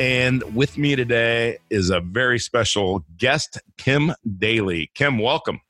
And 0.00 0.42
with 0.54 0.78
me 0.78 0.96
today 0.96 1.58
is 1.70 1.90
a 1.90 2.00
very 2.00 2.38
special 2.38 3.04
guest, 3.16 3.60
Kim 3.78 4.12
Daly. 4.38 4.90
Kim, 4.94 5.18
welcome. 5.18 5.60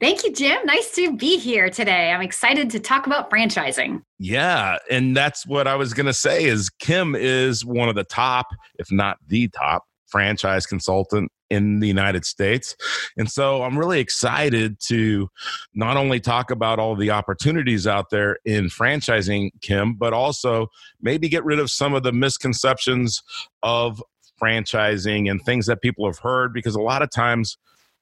Thank 0.00 0.24
you, 0.24 0.32
Jim. 0.32 0.64
Nice 0.64 0.94
to 0.96 1.16
be 1.16 1.38
here 1.38 1.70
today. 1.70 2.10
I'm 2.10 2.20
excited 2.20 2.70
to 2.70 2.80
talk 2.80 3.06
about 3.06 3.30
franchising. 3.30 4.02
Yeah, 4.18 4.78
and 4.90 5.16
that's 5.16 5.46
what 5.46 5.66
I 5.66 5.76
was 5.76 5.94
going 5.94 6.06
to 6.06 6.12
say 6.12 6.44
is 6.44 6.70
Kim 6.70 7.14
is 7.14 7.64
one 7.64 7.88
of 7.88 7.94
the 7.94 8.04
top, 8.04 8.46
if 8.78 8.90
not 8.90 9.18
the 9.26 9.48
top, 9.48 9.84
franchise 10.06 10.66
consultant 10.66 11.30
in 11.54 11.80
the 11.80 11.88
United 11.88 12.24
States. 12.24 12.76
And 13.16 13.30
so 13.30 13.62
I'm 13.62 13.78
really 13.78 14.00
excited 14.00 14.78
to 14.88 15.28
not 15.74 15.96
only 15.96 16.20
talk 16.20 16.50
about 16.50 16.78
all 16.78 16.96
the 16.96 17.10
opportunities 17.10 17.86
out 17.86 18.10
there 18.10 18.38
in 18.44 18.66
franchising, 18.66 19.50
Kim, 19.60 19.94
but 19.94 20.12
also 20.12 20.68
maybe 21.00 21.28
get 21.28 21.44
rid 21.44 21.58
of 21.58 21.70
some 21.70 21.94
of 21.94 22.02
the 22.02 22.12
misconceptions 22.12 23.22
of 23.62 24.02
franchising 24.40 25.30
and 25.30 25.42
things 25.42 25.66
that 25.66 25.80
people 25.80 26.06
have 26.06 26.18
heard 26.18 26.52
because 26.52 26.74
a 26.74 26.80
lot 26.80 27.02
of 27.02 27.10
times 27.10 27.56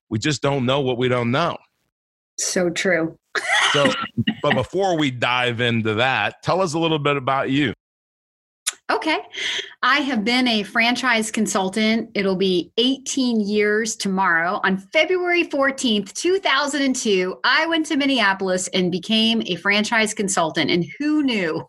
we 0.09 0.19
just 0.19 0.42
don't 0.42 0.66
know 0.66 0.80
what 0.80 0.98
we 0.98 1.09
don't 1.09 1.30
know. 1.30 1.56
So 2.39 2.70
true. 2.70 3.16
so, 3.72 3.92
but 4.42 4.55
before 4.55 4.98
we 4.98 5.11
dive 5.11 5.61
into 5.61 5.94
that, 5.94 6.42
tell 6.42 6.61
us 6.61 6.75
a 6.75 6.78
little 6.78 6.98
bit 6.98 7.16
about 7.16 7.50
you. 7.50 7.72
Okay. 8.93 9.21
I 9.83 10.01
have 10.01 10.23
been 10.23 10.47
a 10.47 10.65
franchise 10.65 11.31
consultant. 11.31 12.11
It'll 12.15 12.37
be 12.37 12.71
18 12.77 13.41
years 13.41 13.97
tomorrow. 13.97 14.61
On 14.65 14.77
February 14.77 15.45
14th, 15.45 16.12
2002, 16.12 17.41
I 17.43 17.67
went 17.67 17.87
to 17.87 17.97
Minneapolis 17.97 18.69
and 18.69 18.93
became 18.93 19.43
a 19.47 19.55
franchise 19.57 20.12
consultant. 20.12 20.71
And 20.71 20.84
who 20.99 21.23
knew? 21.23 21.67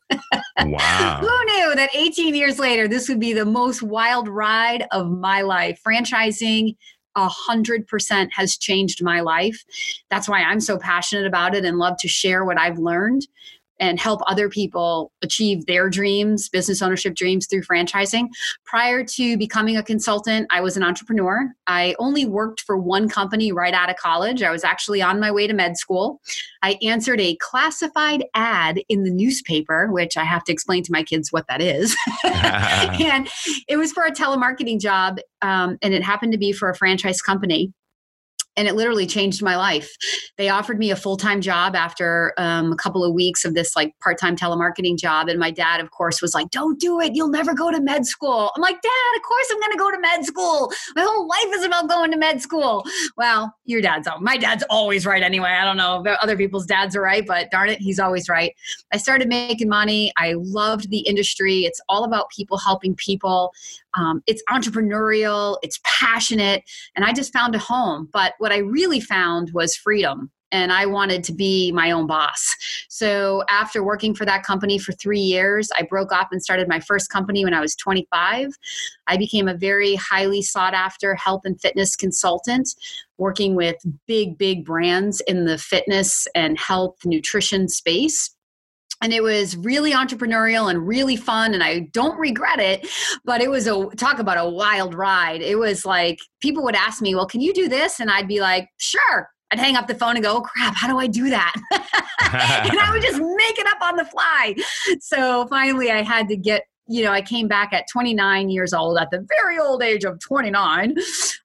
Wow. 0.59 1.17
who 1.21 1.45
knew 1.45 1.75
that 1.75 1.95
18 1.95 2.35
years 2.35 2.59
later, 2.59 2.89
this 2.89 3.07
would 3.07 3.21
be 3.21 3.31
the 3.31 3.45
most 3.45 3.81
wild 3.81 4.27
ride 4.27 4.85
of 4.91 5.09
my 5.09 5.41
life? 5.41 5.79
Franchising 5.87 6.75
hundred 7.15 7.87
percent 7.87 8.33
has 8.33 8.57
changed 8.57 9.03
my 9.03 9.21
life. 9.21 9.63
That's 10.09 10.27
why 10.27 10.41
I'm 10.41 10.59
so 10.59 10.77
passionate 10.77 11.27
about 11.27 11.55
it 11.55 11.63
and 11.63 11.77
love 11.77 11.95
to 11.99 12.07
share 12.07 12.43
what 12.43 12.59
I've 12.59 12.79
learned 12.79 13.27
and 13.83 13.99
help 13.99 14.21
other 14.27 14.47
people 14.47 15.11
achieve 15.21 15.65
their 15.65 15.89
dreams, 15.89 16.47
business 16.47 16.81
ownership 16.81 17.15
dreams 17.15 17.47
through 17.47 17.63
franchising. 17.63 18.29
Prior 18.65 19.03
to 19.03 19.37
becoming 19.37 19.75
a 19.75 19.83
consultant, 19.83 20.47
I 20.51 20.61
was 20.61 20.77
an 20.77 20.83
entrepreneur. 20.83 21.49
I 21.67 21.93
only 21.99 22.25
worked 22.25 22.61
for 22.61 22.77
one 22.77 23.09
company 23.09 23.51
right 23.51 23.73
out 23.73 23.89
of 23.89 23.97
college. 23.97 24.41
I 24.41 24.51
was 24.51 24.63
actually 24.63 25.01
on 25.01 25.19
my 25.19 25.31
way 25.31 25.47
to 25.47 25.53
med 25.53 25.75
school. 25.75 26.21
I 26.61 26.77
answered 26.81 27.19
a 27.19 27.35
classified 27.41 28.23
ad 28.33 28.79
in 28.87 29.03
the 29.03 29.11
newspaper, 29.11 29.91
which 29.91 30.15
I 30.15 30.23
have 30.23 30.45
to 30.45 30.53
explain 30.53 30.83
to 30.83 30.91
my 30.93 31.03
kids 31.03 31.33
what 31.33 31.45
that 31.49 31.61
is. 31.61 31.93
and 32.23 33.27
it 33.67 33.75
was 33.75 33.91
for 33.91 34.05
a 34.05 34.11
telemarketing 34.11 34.79
job, 34.79 35.17
um, 35.41 35.77
and 35.81 35.93
it 35.93 36.03
happened 36.03 36.31
to 36.31 36.37
be 36.37 36.53
for 36.53 36.69
a 36.69 36.75
franchise 36.75 37.21
company 37.21 37.73
and 38.55 38.67
it 38.67 38.75
literally 38.75 39.07
changed 39.07 39.41
my 39.41 39.55
life. 39.55 39.95
They 40.37 40.49
offered 40.49 40.79
me 40.79 40.91
a 40.91 40.95
full 40.95 41.17
time 41.17 41.41
job 41.41 41.75
after 41.75 42.33
um, 42.37 42.71
a 42.71 42.75
couple 42.75 43.03
of 43.03 43.13
weeks 43.13 43.45
of 43.45 43.53
this 43.53 43.75
like 43.75 43.93
part 43.99 44.19
time 44.19 44.35
telemarketing 44.35 44.97
job. 44.97 45.29
And 45.29 45.39
my 45.39 45.51
dad, 45.51 45.79
of 45.79 45.91
course, 45.91 46.21
was 46.21 46.33
like, 46.33 46.49
Don't 46.51 46.79
do 46.79 46.99
it. 46.99 47.13
You'll 47.15 47.29
never 47.29 47.53
go 47.53 47.71
to 47.71 47.81
med 47.81 48.05
school. 48.05 48.51
I'm 48.55 48.61
like, 48.61 48.81
Dad, 48.81 49.15
of 49.15 49.21
course 49.23 49.47
I'm 49.51 49.59
going 49.59 49.71
to 49.71 49.77
go 49.77 49.91
to 49.91 49.99
med 49.99 50.25
school. 50.25 50.71
My 50.95 51.03
whole 51.03 51.27
life 51.27 51.55
is 51.55 51.65
about 51.65 51.89
going 51.89 52.11
to 52.11 52.17
med 52.17 52.41
school. 52.41 52.85
Well, 53.17 53.53
your 53.65 53.81
dad's, 53.81 54.07
my 54.19 54.37
dad's 54.37 54.63
always 54.69 55.05
right 55.05 55.23
anyway. 55.23 55.49
I 55.49 55.63
don't 55.63 55.77
know 55.77 56.03
if 56.05 56.17
other 56.21 56.37
people's 56.37 56.65
dads 56.65 56.95
are 56.95 57.01
right, 57.01 57.25
but 57.25 57.51
darn 57.51 57.69
it, 57.69 57.79
he's 57.79 57.99
always 57.99 58.29
right. 58.29 58.53
I 58.91 58.97
started 58.97 59.27
making 59.27 59.69
money. 59.69 60.11
I 60.17 60.33
loved 60.37 60.89
the 60.89 60.99
industry. 60.99 61.65
It's 61.65 61.81
all 61.89 62.03
about 62.03 62.29
people 62.29 62.57
helping 62.57 62.95
people. 62.95 63.53
Um, 63.95 64.23
it's 64.27 64.41
entrepreneurial, 64.49 65.57
it's 65.61 65.79
passionate, 65.83 66.63
and 66.95 67.05
I 67.05 67.13
just 67.13 67.33
found 67.33 67.55
a 67.55 67.59
home. 67.59 68.09
But 68.11 68.33
what 68.39 68.51
I 68.51 68.57
really 68.57 68.99
found 68.99 69.51
was 69.53 69.75
freedom. 69.75 70.31
And 70.51 70.71
I 70.71 70.85
wanted 70.85 71.23
to 71.23 71.33
be 71.33 71.71
my 71.71 71.89
own 71.89 72.05
boss. 72.05 72.55
So, 72.87 73.43
after 73.49 73.83
working 73.83 74.13
for 74.13 74.23
that 74.25 74.43
company 74.43 74.77
for 74.77 74.91
three 74.91 75.19
years, 75.19 75.69
I 75.75 75.81
broke 75.81 76.11
off 76.11 76.27
and 76.31 76.43
started 76.43 76.67
my 76.67 76.79
first 76.79 77.09
company 77.09 77.43
when 77.43 77.55
I 77.55 77.59
was 77.59 77.75
25. 77.75 78.49
I 79.07 79.17
became 79.17 79.47
a 79.47 79.55
very 79.55 79.95
highly 79.95 80.43
sought 80.43 80.75
after 80.75 81.15
health 81.15 81.41
and 81.45 81.59
fitness 81.59 81.95
consultant, 81.95 82.69
working 83.17 83.55
with 83.55 83.77
big, 84.05 84.37
big 84.37 84.63
brands 84.63 85.21
in 85.21 85.45
the 85.45 85.57
fitness 85.57 86.27
and 86.35 86.59
health 86.59 86.97
nutrition 87.03 87.67
space 87.67 88.32
and 89.03 89.13
it 89.13 89.21
was 89.21 89.55
really 89.57 89.91
entrepreneurial 89.91 90.71
and 90.71 90.87
really 90.87 91.15
fun 91.15 91.53
and 91.53 91.61
i 91.63 91.79
don't 91.91 92.17
regret 92.17 92.59
it 92.59 92.87
but 93.23 93.41
it 93.41 93.49
was 93.51 93.67
a 93.67 93.85
talk 93.97 94.17
about 94.17 94.37
a 94.37 94.49
wild 94.49 94.95
ride 94.95 95.41
it 95.41 95.59
was 95.59 95.85
like 95.85 96.17
people 96.41 96.63
would 96.63 96.75
ask 96.75 97.01
me 97.01 97.13
well 97.13 97.27
can 97.27 97.41
you 97.41 97.53
do 97.53 97.67
this 97.67 97.99
and 97.99 98.09
i'd 98.09 98.27
be 98.27 98.41
like 98.41 98.67
sure 98.77 99.29
I'd 99.51 99.59
hang 99.59 99.75
up 99.75 99.85
the 99.85 99.93
phone 99.93 100.15
and 100.15 100.23
go, 100.23 100.37
oh, 100.37 100.41
crap, 100.41 100.73
how 100.73 100.87
do 100.87 100.97
I 100.97 101.05
do 101.05 101.29
that? 101.29 101.53
and 101.71 102.79
I 102.79 102.89
would 102.91 103.03
just 103.03 103.19
make 103.21 103.59
it 103.59 103.67
up 103.67 103.79
on 103.83 103.97
the 103.97 104.05
fly. 104.05 104.55
So 104.99 105.45
finally, 105.45 105.91
I 105.91 106.01
had 106.01 106.27
to 106.29 106.35
get 106.35 106.63
you 106.87 107.03
know, 107.03 107.11
I 107.11 107.21
came 107.21 107.47
back 107.47 107.71
at 107.71 107.85
29 107.91 108.49
years 108.49 108.73
old, 108.73 108.97
at 108.97 109.09
the 109.11 109.25
very 109.37 109.57
old 109.57 109.81
age 109.81 110.03
of 110.03 110.19
29. 110.19 110.95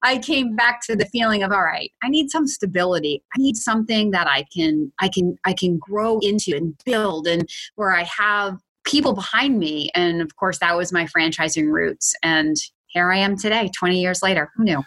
I 0.02 0.18
came 0.18 0.56
back 0.56 0.80
to 0.86 0.96
the 0.96 1.06
feeling 1.06 1.42
of, 1.42 1.52
all 1.52 1.62
right, 1.62 1.92
I 2.02 2.08
need 2.08 2.30
some 2.30 2.46
stability. 2.46 3.22
I 3.36 3.40
need 3.40 3.56
something 3.56 4.10
that 4.10 4.26
I 4.26 4.44
can, 4.54 4.92
I 5.00 5.08
can, 5.08 5.38
I 5.44 5.52
can 5.52 5.78
grow 5.78 6.18
into 6.20 6.56
and 6.56 6.74
build, 6.84 7.26
and 7.26 7.48
where 7.76 7.94
I 7.94 8.04
have 8.04 8.58
people 8.84 9.12
behind 9.12 9.58
me. 9.58 9.90
And 9.94 10.20
of 10.20 10.34
course, 10.36 10.58
that 10.58 10.76
was 10.76 10.92
my 10.92 11.06
franchising 11.06 11.70
roots. 11.70 12.14
And 12.22 12.56
here 12.86 13.12
I 13.12 13.18
am 13.18 13.36
today, 13.36 13.70
20 13.78 14.00
years 14.00 14.22
later. 14.22 14.50
Who 14.56 14.64
knew? 14.64 14.82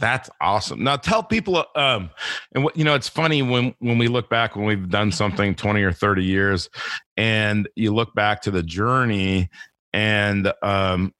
That's 0.00 0.28
awesome. 0.40 0.82
Now 0.82 0.96
tell 0.96 1.22
people, 1.22 1.64
um, 1.76 2.10
and 2.52 2.64
what 2.64 2.76
you 2.76 2.82
know, 2.82 2.94
it's 2.94 3.08
funny 3.08 3.42
when 3.42 3.76
when 3.78 3.96
we 3.96 4.08
look 4.08 4.28
back 4.28 4.56
when 4.56 4.64
we've 4.64 4.88
done 4.88 5.12
something 5.12 5.54
twenty 5.54 5.84
or 5.84 5.92
thirty 5.92 6.24
years, 6.24 6.68
and 7.16 7.68
you 7.76 7.94
look 7.94 8.12
back 8.12 8.42
to 8.42 8.50
the 8.50 8.62
journey 8.62 9.48
and 9.94 10.52
um, 10.60 11.14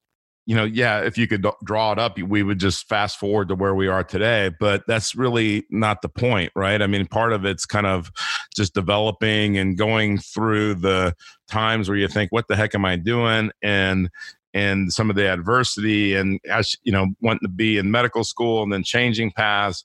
you 0.46 0.54
know, 0.54 0.64
yeah, 0.64 1.00
if 1.00 1.16
you 1.16 1.26
could 1.26 1.46
draw 1.64 1.92
it 1.92 1.98
up, 1.98 2.18
we 2.18 2.42
would 2.42 2.58
just 2.58 2.86
fast 2.86 3.18
forward 3.18 3.48
to 3.48 3.54
where 3.54 3.74
we 3.74 3.86
are 3.88 4.04
today. 4.04 4.50
But 4.60 4.82
that's 4.86 5.14
really 5.14 5.64
not 5.70 6.02
the 6.02 6.10
point, 6.10 6.52
right? 6.54 6.82
I 6.82 6.86
mean, 6.86 7.06
part 7.06 7.32
of 7.32 7.46
it's 7.46 7.64
kind 7.64 7.86
of 7.86 8.10
just 8.54 8.74
developing 8.74 9.56
and 9.56 9.78
going 9.78 10.18
through 10.18 10.74
the 10.74 11.14
times 11.48 11.88
where 11.88 11.96
you 11.96 12.08
think, 12.08 12.30
"What 12.32 12.48
the 12.48 12.56
heck 12.56 12.74
am 12.74 12.84
I 12.84 12.96
doing?" 12.96 13.52
and 13.62 14.10
and 14.52 14.92
some 14.92 15.08
of 15.08 15.16
the 15.16 15.28
adversity 15.32 16.14
and 16.14 16.38
as 16.48 16.76
you 16.82 16.92
know 16.92 17.06
wanting 17.20 17.40
to 17.42 17.48
be 17.48 17.78
in 17.78 17.90
medical 17.90 18.22
school 18.22 18.62
and 18.62 18.72
then 18.72 18.84
changing 18.84 19.32
paths 19.32 19.84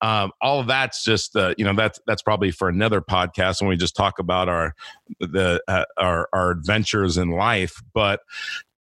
um, 0.00 0.32
all 0.40 0.60
of 0.60 0.66
that's 0.66 1.04
just 1.04 1.34
uh, 1.36 1.54
you 1.58 1.64
know 1.64 1.74
that's 1.74 2.00
that's 2.06 2.22
probably 2.22 2.50
for 2.50 2.68
another 2.68 3.00
podcast 3.00 3.60
when 3.60 3.68
we 3.68 3.76
just 3.76 3.96
talk 3.96 4.18
about 4.18 4.48
our 4.48 4.74
the 5.20 5.62
uh, 5.68 5.84
our 5.96 6.28
our 6.32 6.50
adventures 6.50 7.16
in 7.16 7.30
life 7.30 7.82
but 7.94 8.20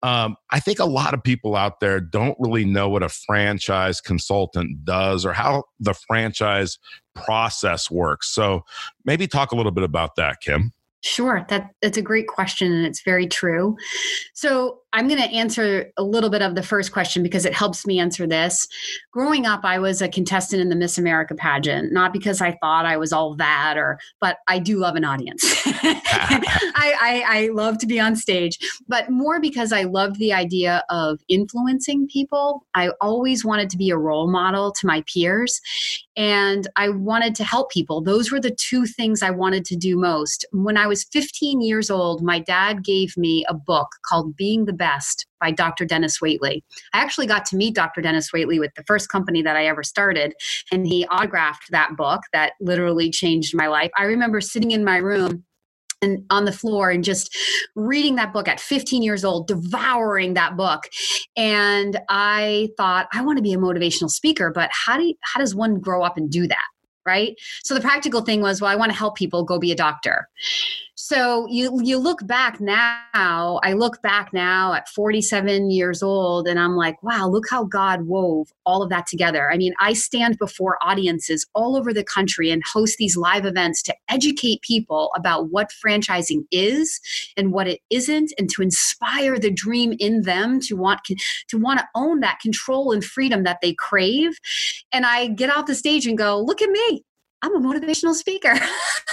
um, 0.04 0.36
I 0.50 0.60
think 0.60 0.80
a 0.80 0.84
lot 0.84 1.14
of 1.14 1.22
people 1.22 1.56
out 1.56 1.80
there 1.80 1.98
don't 1.98 2.36
really 2.38 2.66
know 2.66 2.90
what 2.90 3.02
a 3.02 3.08
franchise 3.08 4.02
consultant 4.02 4.84
does 4.84 5.24
or 5.24 5.32
how 5.32 5.64
the 5.80 5.94
franchise 5.94 6.78
process 7.14 7.90
works. 7.90 8.28
So 8.28 8.66
maybe 9.06 9.26
talk 9.26 9.52
a 9.52 9.56
little 9.56 9.72
bit 9.72 9.82
about 9.82 10.16
that, 10.16 10.42
Kim. 10.42 10.72
Sure, 11.02 11.46
that 11.48 11.70
that's 11.80 11.96
a 11.96 12.02
great 12.02 12.28
question 12.28 12.70
and 12.70 12.86
it's 12.86 13.02
very 13.02 13.26
true. 13.26 13.76
So 14.34 14.80
I'm 14.94 15.08
going 15.08 15.20
to 15.20 15.28
answer 15.28 15.90
a 15.96 16.04
little 16.04 16.30
bit 16.30 16.40
of 16.40 16.54
the 16.54 16.62
first 16.62 16.92
question 16.92 17.24
because 17.24 17.44
it 17.44 17.52
helps 17.52 17.84
me 17.84 17.98
answer 17.98 18.28
this. 18.28 18.68
Growing 19.12 19.44
up, 19.44 19.64
I 19.64 19.80
was 19.80 20.00
a 20.00 20.08
contestant 20.08 20.62
in 20.62 20.68
the 20.68 20.76
Miss 20.76 20.96
America 20.96 21.34
pageant, 21.34 21.92
not 21.92 22.12
because 22.12 22.40
I 22.40 22.56
thought 22.62 22.86
I 22.86 22.96
was 22.96 23.12
all 23.12 23.34
that, 23.34 23.76
or 23.76 23.98
but 24.20 24.36
I 24.46 24.60
do 24.60 24.78
love 24.78 24.94
an 24.94 25.04
audience. 25.04 25.42
I, 25.66 26.94
I, 27.00 27.24
I 27.26 27.48
love 27.52 27.78
to 27.78 27.88
be 27.88 27.98
on 27.98 28.14
stage, 28.14 28.56
but 28.86 29.10
more 29.10 29.40
because 29.40 29.72
I 29.72 29.82
loved 29.82 30.20
the 30.20 30.32
idea 30.32 30.84
of 30.90 31.18
influencing 31.28 32.06
people. 32.06 32.64
I 32.74 32.90
always 33.00 33.44
wanted 33.44 33.70
to 33.70 33.76
be 33.76 33.90
a 33.90 33.98
role 33.98 34.30
model 34.30 34.70
to 34.70 34.86
my 34.86 35.02
peers, 35.12 35.60
and 36.16 36.68
I 36.76 36.90
wanted 36.90 37.34
to 37.34 37.44
help 37.44 37.72
people. 37.72 38.00
Those 38.00 38.30
were 38.30 38.40
the 38.40 38.54
two 38.54 38.86
things 38.86 39.22
I 39.22 39.30
wanted 39.30 39.64
to 39.64 39.76
do 39.76 39.96
most. 39.96 40.46
When 40.52 40.76
I 40.76 40.86
was 40.86 41.02
15 41.02 41.62
years 41.62 41.90
old, 41.90 42.22
my 42.22 42.38
dad 42.38 42.84
gave 42.84 43.16
me 43.16 43.44
a 43.48 43.54
book 43.54 43.88
called 44.08 44.36
Being 44.36 44.66
the 44.66 44.72
Best 44.72 44.83
by 45.40 45.50
Dr. 45.50 45.84
Dennis 45.84 46.20
Waitley. 46.20 46.62
I 46.92 46.98
actually 46.98 47.26
got 47.26 47.44
to 47.46 47.56
meet 47.56 47.74
Dr. 47.74 48.00
Dennis 48.00 48.30
Waitley 48.34 48.58
with 48.58 48.72
the 48.76 48.84
first 48.84 49.10
company 49.10 49.42
that 49.42 49.56
I 49.56 49.66
ever 49.66 49.82
started, 49.82 50.34
and 50.72 50.86
he 50.86 51.06
autographed 51.06 51.70
that 51.70 51.96
book 51.96 52.22
that 52.32 52.52
literally 52.60 53.10
changed 53.10 53.54
my 53.54 53.66
life. 53.66 53.90
I 53.96 54.04
remember 54.04 54.40
sitting 54.40 54.70
in 54.70 54.84
my 54.84 54.96
room 54.96 55.44
and 56.04 56.24
on 56.30 56.44
the 56.44 56.52
floor 56.52 56.90
and 56.90 57.02
just 57.02 57.36
reading 57.74 58.14
that 58.16 58.32
book 58.32 58.46
at 58.46 58.60
15 58.60 59.02
years 59.02 59.24
old 59.24 59.48
devouring 59.48 60.34
that 60.34 60.56
book 60.56 60.84
and 61.36 61.98
i 62.08 62.68
thought 62.76 63.06
i 63.12 63.22
want 63.22 63.38
to 63.38 63.42
be 63.42 63.52
a 63.52 63.58
motivational 63.58 64.10
speaker 64.10 64.50
but 64.54 64.70
how 64.72 64.96
do 64.96 65.04
you, 65.04 65.14
how 65.22 65.40
does 65.40 65.54
one 65.54 65.80
grow 65.80 66.02
up 66.02 66.16
and 66.16 66.30
do 66.30 66.46
that 66.46 66.66
right 67.06 67.34
so 67.62 67.74
the 67.74 67.80
practical 67.80 68.20
thing 68.20 68.40
was 68.40 68.60
well 68.60 68.70
i 68.70 68.76
want 68.76 68.92
to 68.92 68.98
help 68.98 69.16
people 69.16 69.44
go 69.44 69.58
be 69.58 69.72
a 69.72 69.76
doctor 69.76 70.28
so 70.96 71.46
you 71.48 71.80
you 71.82 71.98
look 71.98 72.24
back 72.24 72.60
now 72.60 73.58
i 73.64 73.72
look 73.72 74.00
back 74.00 74.32
now 74.32 74.72
at 74.72 74.88
47 74.88 75.68
years 75.70 76.04
old 76.04 76.46
and 76.46 76.58
i'm 76.58 76.76
like 76.76 77.02
wow 77.02 77.26
look 77.26 77.44
how 77.50 77.64
god 77.64 78.02
wove 78.02 78.48
all 78.66 78.82
of 78.82 78.90
that 78.90 79.06
together. 79.06 79.50
I 79.50 79.56
mean 79.56 79.74
i 79.80 79.92
stand 79.92 80.38
before 80.38 80.78
audiences 80.82 81.46
all 81.54 81.76
over 81.76 81.92
the 81.92 82.04
country 82.04 82.50
and 82.50 82.62
host 82.72 82.96
these 82.98 83.16
live 83.16 83.44
events 83.44 83.82
to 83.82 83.94
educate 84.08 84.62
people 84.62 85.10
about 85.16 85.50
what 85.50 85.72
franchising 85.84 86.44
is 86.52 87.00
and 87.36 87.52
what 87.52 87.66
it 87.66 87.80
isn't 87.90 88.32
and 88.38 88.48
to 88.50 88.62
inspire 88.62 89.38
the 89.38 89.50
dream 89.50 89.94
in 89.98 90.22
them 90.22 90.60
to 90.60 90.76
want 90.76 91.00
to 91.48 91.58
want 91.58 91.80
to 91.80 91.88
own 91.96 92.20
that 92.20 92.38
control 92.40 92.92
and 92.92 93.04
freedom 93.04 93.42
that 93.42 93.58
they 93.62 93.74
crave. 93.74 94.38
And 94.92 95.04
i 95.04 95.26
get 95.28 95.50
off 95.50 95.66
the 95.66 95.74
stage 95.74 96.06
and 96.06 96.16
go 96.16 96.40
look 96.40 96.62
at 96.62 96.70
me 96.70 97.04
I'm 97.44 97.54
a 97.54 97.60
motivational 97.60 98.14
speaker. 98.14 98.54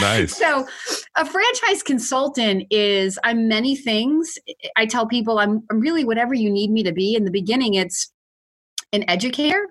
nice. 0.00 0.36
So, 0.36 0.66
a 1.16 1.24
franchise 1.24 1.82
consultant 1.82 2.64
is 2.70 3.18
I'm 3.24 3.48
many 3.48 3.74
things. 3.74 4.38
I 4.76 4.84
tell 4.84 5.06
people 5.06 5.38
I'm, 5.38 5.62
I'm 5.70 5.80
really 5.80 6.04
whatever 6.04 6.34
you 6.34 6.50
need 6.50 6.70
me 6.70 6.82
to 6.82 6.92
be. 6.92 7.14
In 7.14 7.24
the 7.24 7.30
beginning, 7.30 7.74
it's 7.74 8.12
an 8.92 9.08
educator. 9.08 9.68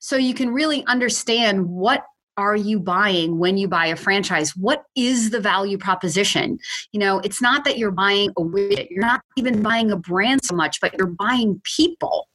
So 0.00 0.16
you 0.16 0.34
can 0.34 0.50
really 0.50 0.84
understand 0.86 1.68
what 1.68 2.04
are 2.36 2.56
you 2.56 2.80
buying 2.80 3.38
when 3.38 3.56
you 3.56 3.66
buy 3.66 3.86
a 3.86 3.96
franchise 3.96 4.54
what 4.54 4.84
is 4.94 5.30
the 5.30 5.40
value 5.40 5.76
proposition 5.76 6.56
you 6.92 7.00
know 7.00 7.18
it's 7.24 7.42
not 7.42 7.64
that 7.64 7.76
you're 7.76 7.90
buying 7.90 8.30
a 8.38 8.40
widget 8.40 8.88
you're 8.90 9.04
not 9.04 9.20
even 9.36 9.60
buying 9.60 9.90
a 9.90 9.96
brand 9.96 10.40
so 10.44 10.54
much 10.54 10.80
but 10.80 10.96
you're 10.96 11.08
buying 11.18 11.60
people 11.76 12.28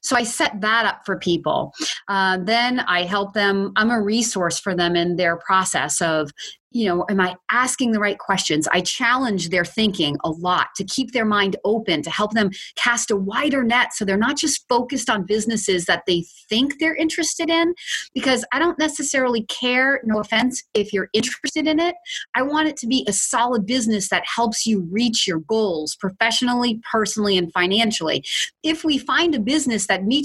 so 0.00 0.16
I 0.16 0.22
set 0.22 0.60
that 0.60 0.86
up 0.86 1.04
for 1.04 1.18
people. 1.18 1.74
Uh, 2.08 2.38
then 2.42 2.80
I 2.80 3.02
help 3.02 3.34
them, 3.34 3.72
I'm 3.76 3.90
a 3.90 4.00
resource 4.00 4.58
for 4.58 4.74
them 4.74 4.96
in 4.96 5.16
their 5.16 5.36
process 5.36 6.00
of 6.00 6.30
you 6.72 6.88
know, 6.88 7.04
am 7.08 7.20
I 7.20 7.36
asking 7.50 7.92
the 7.92 8.00
right 8.00 8.18
questions? 8.18 8.66
I 8.68 8.80
challenge 8.80 9.50
their 9.50 9.64
thinking 9.64 10.16
a 10.24 10.30
lot 10.30 10.68
to 10.76 10.84
keep 10.84 11.12
their 11.12 11.24
mind 11.24 11.56
open, 11.64 12.02
to 12.02 12.10
help 12.10 12.32
them 12.32 12.50
cast 12.76 13.10
a 13.10 13.16
wider 13.16 13.62
net 13.62 13.92
so 13.92 14.04
they're 14.04 14.16
not 14.16 14.36
just 14.36 14.66
focused 14.68 15.10
on 15.10 15.24
businesses 15.24 15.84
that 15.86 16.04
they 16.06 16.24
think 16.48 16.78
they're 16.78 16.94
interested 16.94 17.50
in. 17.50 17.74
Because 18.14 18.44
I 18.52 18.58
don't 18.58 18.78
necessarily 18.78 19.42
care, 19.44 20.00
no 20.04 20.20
offense, 20.20 20.62
if 20.74 20.92
you're 20.92 21.08
interested 21.12 21.66
in 21.66 21.78
it. 21.78 21.94
I 22.34 22.42
want 22.42 22.68
it 22.68 22.76
to 22.78 22.86
be 22.86 23.04
a 23.08 23.12
solid 23.12 23.66
business 23.66 24.08
that 24.08 24.24
helps 24.26 24.66
you 24.66 24.88
reach 24.90 25.26
your 25.26 25.40
goals 25.40 25.96
professionally, 25.96 26.80
personally, 26.90 27.36
and 27.36 27.52
financially. 27.52 28.24
If 28.62 28.84
we 28.84 28.98
find 28.98 29.34
a 29.34 29.40
business 29.40 29.86
that 29.86 30.04
meets 30.04 30.22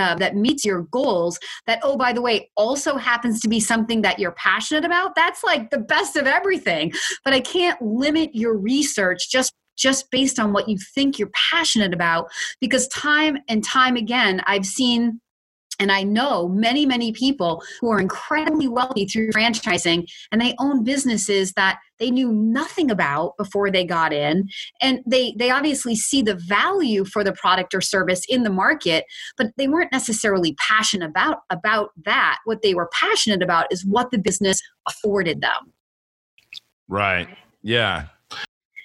uh, 0.00 0.14
that 0.16 0.34
meets 0.36 0.64
your 0.64 0.82
goals 0.90 1.38
that 1.66 1.78
oh 1.82 1.96
by 1.96 2.12
the 2.12 2.22
way 2.22 2.50
also 2.56 2.96
happens 2.96 3.40
to 3.40 3.48
be 3.48 3.60
something 3.60 4.02
that 4.02 4.18
you're 4.18 4.32
passionate 4.32 4.84
about 4.84 5.14
that's 5.14 5.44
like 5.44 5.70
the 5.70 5.78
best 5.78 6.16
of 6.16 6.26
everything. 6.26 6.92
But 7.24 7.34
i 7.34 7.40
can't 7.40 7.80
limit 7.82 8.30
your 8.34 8.56
research 8.56 9.30
just 9.30 9.52
just 9.76 10.10
based 10.10 10.38
on 10.38 10.52
what 10.52 10.68
you 10.68 10.76
think 10.94 11.18
you're 11.18 11.30
passionate 11.50 11.94
about 11.94 12.28
because 12.60 12.86
time 12.88 13.38
and 13.48 13.64
time 13.64 13.96
again 13.96 14.42
i've 14.46 14.66
seen 14.66 15.20
and 15.80 15.90
I 15.90 16.02
know 16.02 16.46
many, 16.48 16.86
many 16.86 17.10
people 17.10 17.62
who 17.80 17.90
are 17.90 17.98
incredibly 17.98 18.68
wealthy 18.68 19.06
through 19.06 19.30
franchising 19.30 20.06
and 20.30 20.40
they 20.40 20.54
own 20.60 20.84
businesses 20.84 21.54
that 21.54 21.78
they 21.98 22.10
knew 22.10 22.30
nothing 22.32 22.90
about 22.90 23.36
before 23.38 23.70
they 23.70 23.84
got 23.84 24.12
in. 24.12 24.48
And 24.80 25.00
they, 25.06 25.34
they 25.38 25.50
obviously 25.50 25.96
see 25.96 26.22
the 26.22 26.34
value 26.34 27.04
for 27.04 27.24
the 27.24 27.32
product 27.32 27.74
or 27.74 27.80
service 27.80 28.22
in 28.28 28.42
the 28.42 28.50
market, 28.50 29.06
but 29.36 29.48
they 29.56 29.68
weren't 29.68 29.92
necessarily 29.92 30.54
passionate 30.54 31.08
about, 31.08 31.38
about 31.50 31.90
that. 32.04 32.38
What 32.44 32.62
they 32.62 32.74
were 32.74 32.90
passionate 32.92 33.42
about 33.42 33.66
is 33.72 33.84
what 33.84 34.10
the 34.10 34.18
business 34.18 34.60
afforded 34.86 35.40
them. 35.40 35.72
Right. 36.88 37.28
Yeah. 37.62 38.06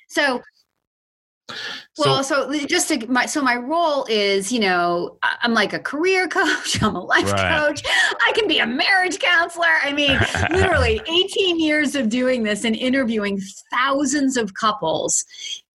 So 0.07 0.41
well, 1.97 2.23
so, 2.23 2.51
so 2.51 2.65
just 2.65 2.87
to 2.89 3.07
my 3.07 3.25
so 3.25 3.41
my 3.41 3.55
role 3.55 4.05
is, 4.09 4.51
you 4.51 4.59
know, 4.59 5.17
I'm 5.23 5.53
like 5.53 5.73
a 5.73 5.79
career 5.79 6.27
coach, 6.29 6.81
I'm 6.81 6.95
a 6.95 7.03
life 7.03 7.31
right. 7.31 7.59
coach, 7.59 7.83
I 7.85 8.31
can 8.33 8.47
be 8.47 8.59
a 8.59 8.67
marriage 8.67 9.19
counselor. 9.19 9.67
I 9.81 9.93
mean, 9.93 10.19
literally 10.51 11.01
18 11.07 11.59
years 11.59 11.95
of 11.95 12.09
doing 12.09 12.43
this 12.43 12.63
and 12.63 12.75
interviewing 12.75 13.39
thousands 13.71 14.37
of 14.37 14.53
couples. 14.53 15.23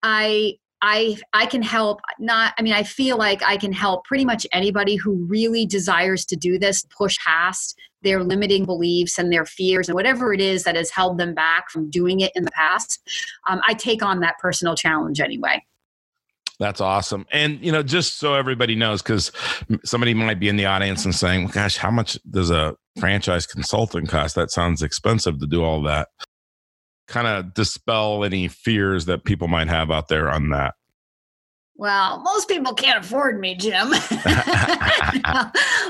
I 0.02 0.54
I 0.80 1.18
I 1.32 1.46
can 1.46 1.62
help 1.62 2.00
not 2.18 2.54
I 2.58 2.62
mean 2.62 2.72
I 2.72 2.82
feel 2.82 3.16
like 3.16 3.42
I 3.42 3.56
can 3.56 3.72
help 3.72 4.04
pretty 4.04 4.24
much 4.24 4.46
anybody 4.52 4.96
who 4.96 5.26
really 5.26 5.66
desires 5.66 6.24
to 6.26 6.36
do 6.36 6.58
this 6.58 6.84
push 6.96 7.16
past 7.18 7.76
their 8.02 8.22
limiting 8.22 8.64
beliefs 8.64 9.18
and 9.18 9.32
their 9.32 9.44
fears 9.44 9.88
and 9.88 9.94
whatever 9.94 10.32
it 10.32 10.40
is 10.40 10.64
that 10.64 10.76
has 10.76 10.90
held 10.90 11.18
them 11.18 11.34
back 11.34 11.70
from 11.70 11.90
doing 11.90 12.20
it 12.20 12.32
in 12.34 12.44
the 12.44 12.50
past. 12.50 13.00
Um, 13.48 13.60
I 13.66 13.74
take 13.74 14.02
on 14.02 14.20
that 14.20 14.38
personal 14.38 14.74
challenge 14.74 15.20
anyway. 15.20 15.64
That's 16.60 16.80
awesome. 16.80 17.24
And, 17.30 17.60
you 17.64 17.70
know, 17.70 17.84
just 17.84 18.18
so 18.18 18.34
everybody 18.34 18.74
knows, 18.74 19.00
because 19.00 19.30
somebody 19.84 20.12
might 20.12 20.40
be 20.40 20.48
in 20.48 20.56
the 20.56 20.66
audience 20.66 21.04
and 21.04 21.14
saying, 21.14 21.48
gosh, 21.48 21.76
how 21.76 21.90
much 21.90 22.18
does 22.28 22.50
a 22.50 22.74
franchise 22.98 23.46
consultant 23.46 24.08
cost? 24.08 24.34
That 24.34 24.50
sounds 24.50 24.82
expensive 24.82 25.38
to 25.38 25.46
do 25.46 25.62
all 25.62 25.82
that. 25.82 26.08
Kind 27.06 27.28
of 27.28 27.54
dispel 27.54 28.24
any 28.24 28.48
fears 28.48 29.06
that 29.06 29.24
people 29.24 29.46
might 29.46 29.68
have 29.68 29.92
out 29.92 30.08
there 30.08 30.28
on 30.28 30.50
that. 30.50 30.74
Well, 31.78 32.20
most 32.22 32.48
people 32.48 32.74
can't 32.74 33.04
afford 33.04 33.38
me, 33.38 33.54
Jim. 33.54 33.90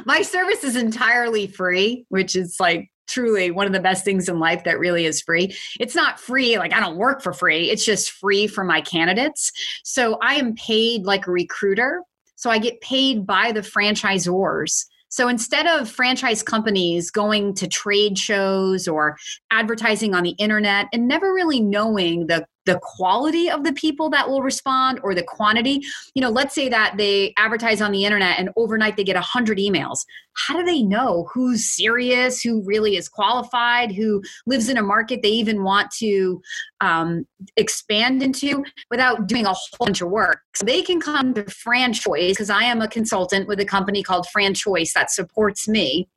My 0.05 0.23
service 0.23 0.63
is 0.63 0.77
entirely 0.77 1.47
free, 1.47 2.05
which 2.11 2.37
is 2.37 2.57
like 2.61 2.91
truly 3.09 3.51
one 3.51 3.67
of 3.67 3.73
the 3.73 3.81
best 3.81 4.05
things 4.05 4.29
in 4.29 4.39
life 4.39 4.65
that 4.65 4.79
really 4.79 5.07
is 5.07 5.23
free. 5.23 5.57
It's 5.81 5.95
not 5.95 6.21
free, 6.21 6.59
like 6.59 6.75
I 6.75 6.81
don't 6.81 6.99
work 6.99 7.23
for 7.23 7.33
free, 7.33 7.71
it's 7.71 7.87
just 7.87 8.11
free 8.11 8.47
for 8.47 8.65
my 8.65 8.83
candidates. 8.83 9.51
So 9.83 10.19
I 10.21 10.35
am 10.35 10.55
paid 10.57 11.05
like 11.05 11.27
a 11.27 11.31
recruiter. 11.33 12.03
So 12.37 12.51
I 12.51 12.59
get 12.59 12.83
paid 12.83 13.27
by 13.27 13.51
the 13.51 13.63
franchisors. 13.63 14.85
So 15.09 15.27
instead 15.27 15.67
of 15.67 15.89
franchise 15.89 16.43
companies 16.43 17.11
going 17.11 17.55
to 17.55 17.67
trade 17.67 18.19
shows 18.19 18.87
or 18.87 19.17
advertising 19.51 20.15
on 20.15 20.23
the 20.23 20.37
internet 20.39 20.87
and 20.93 21.09
never 21.09 21.33
really 21.33 21.61
knowing 21.61 22.27
the 22.27 22.47
the 22.69 22.79
quality 22.83 23.51
of 23.51 23.65
the 23.65 23.73
people 23.73 24.11
that 24.11 24.29
will 24.29 24.43
respond 24.43 25.01
or 25.03 25.15
the 25.15 25.23
quantity. 25.23 25.81
You 26.15 26.21
know 26.23 26.29
let's 26.29 26.55
say 26.55 26.69
that 26.69 26.97
they 26.99 27.33
advertise 27.39 27.81
on 27.81 27.93
the 27.93 28.05
internet 28.05 28.39
and 28.39 28.51
overnight 28.57 28.97
they 28.97 29.05
get 29.05 29.17
100 29.17 29.57
emails. 29.59 30.05
How 30.35 30.57
do 30.57 30.65
they 30.65 30.83
know 30.83 31.29
who's 31.33 31.75
serious 31.75 32.43
who 32.43 32.63
really 32.65 32.97
is 32.97 33.09
qualified 33.09 33.91
who 33.91 34.23
lives 34.47 34.69
in 34.69 34.77
a 34.77 34.83
market 34.83 35.23
they 35.23 35.31
even 35.31 35.65
want 35.65 35.91
to 35.93 36.41
um, 36.81 37.27
expand 37.57 38.23
into 38.23 38.63
without 38.91 39.27
doing 39.27 39.47
a 39.47 39.55
whole 39.55 39.79
bunch 39.87 40.03
of 40.03 40.11
work? 40.11 40.41
So 40.55 40.67
they 40.67 40.83
can 40.83 41.01
come 41.01 41.33
to 41.35 41.45
FranChoice 41.45 42.31
because 42.31 42.51
i 42.51 42.65
am 42.65 42.83
a 42.83 42.89
consultant 42.89 43.49
with 43.49 43.61
a 43.61 43.65
company 43.65 44.03
called 44.03 44.27
FranChoice 44.35 44.93
that 44.93 45.11
supports 45.11 45.67
me 45.67 46.09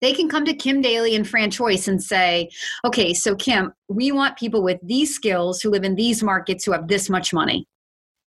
they 0.00 0.12
can 0.12 0.28
come 0.28 0.44
to 0.44 0.54
Kim 0.54 0.80
Daly 0.80 1.14
and 1.14 1.26
FranChoice 1.26 1.88
and 1.88 2.02
say, 2.02 2.50
okay, 2.84 3.14
so 3.14 3.34
Kim, 3.34 3.72
we 3.88 4.12
want 4.12 4.38
people 4.38 4.62
with 4.62 4.78
these 4.82 5.14
skills 5.14 5.60
who 5.60 5.70
live 5.70 5.84
in 5.84 5.94
these 5.94 6.22
markets 6.22 6.64
who 6.64 6.72
have 6.72 6.88
this 6.88 7.08
much 7.10 7.32
money. 7.32 7.66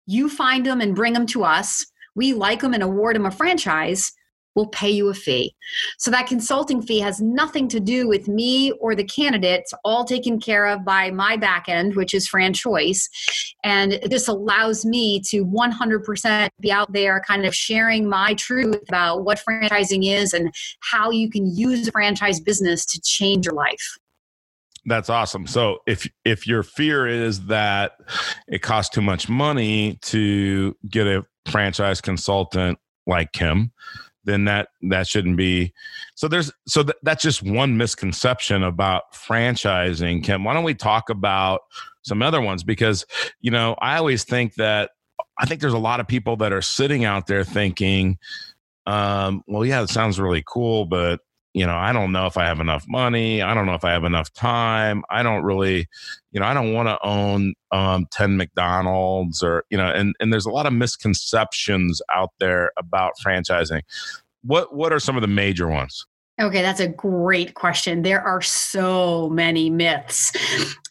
You 0.08 0.30
find 0.30 0.66
them 0.66 0.82
and 0.82 0.96
bring 0.96 1.14
them 1.14 1.26
to 1.28 1.44
us. 1.44 1.86
We 2.16 2.34
like 2.34 2.62
them 2.62 2.74
and 2.74 2.84
award 2.84 3.16
them 3.16 3.26
a 3.26 3.32
franchise 3.32 4.12
will 4.56 4.68
pay 4.68 4.90
you 4.90 5.10
a 5.10 5.14
fee. 5.14 5.54
So 5.98 6.10
that 6.12 6.28
consulting 6.28 6.82
fee 6.82 7.00
has 7.00 7.22
nothing 7.22 7.68
to 7.70 7.80
do 7.80 8.08
with 8.08 8.28
me 8.28 8.72
or 8.74 8.96
the 8.96 9.04
candidates, 9.04 9.74
all 9.84 10.06
taken 10.06 10.40
care 10.40 10.66
of 10.66 10.86
by 10.86 11.12
my 11.12 11.38
back 11.38 11.68
end, 11.68 11.96
which 11.96 12.14
is 12.14 12.28
FranChoice. 12.28 13.04
And 13.64 14.00
this 14.04 14.28
allows 14.28 14.86
me 14.86 15.20
to 15.30 15.46
100% 15.46 16.50
be 16.62 16.72
out 16.72 16.92
there 16.94 17.22
kind 17.28 17.46
of 17.46 17.54
sharing 17.54 18.08
my 18.08 18.34
truth 18.36 18.82
about 18.88 19.26
what 19.26 19.42
franchising 19.48 20.10
is 20.10 20.34
and 20.34 20.54
how 20.80 21.12
you 21.12 21.30
can 21.30 21.56
use 21.56 21.88
a 21.88 21.92
franchise 21.92 22.40
business 22.40 22.86
to 22.86 23.02
change 23.02 23.46
your 23.46 23.56
life. 23.56 23.98
That's 24.86 25.10
awesome. 25.10 25.48
So 25.48 25.80
if 25.88 26.08
if 26.24 26.46
your 26.46 26.62
fear 26.62 27.08
is 27.08 27.48
that 27.48 27.94
it 28.48 28.62
costs 28.62 28.94
too 28.94 29.02
much 29.02 29.28
money 29.28 29.98
to 30.04 30.76
get 30.88 31.08
a 31.08 31.26
franchise 31.50 32.02
consultant 32.02 32.78
like 33.08 33.32
Kim, 33.32 33.72
then 34.26 34.46
that 34.46 34.70
that 34.84 35.08
shouldn't 35.08 35.38
be 35.38 35.74
so 36.16 36.28
there's 36.28 36.52
so 36.68 36.84
th- 36.84 36.98
that's 37.04 37.24
just 37.24 37.44
one 37.44 37.78
misconception 37.78 38.64
about 38.64 39.14
franchising 39.14 40.24
kim. 40.24 40.44
Why 40.44 40.54
don't 40.54 40.64
we 40.64 40.76
talk 40.76 41.10
about 41.10 41.62
some 42.04 42.22
other 42.22 42.42
ones? 42.42 42.64
Because 42.64 43.06
you 43.42 43.52
know 43.52 43.76
i 43.82 43.98
always 43.98 44.24
think 44.24 44.56
that 44.56 44.92
I 45.38 45.46
think 45.46 45.62
there's 45.62 45.74
a 45.74 45.78
lot 45.78 46.00
of 46.00 46.08
people 46.08 46.38
that 46.38 46.54
are 46.54 46.62
sitting 46.62 47.04
out 47.04 47.28
there 47.28 47.44
thinking, 47.44 48.18
um, 48.86 49.44
well, 49.48 49.66
yeah, 49.66 49.82
it 49.82 49.90
sounds 49.90 50.20
really 50.20 50.44
cool, 50.46 50.86
but 50.86 51.20
you 51.56 51.66
know, 51.66 51.78
I 51.78 51.94
don't 51.94 52.12
know 52.12 52.26
if 52.26 52.36
I 52.36 52.44
have 52.48 52.60
enough 52.60 52.84
money. 52.86 53.42
I 53.42 53.54
don't 53.54 53.66
know 53.66 53.76
if 53.76 53.86
I 53.86 53.92
have 53.94 54.04
enough 54.04 54.32
time. 54.34 55.06
I 55.10 55.24
don't 55.24 55.44
really, 55.44 55.88
you 56.34 56.42
know, 56.42 56.46
I 56.46 56.54
don't 56.54 56.74
want 56.74 56.90
to 56.90 57.00
own 57.02 57.54
um, 57.72 58.08
10 58.12 58.36
McDonald's 58.36 59.42
or, 59.42 59.64
you 59.70 59.78
know, 59.78 59.88
and, 59.88 60.14
and 60.20 60.34
there's 60.34 60.46
a 60.46 60.52
lot 60.52 60.66
of 60.66 60.74
misconceptions 60.74 62.02
out 62.14 62.32
there 62.42 62.72
about 62.78 63.14
franchising. 63.26 63.84
What, 64.44 64.76
what 64.76 64.92
are 64.92 65.00
some 65.00 65.16
of 65.16 65.22
the 65.22 65.30
major 65.30 65.70
ones? 65.70 66.06
Okay, 66.38 66.62
that's 66.62 66.82
a 66.82 66.90
great 66.90 67.54
question. 67.54 68.02
There 68.02 68.20
are 68.22 68.42
so 68.42 69.30
many 69.30 69.70
myths, 69.70 70.34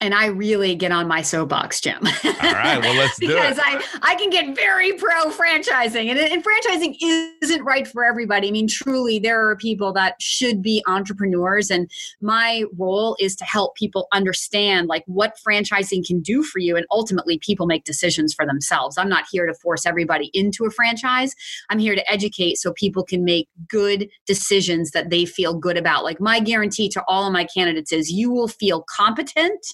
and 0.00 0.14
I 0.14 0.26
really 0.26 0.74
get 0.74 0.90
on 0.90 1.06
my 1.06 1.20
soapbox, 1.20 1.82
Jim. 1.82 1.98
All 2.02 2.32
right, 2.40 2.78
well, 2.80 2.94
let's 2.94 3.18
do 3.20 3.26
because 3.26 3.58
it. 3.58 3.62
I 3.62 3.84
I 4.00 4.14
can 4.14 4.30
get 4.30 4.56
very 4.56 4.94
pro 4.94 5.26
franchising, 5.26 6.08
and, 6.08 6.18
and 6.18 6.42
franchising 6.42 6.96
isn't 7.42 7.62
right 7.62 7.86
for 7.86 8.06
everybody. 8.06 8.48
I 8.48 8.52
mean, 8.52 8.68
truly, 8.68 9.18
there 9.18 9.46
are 9.46 9.54
people 9.56 9.92
that 9.92 10.14
should 10.18 10.62
be 10.62 10.82
entrepreneurs, 10.86 11.70
and 11.70 11.90
my 12.22 12.64
role 12.78 13.14
is 13.20 13.36
to 13.36 13.44
help 13.44 13.74
people 13.74 14.08
understand 14.14 14.88
like 14.88 15.04
what 15.06 15.36
franchising 15.46 16.06
can 16.06 16.22
do 16.22 16.42
for 16.42 16.58
you, 16.58 16.74
and 16.74 16.86
ultimately, 16.90 17.36
people 17.36 17.66
make 17.66 17.84
decisions 17.84 18.32
for 18.32 18.46
themselves. 18.46 18.96
I'm 18.96 19.10
not 19.10 19.26
here 19.30 19.44
to 19.44 19.52
force 19.52 19.84
everybody 19.84 20.30
into 20.32 20.64
a 20.64 20.70
franchise. 20.70 21.34
I'm 21.68 21.78
here 21.78 21.94
to 21.94 22.10
educate 22.10 22.56
so 22.56 22.72
people 22.72 23.04
can 23.04 23.24
make 23.24 23.46
good 23.68 24.08
decisions 24.24 24.92
that 24.92 25.10
they 25.10 25.26
feel 25.34 25.58
good 25.58 25.76
about. 25.76 26.04
Like 26.04 26.20
my 26.20 26.40
guarantee 26.40 26.88
to 26.90 27.02
all 27.08 27.26
of 27.26 27.32
my 27.32 27.44
candidates 27.44 27.92
is 27.92 28.10
you 28.10 28.30
will 28.30 28.48
feel 28.48 28.84
competent 28.88 29.64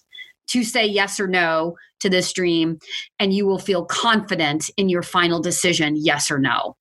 to 0.48 0.64
say 0.64 0.84
yes 0.84 1.20
or 1.20 1.28
no 1.28 1.76
to 2.00 2.08
this 2.08 2.32
dream, 2.32 2.78
and 3.18 3.32
you 3.32 3.46
will 3.46 3.58
feel 3.58 3.84
confident 3.84 4.70
in 4.76 4.88
your 4.88 5.02
final 5.02 5.40
decision, 5.40 5.94
yes 5.96 6.30
or 6.30 6.38
no. 6.38 6.76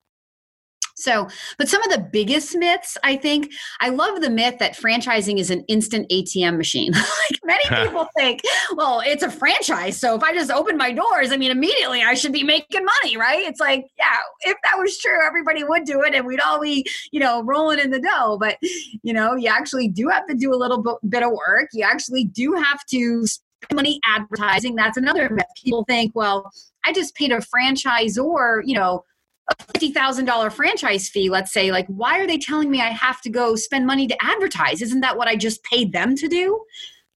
So, 1.00 1.28
but 1.58 1.68
some 1.68 1.82
of 1.82 1.90
the 1.90 1.98
biggest 1.98 2.56
myths, 2.56 2.96
I 3.02 3.16
think, 3.16 3.52
I 3.80 3.88
love 3.88 4.20
the 4.20 4.30
myth 4.30 4.58
that 4.58 4.76
franchising 4.76 5.38
is 5.38 5.50
an 5.50 5.64
instant 5.68 6.08
ATM 6.10 6.56
machine. 6.56 6.92
like 6.92 7.40
many 7.44 7.64
people 7.86 8.06
think, 8.16 8.40
well, 8.74 9.02
it's 9.04 9.22
a 9.22 9.30
franchise. 9.30 9.98
So 9.98 10.14
if 10.14 10.22
I 10.22 10.32
just 10.32 10.50
open 10.50 10.76
my 10.76 10.92
doors, 10.92 11.32
I 11.32 11.36
mean, 11.36 11.50
immediately 11.50 12.02
I 12.02 12.14
should 12.14 12.32
be 12.32 12.42
making 12.42 12.84
money, 12.84 13.16
right? 13.16 13.46
It's 13.46 13.60
like, 13.60 13.86
yeah, 13.98 14.18
if 14.42 14.56
that 14.64 14.78
was 14.78 14.96
true, 14.98 15.24
everybody 15.24 15.64
would 15.64 15.84
do 15.84 16.02
it 16.02 16.14
and 16.14 16.26
we'd 16.26 16.40
all 16.40 16.60
be, 16.60 16.84
you 17.12 17.20
know, 17.20 17.42
rolling 17.42 17.78
in 17.78 17.90
the 17.90 18.00
dough. 18.00 18.36
But, 18.38 18.58
you 19.02 19.12
know, 19.12 19.34
you 19.34 19.48
actually 19.48 19.88
do 19.88 20.08
have 20.08 20.26
to 20.26 20.34
do 20.34 20.52
a 20.52 20.56
little 20.56 21.00
bit 21.08 21.22
of 21.22 21.30
work. 21.30 21.68
You 21.72 21.84
actually 21.84 22.24
do 22.24 22.54
have 22.54 22.84
to 22.86 23.26
spend 23.26 23.44
money 23.74 24.00
advertising. 24.06 24.74
That's 24.74 24.96
another 24.96 25.28
myth. 25.30 25.46
People 25.62 25.84
think, 25.84 26.12
well, 26.14 26.50
I 26.84 26.92
just 26.92 27.14
paid 27.14 27.32
a 27.32 27.38
franchisor, 27.38 28.62
you 28.64 28.74
know, 28.74 29.04
a 29.50 29.54
$50,000 29.78 30.52
franchise 30.52 31.08
fee, 31.08 31.30
let's 31.30 31.52
say, 31.52 31.70
like, 31.70 31.86
why 31.88 32.18
are 32.20 32.26
they 32.26 32.38
telling 32.38 32.70
me 32.70 32.80
I 32.80 32.88
have 32.88 33.20
to 33.22 33.30
go 33.30 33.56
spend 33.56 33.86
money 33.86 34.06
to 34.06 34.16
advertise? 34.22 34.82
Isn't 34.82 35.00
that 35.00 35.16
what 35.16 35.28
I 35.28 35.36
just 35.36 35.62
paid 35.64 35.92
them 35.92 36.14
to 36.16 36.28
do? 36.28 36.64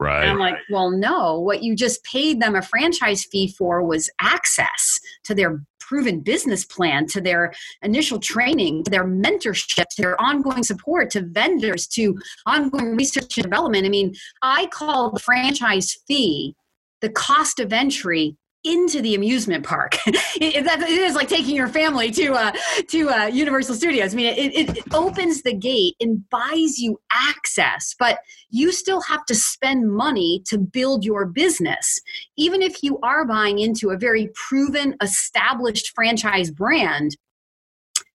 Right. 0.00 0.22
And 0.22 0.32
I'm 0.32 0.38
like, 0.38 0.56
well, 0.70 0.90
no, 0.90 1.38
what 1.38 1.62
you 1.62 1.76
just 1.76 2.02
paid 2.04 2.40
them 2.40 2.56
a 2.56 2.62
franchise 2.62 3.24
fee 3.24 3.54
for 3.56 3.82
was 3.82 4.10
access 4.20 4.98
to 5.24 5.34
their 5.34 5.62
proven 5.78 6.20
business 6.20 6.64
plan, 6.64 7.06
to 7.06 7.20
their 7.20 7.52
initial 7.82 8.18
training, 8.18 8.82
to 8.84 8.90
their 8.90 9.04
mentorship, 9.04 9.84
to 9.90 10.02
their 10.02 10.20
ongoing 10.20 10.62
support, 10.64 11.10
to 11.10 11.20
vendors, 11.20 11.86
to 11.86 12.18
ongoing 12.46 12.96
research 12.96 13.36
and 13.36 13.44
development. 13.44 13.86
I 13.86 13.90
mean, 13.90 14.14
I 14.42 14.66
call 14.66 15.10
the 15.10 15.20
franchise 15.20 15.96
fee 16.08 16.56
the 17.00 17.10
cost 17.10 17.60
of 17.60 17.72
entry 17.72 18.36
into 18.64 19.00
the 19.02 19.14
amusement 19.14 19.64
park. 19.64 19.96
it, 20.06 20.66
it, 20.66 20.88
is 20.88 21.14
like 21.14 21.28
taking 21.28 21.54
your 21.54 21.68
family 21.68 22.10
to 22.10 22.32
uh, 22.32 22.52
to 22.88 23.10
uh, 23.10 23.26
Universal 23.26 23.74
Studios. 23.74 24.14
I 24.14 24.16
mean, 24.16 24.34
it, 24.36 24.68
it 24.76 24.94
opens 24.94 25.42
the 25.42 25.54
gate 25.54 25.94
and 26.00 26.28
buys 26.30 26.78
you 26.78 26.98
access, 27.12 27.94
but 27.98 28.20
you 28.50 28.72
still 28.72 29.02
have 29.02 29.24
to 29.26 29.34
spend 29.34 29.92
money 29.92 30.42
to 30.46 30.58
build 30.58 31.04
your 31.04 31.26
business. 31.26 32.00
Even 32.36 32.62
if 32.62 32.82
you 32.82 32.98
are 33.00 33.24
buying 33.24 33.58
into 33.58 33.90
a 33.90 33.98
very 33.98 34.30
proven, 34.48 34.96
established 35.02 35.92
franchise 35.94 36.50
brand, 36.50 37.16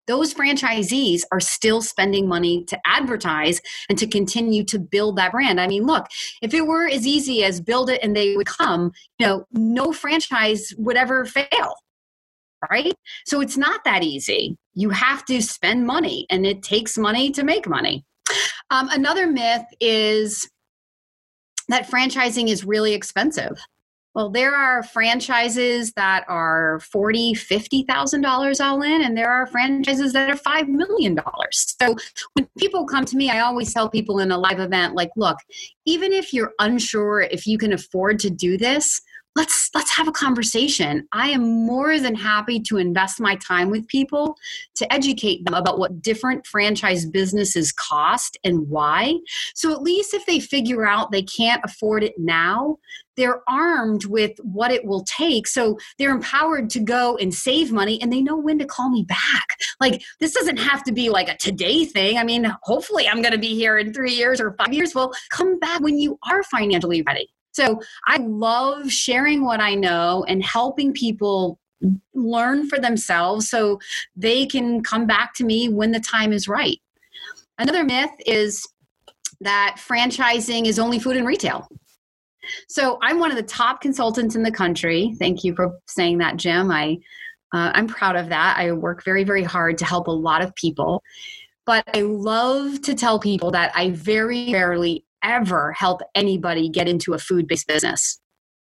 those 0.09 0.33
franchisees 0.33 1.21
are 1.31 1.39
still 1.39 1.83
spending 1.83 2.27
money 2.27 2.63
to 2.63 2.79
advertise 2.83 3.61
and 3.89 3.97
to 3.99 4.07
continue 4.07 4.63
to 4.63 4.79
build 4.79 5.15
that 5.17 5.31
brand. 5.31 5.61
I 5.61 5.67
mean, 5.67 5.85
look, 5.85 6.07
if 6.41 6.51
it 6.51 6.65
were 6.65 6.87
as 6.87 7.05
easy 7.05 7.43
as 7.43 7.61
build 7.61 7.91
it 7.91 7.99
and 8.01 8.15
they 8.15 8.35
would 8.35 8.47
come, 8.47 8.91
you 9.19 9.27
know, 9.27 9.45
no 9.51 9.93
franchise 9.93 10.73
would 10.79 10.97
ever 10.97 11.25
fail. 11.25 11.75
Right? 12.71 12.95
So 13.27 13.39
it's 13.39 13.55
not 13.55 13.83
that 13.85 14.03
easy. 14.03 14.57
You 14.73 14.89
have 14.89 15.23
to 15.25 15.43
spend 15.43 15.85
money 15.85 16.25
and 16.31 16.45
it 16.45 16.63
takes 16.63 16.97
money 16.97 17.29
to 17.31 17.43
make 17.43 17.69
money. 17.69 18.03
Um, 18.71 18.89
another 18.89 19.27
myth 19.27 19.63
is 19.79 20.49
that 21.67 21.87
franchising 21.87 22.49
is 22.49 22.65
really 22.65 22.93
expensive. 22.93 23.59
Well, 24.19 24.29
there 24.29 24.53
are 24.53 24.83
franchises 24.83 25.93
that 25.93 26.25
are 26.27 26.81
forty, 26.81 27.33
fifty 27.33 27.83
thousand 27.83 28.19
dollars 28.19 28.59
all 28.59 28.81
in, 28.81 29.01
and 29.01 29.15
there 29.15 29.31
are 29.31 29.47
franchises 29.47 30.11
that 30.11 30.29
are 30.29 30.35
five 30.35 30.67
million 30.67 31.15
dollars. 31.15 31.73
So 31.81 31.95
when 32.33 32.45
people 32.57 32.85
come 32.85 33.05
to 33.05 33.15
me, 33.15 33.29
I 33.29 33.39
always 33.39 33.73
tell 33.73 33.89
people 33.89 34.19
in 34.19 34.29
a 34.29 34.38
live 34.38 34.59
event, 34.59 34.93
like, 34.93 35.11
look, 35.15 35.38
even 35.85 36.11
if 36.11 36.33
you're 36.33 36.51
unsure 36.59 37.21
if 37.21 37.47
you 37.47 37.57
can 37.57 37.71
afford 37.71 38.19
to 38.19 38.29
do 38.29 38.57
this, 38.57 39.01
let's 39.39 39.69
let's 39.74 39.89
have 39.89 40.10
a 40.10 40.12
conversation. 40.12 41.08
I 41.13 41.29
am 41.29 41.65
more 41.65 41.98
than 41.98 42.13
happy 42.13 42.60
to 42.63 42.75
invest 42.75 43.22
my 43.22 43.36
time 43.36 43.69
with 43.69 43.88
people 43.88 44.36
to 44.75 44.93
educate 44.93 45.46
them 45.46 45.53
about 45.53 45.79
what 45.79 46.01
different 46.01 46.46
franchise 46.46 47.05
businesses 47.05 47.72
cost 47.72 48.38
and 48.43 48.67
why. 48.67 49.15
So 49.55 49.72
at 49.72 49.81
least 49.81 50.13
if 50.13 50.25
they 50.25 50.41
figure 50.41 50.86
out 50.86 51.12
they 51.12 51.24
can't 51.24 51.62
afford 51.63 52.03
it 52.03 52.15
now 52.17 52.77
they're 53.15 53.41
armed 53.50 54.05
with 54.05 54.31
what 54.43 54.72
it 54.72 54.86
will 54.86 55.03
take. 55.03 55.46
So 55.46 55.77
they're 55.98 56.12
empowered 56.12 56.69
to 56.69 56.79
go 56.79 57.17
and 57.17 57.34
save 57.34 57.69
money 57.69 58.01
and 58.01 58.13
they 58.13 58.22
know 58.22 58.38
when 58.38 58.58
to 58.60 58.65
call 58.65 58.89
me 58.89 59.03
back. 59.03 59.58
Like 59.81 60.01
this 60.22 60.34
doesn't 60.34 60.55
have 60.55 60.84
to 60.84 60.93
be 60.93 61.10
like 61.10 61.27
a 61.27 61.36
today 61.36 61.84
thing. 61.84 62.17
I 62.17 62.25
mean 62.25 62.46
hopefully 62.63 63.08
i'm 63.08 63.22
going 63.22 63.34
to 63.34 63.39
be 63.39 63.55
here 63.55 63.77
in 63.77 63.93
3 63.93 64.12
years 64.12 64.41
or 64.41 64.53
5 64.58 64.74
years. 64.74 64.93
Well 64.93 65.13
come 65.29 65.60
back 65.60 65.79
when 65.79 65.98
you 65.98 66.19
are 66.29 66.43
financially 66.43 67.03
ready 67.03 67.29
so 67.51 67.79
I 68.05 68.17
love 68.17 68.91
sharing 68.91 69.43
what 69.43 69.59
I 69.59 69.75
know 69.75 70.25
and 70.27 70.43
helping 70.43 70.93
people 70.93 71.59
learn 72.13 72.67
for 72.67 72.79
themselves 72.79 73.49
so 73.49 73.79
they 74.15 74.45
can 74.45 74.83
come 74.83 75.07
back 75.07 75.33
to 75.35 75.45
me 75.45 75.69
when 75.69 75.91
the 75.91 75.99
time 75.99 76.33
is 76.33 76.47
right. 76.47 76.79
Another 77.57 77.83
myth 77.83 78.11
is 78.25 78.67
that 79.41 79.77
franchising 79.79 80.65
is 80.65 80.79
only 80.79 80.99
food 80.99 81.17
and 81.17 81.25
retail. 81.25 81.67
So 82.67 82.97
I'm 83.01 83.19
one 83.19 83.31
of 83.31 83.37
the 83.37 83.43
top 83.43 83.81
consultants 83.81 84.35
in 84.35 84.43
the 84.43 84.51
country. 84.51 85.15
Thank 85.19 85.43
you 85.43 85.55
for 85.55 85.77
saying 85.87 86.17
that, 86.19 86.37
Jim. 86.37 86.71
I 86.71 86.97
uh, 87.51 87.71
I'm 87.73 87.87
proud 87.87 88.15
of 88.15 88.29
that. 88.29 88.57
I 88.57 88.71
work 88.71 89.03
very 89.03 89.23
very 89.23 89.43
hard 89.43 89.77
to 89.79 89.85
help 89.85 90.07
a 90.07 90.11
lot 90.11 90.41
of 90.41 90.53
people. 90.55 91.03
But 91.65 91.83
I 91.95 92.01
love 92.01 92.81
to 92.81 92.95
tell 92.95 93.19
people 93.19 93.51
that 93.51 93.71
I 93.75 93.91
very 93.91 94.51
rarely 94.51 95.05
ever 95.23 95.71
help 95.73 96.01
anybody 96.15 96.69
get 96.69 96.88
into 96.88 97.13
a 97.13 97.19
food 97.19 97.47
based 97.47 97.67
business. 97.67 98.19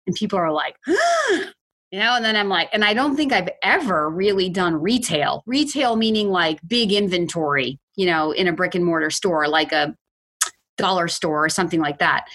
And 0.06 0.16
people 0.16 0.38
are 0.38 0.52
like, 0.52 0.76
you 0.86 1.98
know, 1.98 2.16
and 2.16 2.24
then 2.24 2.36
I'm 2.36 2.48
like, 2.48 2.68
and 2.72 2.84
I 2.84 2.94
don't 2.94 3.16
think 3.16 3.32
I've 3.32 3.50
ever 3.62 4.08
really 4.08 4.48
done 4.48 4.80
retail. 4.80 5.42
Retail 5.46 5.96
meaning 5.96 6.30
like 6.30 6.60
big 6.66 6.92
inventory, 6.92 7.78
you 7.96 8.06
know, 8.06 8.32
in 8.32 8.48
a 8.48 8.52
brick 8.52 8.74
and 8.74 8.84
mortar 8.84 9.10
store, 9.10 9.48
like 9.48 9.72
a 9.72 9.94
dollar 10.78 11.08
store 11.08 11.44
or 11.44 11.48
something 11.48 11.80
like 11.80 11.98
that. 11.98 12.26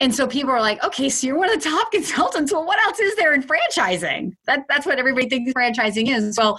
And 0.00 0.14
so 0.14 0.28
people 0.28 0.50
are 0.50 0.60
like, 0.60 0.82
okay, 0.84 1.08
so 1.08 1.26
you're 1.26 1.38
one 1.38 1.52
of 1.52 1.60
the 1.60 1.68
top 1.68 1.90
consultants. 1.92 2.52
Well, 2.52 2.64
what 2.64 2.78
else 2.80 3.00
is 3.00 3.16
there 3.16 3.34
in 3.34 3.42
franchising? 3.42 4.32
That, 4.46 4.64
that's 4.68 4.86
what 4.86 4.98
everybody 4.98 5.28
thinks 5.28 5.52
franchising 5.52 6.14
is. 6.14 6.36
Well, 6.38 6.58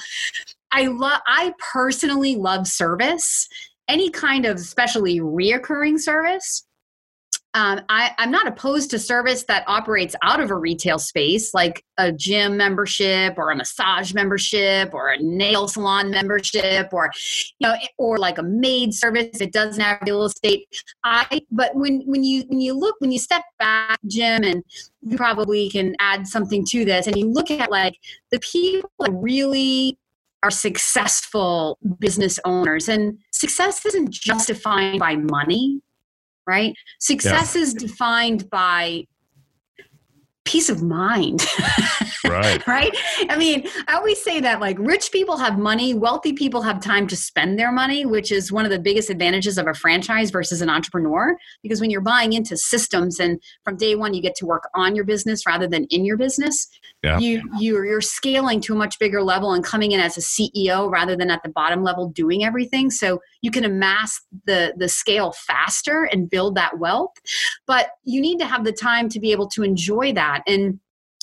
I 0.71 0.87
love 0.87 1.21
I 1.25 1.53
personally 1.73 2.35
love 2.35 2.67
service. 2.67 3.47
Any 3.87 4.11
kind 4.11 4.45
of 4.45 4.57
especially 4.57 5.19
reoccurring 5.19 5.99
service 5.99 6.63
um, 7.55 7.81
I, 7.89 8.11
am 8.19 8.29
not 8.29 8.47
opposed 8.47 8.91
to 8.91 8.99
service 8.99 9.43
that 9.47 9.63
operates 9.65 10.15
out 10.21 10.39
of 10.39 10.51
a 10.51 10.55
retail 10.55 10.99
space, 10.99 11.51
like 11.51 11.83
a 11.97 12.11
gym 12.11 12.57
membership 12.57 13.39
or 13.39 13.49
a 13.49 13.55
massage 13.55 14.13
membership 14.13 14.93
or 14.93 15.09
a 15.09 15.17
nail 15.17 15.67
salon 15.67 16.11
membership, 16.11 16.89
or 16.93 17.09
you 17.57 17.67
know, 17.67 17.75
or 17.97 18.19
like 18.19 18.37
a 18.37 18.43
maid 18.43 18.93
service 18.93 19.39
that 19.39 19.51
doesn't 19.51 19.81
have 19.81 19.97
real 20.05 20.25
estate. 20.25 20.67
I 21.03 21.41
but 21.49 21.73
when 21.73 22.01
when 22.05 22.23
you 22.23 22.43
when 22.49 22.61
you 22.61 22.73
look 22.73 22.95
when 22.99 23.11
you 23.11 23.17
step 23.17 23.43
back, 23.57 23.97
Jim, 24.05 24.43
and 24.43 24.63
you 25.01 25.17
probably 25.17 25.71
can 25.71 25.95
add 25.99 26.27
something 26.27 26.63
to 26.69 26.85
this, 26.85 27.07
and 27.07 27.17
you 27.17 27.31
look 27.31 27.49
at 27.49 27.71
like 27.71 27.97
the 28.31 28.39
people 28.39 28.91
that 28.99 29.11
really 29.11 29.97
are 30.43 30.51
successful 30.51 31.79
business 31.97 32.39
owners, 32.45 32.87
and 32.87 33.17
success 33.31 33.83
isn't 33.87 34.11
just 34.11 34.47
defined 34.47 34.99
by 34.99 35.15
money 35.15 35.81
right? 36.49 36.73
Success 36.99 37.55
yeah. 37.55 37.61
is 37.61 37.73
defined 37.73 38.49
by 38.49 39.05
peace 40.45 40.69
of 40.69 40.81
mind. 40.81 41.45
Right. 42.27 42.65
right. 42.67 42.95
I 43.29 43.37
mean, 43.37 43.67
I 43.87 43.95
always 43.95 44.21
say 44.21 44.39
that 44.41 44.59
like 44.59 44.77
rich 44.77 45.11
people 45.11 45.37
have 45.37 45.57
money, 45.57 45.93
wealthy 45.93 46.33
people 46.33 46.61
have 46.61 46.81
time 46.81 47.07
to 47.07 47.15
spend 47.15 47.57
their 47.57 47.71
money, 47.71 48.05
which 48.05 48.31
is 48.31 48.51
one 48.51 48.65
of 48.65 48.71
the 48.71 48.79
biggest 48.79 49.09
advantages 49.09 49.57
of 49.57 49.67
a 49.67 49.73
franchise 49.73 50.29
versus 50.29 50.61
an 50.61 50.69
entrepreneur. 50.69 51.35
Because 51.63 51.81
when 51.81 51.89
you're 51.89 52.01
buying 52.01 52.33
into 52.33 52.55
systems 52.57 53.19
and 53.19 53.41
from 53.63 53.77
day 53.77 53.95
one 53.95 54.13
you 54.13 54.21
get 54.21 54.35
to 54.35 54.45
work 54.45 54.69
on 54.75 54.95
your 54.95 55.05
business 55.05 55.45
rather 55.47 55.67
than 55.67 55.85
in 55.85 56.05
your 56.05 56.17
business, 56.17 56.67
Yeah. 57.03 57.19
you 57.19 57.41
you're, 57.57 57.85
you're 57.85 58.01
scaling 58.01 58.61
to 58.61 58.73
a 58.73 58.77
much 58.77 58.99
bigger 58.99 59.23
level 59.23 59.53
and 59.53 59.63
coming 59.63 59.93
in 59.93 59.99
as 59.99 60.17
a 60.17 60.21
CEO 60.21 60.91
rather 60.91 61.15
than 61.15 61.31
at 61.31 61.41
the 61.43 61.49
bottom 61.49 61.83
level 61.83 62.09
doing 62.09 62.43
everything. 62.43 62.91
So 62.91 63.19
you 63.41 63.51
can 63.51 63.63
amass 63.65 64.19
the 64.45 64.73
the 64.77 64.89
scale 64.89 65.31
faster 65.31 66.03
and 66.11 66.29
build 66.29 66.55
that 66.55 66.79
wealth. 66.79 67.13
But 67.67 67.91
you 68.03 68.21
need 68.21 68.39
to 68.39 68.45
have 68.45 68.63
the 68.63 68.73
time 68.73 69.09
to 69.09 69.19
be 69.19 69.31
able 69.31 69.47
to 69.49 69.63
enjoy 69.63 70.13
that 70.13 70.43
and 70.47 70.79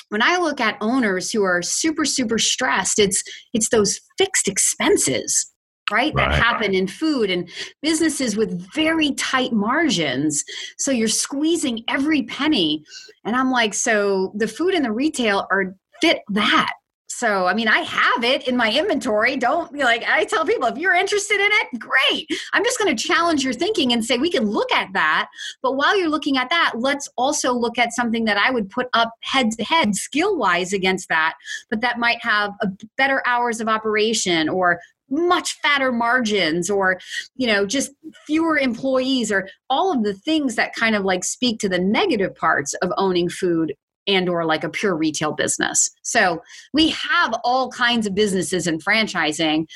when 0.09 0.23
I 0.23 0.37
look 0.37 0.61
at 0.61 0.77
owners 0.81 1.33
who 1.33 1.43
are 1.43 1.63
super, 1.63 2.05
super 2.05 2.39
stressed, 2.39 2.99
it's 2.99 3.23
it's 3.53 3.71
those 3.71 4.01
fixed 4.19 4.49
expenses, 4.49 5.53
right? 5.91 6.15
That 6.15 6.29
Right. 6.29 6.43
happen 6.43 6.75
in 6.75 6.87
food 6.87 7.31
and 7.31 7.49
businesses 7.83 8.37
with 8.37 8.73
very 8.75 9.13
tight 9.13 9.53
margins. 9.53 10.45
So 10.79 10.91
you're 10.91 11.09
squeezing 11.09 11.83
every 11.89 12.23
penny. 12.23 12.85
And 13.25 13.35
I'm 13.35 13.51
like, 13.51 13.75
so 13.75 14.33
the 14.37 14.49
food 14.49 14.75
and 14.75 14.85
the 14.85 14.93
retail 14.93 15.47
are 15.51 15.75
fit 16.01 16.21
that. 16.31 16.73
So, 17.19 17.47
I 17.47 17.55
mean, 17.55 17.67
I 17.67 17.79
have 17.79 18.25
it 18.25 18.47
in 18.47 18.59
my 18.59 18.71
inventory. 18.71 19.39
Don't 19.39 19.73
be 19.73 19.85
like, 19.85 20.05
I 20.07 20.25
tell 20.25 20.45
people, 20.45 20.69
if 20.69 20.77
you're 20.77 20.93
interested 20.93 21.41
in 21.41 21.49
it, 21.51 21.81
great. 21.81 22.29
I'm 22.53 22.63
just 22.63 22.79
going 22.79 22.95
to 22.95 23.03
challenge 23.09 23.43
your 23.43 23.55
thinking 23.55 23.95
and 23.95 24.05
say, 24.05 24.19
we 24.19 24.31
can 24.31 24.45
look 24.45 24.71
at 24.71 24.93
that. 24.93 25.29
But 25.63 25.77
while 25.77 25.97
you're 25.99 26.11
looking 26.11 26.37
at 26.37 26.51
that, 26.51 26.75
let's 26.77 27.09
also 27.17 27.55
look 27.55 27.79
at 27.79 27.95
something 27.95 28.27
that 28.27 28.37
I 28.37 28.51
would 28.51 28.69
put 28.69 28.89
up 28.93 29.13
head 29.23 29.53
to 29.53 29.65
head, 29.65 29.95
skill 29.95 30.37
wise, 30.37 30.75
against 30.75 31.09
that, 31.09 31.37
but 31.71 31.81
that 31.81 31.99
might 31.99 32.23
have 32.23 32.53
better 32.99 33.23
hours 33.27 33.63
of 33.63 33.69
operation 33.69 34.51
or 34.51 34.79
much 35.09 35.59
fatter 35.61 35.93
margins 35.93 36.69
or 36.69 36.99
you 37.37 37.47
know 37.47 37.65
just 37.65 37.93
fewer 38.27 38.59
employees 38.59 39.31
or 39.31 39.49
all 39.71 39.93
of 39.93 40.03
the 40.03 40.15
things 40.15 40.57
that 40.57 40.75
kind 40.75 40.97
of 40.97 41.05
like 41.05 41.23
speak 41.23 41.61
to 41.61 41.69
the 41.69 41.79
negative 41.79 42.35
parts 42.35 42.75
of 42.83 42.93
owning 42.97 43.29
food 43.29 43.73
and 44.07 44.29
or 44.29 44.45
like 44.45 44.65
a 44.65 44.69
pure 44.69 44.97
retail 44.97 45.33
business 45.33 45.91
so 46.03 46.43
we 46.73 46.89
have 46.89 47.35
all 47.45 47.71
kinds 47.71 48.07
of 48.07 48.15
businesses 48.15 48.67
in 48.67 48.79
franchising 48.79 49.67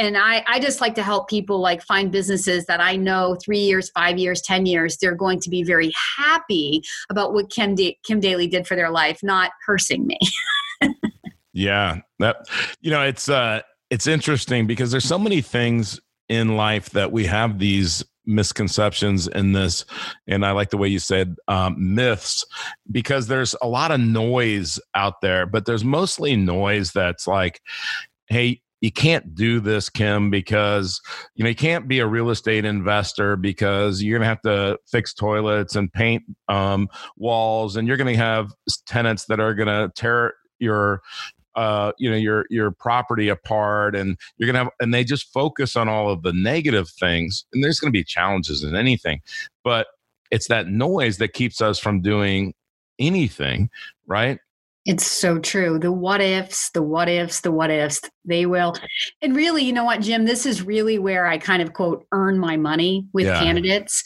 and 0.00 0.16
I, 0.16 0.44
I 0.46 0.60
just 0.60 0.80
like 0.80 0.94
to 0.94 1.02
help 1.02 1.28
people 1.28 1.58
like 1.58 1.82
find 1.82 2.12
businesses 2.12 2.66
that 2.66 2.80
I 2.80 2.94
know 2.94 3.36
three 3.44 3.58
years, 3.58 3.90
five 3.90 4.16
years, 4.16 4.40
ten 4.40 4.64
years, 4.64 4.96
they're 4.96 5.16
going 5.16 5.40
to 5.40 5.50
be 5.50 5.64
very 5.64 5.92
happy 6.16 6.84
about 7.10 7.34
what 7.34 7.50
Kim 7.50 7.74
Kim 8.04 8.20
Daly 8.20 8.46
did 8.46 8.68
for 8.68 8.76
their 8.76 8.90
life, 8.90 9.18
not 9.24 9.50
cursing 9.66 10.06
me. 10.06 10.20
Yeah, 11.58 12.02
that 12.20 12.46
you 12.80 12.92
know, 12.92 13.02
it's 13.02 13.28
uh 13.28 13.62
it's 13.90 14.06
interesting 14.06 14.68
because 14.68 14.92
there's 14.92 15.04
so 15.04 15.18
many 15.18 15.40
things 15.40 15.98
in 16.28 16.56
life 16.56 16.90
that 16.90 17.10
we 17.10 17.26
have 17.26 17.58
these 17.58 18.04
misconceptions 18.28 19.26
in 19.26 19.52
this 19.52 19.84
and 20.26 20.44
i 20.44 20.52
like 20.52 20.70
the 20.70 20.76
way 20.76 20.86
you 20.86 20.98
said 20.98 21.34
um, 21.48 21.74
myths 21.94 22.44
because 22.90 23.26
there's 23.26 23.54
a 23.62 23.66
lot 23.66 23.90
of 23.90 23.98
noise 23.98 24.78
out 24.94 25.20
there 25.22 25.46
but 25.46 25.64
there's 25.64 25.84
mostly 25.84 26.36
noise 26.36 26.92
that's 26.92 27.26
like 27.26 27.60
hey 28.28 28.60
you 28.80 28.92
can't 28.92 29.34
do 29.34 29.60
this 29.60 29.88
kim 29.88 30.30
because 30.30 31.00
you 31.34 31.42
know 31.42 31.48
you 31.48 31.56
can't 31.56 31.88
be 31.88 31.98
a 31.98 32.06
real 32.06 32.30
estate 32.30 32.64
investor 32.64 33.34
because 33.36 34.02
you're 34.02 34.18
going 34.18 34.24
to 34.24 34.28
have 34.28 34.42
to 34.42 34.78
fix 34.86 35.14
toilets 35.14 35.74
and 35.74 35.92
paint 35.92 36.22
um, 36.48 36.88
walls 37.16 37.76
and 37.76 37.88
you're 37.88 37.96
going 37.96 38.12
to 38.12 38.18
have 38.18 38.52
tenants 38.86 39.24
that 39.26 39.40
are 39.40 39.54
going 39.54 39.68
to 39.68 39.90
tear 39.96 40.34
your 40.58 41.00
uh, 41.58 41.92
you 41.98 42.08
know 42.08 42.16
your 42.16 42.46
your 42.50 42.70
property 42.70 43.28
apart 43.28 43.96
and 43.96 44.16
you're 44.36 44.46
gonna 44.46 44.64
have 44.64 44.72
and 44.80 44.94
they 44.94 45.02
just 45.02 45.32
focus 45.32 45.74
on 45.76 45.88
all 45.88 46.08
of 46.08 46.22
the 46.22 46.32
negative 46.32 46.88
things 46.88 47.44
and 47.52 47.64
there's 47.64 47.80
gonna 47.80 47.90
be 47.90 48.04
challenges 48.04 48.62
in 48.62 48.76
anything 48.76 49.20
but 49.64 49.88
it's 50.30 50.46
that 50.48 50.68
noise 50.68 51.18
that 51.18 51.32
keeps 51.32 51.60
us 51.60 51.78
from 51.78 52.00
doing 52.00 52.54
anything 52.98 53.68
right 54.06 54.38
It's 54.86 55.06
so 55.06 55.38
true. 55.38 55.78
The 55.78 55.92
what 55.92 56.20
ifs, 56.22 56.70
the 56.70 56.82
what 56.82 57.08
ifs, 57.08 57.40
the 57.42 57.52
what 57.52 57.70
ifs, 57.70 58.00
they 58.24 58.46
will. 58.46 58.72
And 59.20 59.36
really, 59.36 59.62
you 59.62 59.72
know 59.72 59.84
what, 59.84 60.00
Jim, 60.00 60.24
this 60.24 60.46
is 60.46 60.62
really 60.62 60.98
where 60.98 61.26
I 61.26 61.36
kind 61.38 61.60
of 61.60 61.72
quote 61.74 62.06
earn 62.12 62.38
my 62.38 62.56
money 62.56 63.04
with 63.12 63.26
Yeah. 63.26 63.38
candidates 63.38 64.02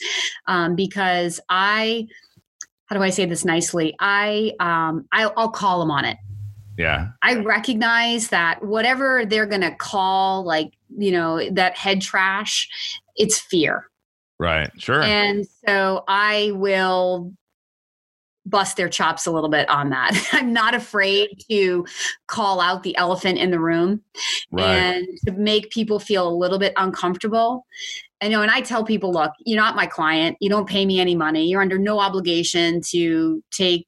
um, 0.47 0.75
because 0.75 1.39
I, 1.47 2.07
how 2.87 2.97
do 2.97 3.01
I 3.03 3.11
say 3.11 3.25
this 3.25 3.45
nicely? 3.45 3.95
I, 3.99 4.51
um, 4.59 5.05
I, 5.13 5.31
I'll 5.37 5.51
call 5.51 5.79
them 5.79 5.91
on 5.91 6.03
it. 6.03 6.17
Yeah 6.77 7.09
I 7.21 7.35
recognize 7.35 8.29
that 8.29 8.63
whatever 8.63 9.25
they're 9.25 9.45
going 9.45 9.61
to 9.61 9.75
call, 9.75 10.43
like, 10.43 10.73
you 10.97 11.11
know, 11.11 11.49
that 11.51 11.77
head 11.77 12.01
trash, 12.01 12.67
it's 13.15 13.39
fear. 13.39 13.89
right 14.39 14.71
sure 14.77 15.01
And 15.01 15.45
so 15.65 16.03
I 16.07 16.51
will 16.53 17.33
bust 18.45 18.77
their 18.77 18.89
chops 18.89 19.25
a 19.25 19.31
little 19.31 19.49
bit 19.49 19.69
on 19.69 19.89
that. 19.91 20.11
I'm 20.33 20.51
not 20.53 20.73
afraid 20.73 21.43
to 21.49 21.85
call 22.27 22.59
out 22.59 22.83
the 22.83 22.95
elephant 22.97 23.37
in 23.37 23.51
the 23.51 23.59
room 23.59 24.01
right 24.51 24.65
and 24.65 25.07
to 25.25 25.31
make 25.31 25.69
people 25.71 25.99
feel 25.99 26.27
a 26.27 26.35
little 26.35 26.59
bit 26.59 26.73
uncomfortable. 26.77 27.65
I 28.21 28.29
know, 28.29 28.41
and 28.41 28.51
I 28.51 28.61
tell 28.61 28.85
people, 28.85 29.11
look, 29.11 29.31
you're 29.45 29.59
not 29.59 29.75
my 29.75 29.85
client. 29.85 30.37
You 30.39 30.49
don't 30.49 30.67
pay 30.67 30.85
me 30.85 31.01
any 31.01 31.13
money. 31.13 31.45
You're 31.47 31.61
under 31.61 31.77
no 31.77 31.99
obligation 31.99 32.79
to 32.91 33.43
take 33.51 33.85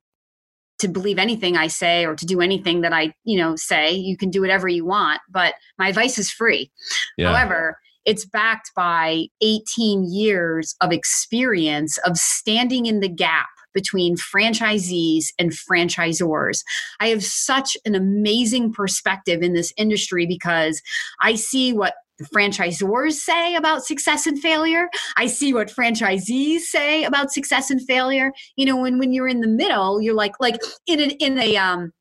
to 0.79 0.88
believe 0.88 1.19
anything 1.19 1.55
I 1.55 1.67
say 1.67 2.05
or 2.05 2.15
to 2.15 2.25
do 2.25 2.41
anything 2.41 2.81
that 2.81 2.93
I, 2.93 3.13
you 3.23 3.38
know, 3.38 3.55
say. 3.55 3.91
You 3.93 4.17
can 4.17 4.29
do 4.29 4.41
whatever 4.41 4.67
you 4.67 4.85
want, 4.85 5.21
but 5.29 5.53
my 5.77 5.88
advice 5.88 6.17
is 6.17 6.31
free. 6.31 6.71
yeah 7.17 7.31
However, 7.31 7.79
it's 8.05 8.25
backed 8.25 8.71
by 8.75 9.27
18 9.41 10.11
years 10.11 10.75
of 10.81 10.91
experience 10.91 11.97
of 11.99 12.17
standing 12.17 12.85
in 12.85 12.99
the 12.99 13.09
gap 13.09 13.47
between 13.73 14.15
franchisees 14.15 15.25
and 15.38 15.51
franchisors. 15.51 16.63
I 16.99 17.07
have 17.07 17.23
such 17.23 17.75
an 17.85 17.93
amazing 17.93 18.73
perspective 18.73 19.41
in 19.41 19.53
this 19.53 19.73
industry 19.77 20.25
because 20.25 20.81
I 21.21 21.35
see 21.35 21.73
what 21.73 21.95
the 22.17 22.25
franchisors 22.25 23.13
say 23.13 23.56
about 23.56 23.86
success 23.86 24.25
and 24.25 24.39
failure. 24.39 24.89
I 25.17 25.28
see 25.28 25.54
what 25.54 25.67
franchisees 25.69 26.62
say 26.62 27.04
about 27.04 27.32
success 27.32 27.69
and 27.69 27.82
failure. 27.82 28.32
You 28.56 28.65
know, 28.65 28.78
when 28.78 28.99
when 28.99 29.12
you're 29.12 29.28
in 29.28 29.41
the 29.41 29.47
middle, 29.47 30.01
you're 30.01 30.13
like 30.15 30.34
like 30.39 30.58
in 30.88 30.99
a, 31.01 31.08
in 31.15 31.38
a 31.39 31.58
um 31.58 31.91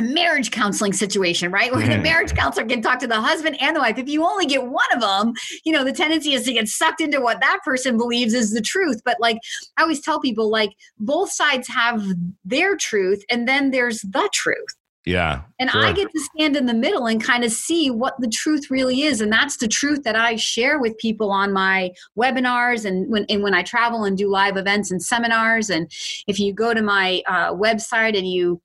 marriage 0.00 0.52
counseling 0.52 0.92
situation, 0.92 1.50
right? 1.50 1.72
Where 1.72 1.84
the 1.84 1.94
Mhm. 1.94 2.02
marriage 2.04 2.32
counselor 2.34 2.64
can 2.66 2.80
talk 2.82 3.00
to 3.00 3.08
the 3.08 3.20
husband 3.20 3.60
and 3.60 3.74
the 3.74 3.80
wife. 3.80 3.98
If 3.98 4.08
you 4.08 4.24
only 4.24 4.46
get 4.46 4.64
one 4.64 4.86
of 4.94 5.00
them, 5.00 5.32
you 5.64 5.72
know, 5.72 5.82
the 5.82 5.92
tendency 5.92 6.34
is 6.34 6.44
to 6.44 6.52
get 6.52 6.68
sucked 6.68 7.00
into 7.00 7.20
what 7.20 7.40
that 7.40 7.58
person 7.64 7.96
believes 7.96 8.32
is 8.32 8.52
the 8.52 8.60
truth. 8.60 9.00
But 9.04 9.16
like 9.18 9.38
I 9.76 9.82
always 9.82 10.00
tell 10.00 10.20
people, 10.20 10.50
like 10.50 10.70
both 11.00 11.32
sides 11.32 11.66
have 11.68 12.04
their 12.44 12.76
truth 12.76 13.24
and 13.28 13.48
then 13.48 13.72
there's 13.72 14.00
the 14.02 14.28
truth. 14.32 14.77
Yeah 15.08 15.42
And 15.58 15.70
sure. 15.70 15.84
I 15.84 15.92
get 15.92 16.10
to 16.10 16.20
stand 16.20 16.54
in 16.54 16.66
the 16.66 16.74
middle 16.74 17.06
and 17.06 17.22
kind 17.22 17.42
of 17.42 17.50
see 17.50 17.90
what 17.90 18.14
the 18.20 18.28
truth 18.28 18.70
really 18.70 19.02
is. 19.02 19.20
And 19.20 19.32
that's 19.32 19.56
the 19.56 19.66
truth 19.66 20.02
that 20.04 20.16
I 20.16 20.36
share 20.36 20.78
with 20.78 20.98
people 20.98 21.30
on 21.30 21.52
my 21.52 21.92
webinars 22.16 22.84
and 22.84 23.10
when, 23.10 23.24
and 23.28 23.42
when 23.42 23.54
I 23.54 23.62
travel 23.62 24.04
and 24.04 24.18
do 24.18 24.28
live 24.28 24.56
events 24.56 24.90
and 24.90 25.02
seminars. 25.02 25.70
And 25.70 25.90
if 26.26 26.38
you 26.38 26.52
go 26.52 26.74
to 26.74 26.82
my 26.82 27.22
uh, 27.26 27.54
website 27.54 28.16
and 28.16 28.28
you 28.28 28.60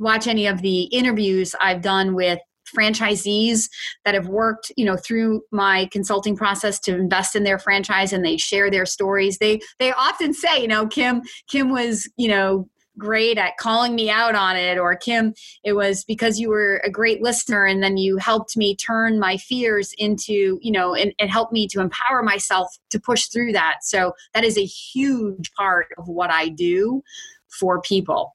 watch 0.00 0.26
any 0.26 0.46
of 0.46 0.62
the 0.62 0.84
interviews 0.84 1.54
I've 1.60 1.82
done 1.82 2.14
with 2.14 2.38
franchisees 2.74 3.68
that 4.04 4.14
have 4.14 4.28
worked 4.28 4.72
you 4.76 4.84
know 4.84 4.96
through 4.96 5.42
my 5.50 5.86
consulting 5.92 6.34
process 6.34 6.78
to 6.80 6.94
invest 6.94 7.36
in 7.36 7.42
their 7.42 7.58
franchise 7.58 8.14
and 8.14 8.24
they 8.24 8.38
share 8.38 8.70
their 8.70 8.86
stories 8.86 9.36
they 9.38 9.60
they 9.78 9.92
often 9.92 10.32
say 10.32 10.62
you 10.62 10.68
know 10.68 10.86
kim 10.86 11.20
kim 11.50 11.70
was 11.70 12.08
you 12.16 12.28
know 12.28 12.66
great 12.98 13.38
at 13.38 13.56
calling 13.56 13.94
me 13.94 14.10
out 14.10 14.34
on 14.34 14.56
it 14.56 14.78
or 14.78 14.94
kim 14.94 15.32
it 15.64 15.72
was 15.72 16.04
because 16.04 16.38
you 16.38 16.48
were 16.48 16.80
a 16.84 16.90
great 16.90 17.22
listener 17.22 17.64
and 17.64 17.82
then 17.82 17.96
you 17.96 18.18
helped 18.18 18.56
me 18.56 18.76
turn 18.76 19.18
my 19.18 19.36
fears 19.36 19.94
into 19.98 20.58
you 20.60 20.70
know 20.70 20.94
and, 20.94 21.14
and 21.18 21.30
help 21.30 21.52
me 21.52 21.66
to 21.68 21.80
empower 21.80 22.22
myself 22.22 22.68
to 22.90 23.00
push 23.00 23.26
through 23.26 23.52
that. 23.52 23.78
So 23.82 24.12
that 24.34 24.44
is 24.44 24.56
a 24.56 24.64
huge 24.64 25.52
part 25.52 25.88
of 25.98 26.08
what 26.08 26.30
i 26.30 26.48
do 26.48 27.02
for 27.48 27.80
people. 27.82 28.34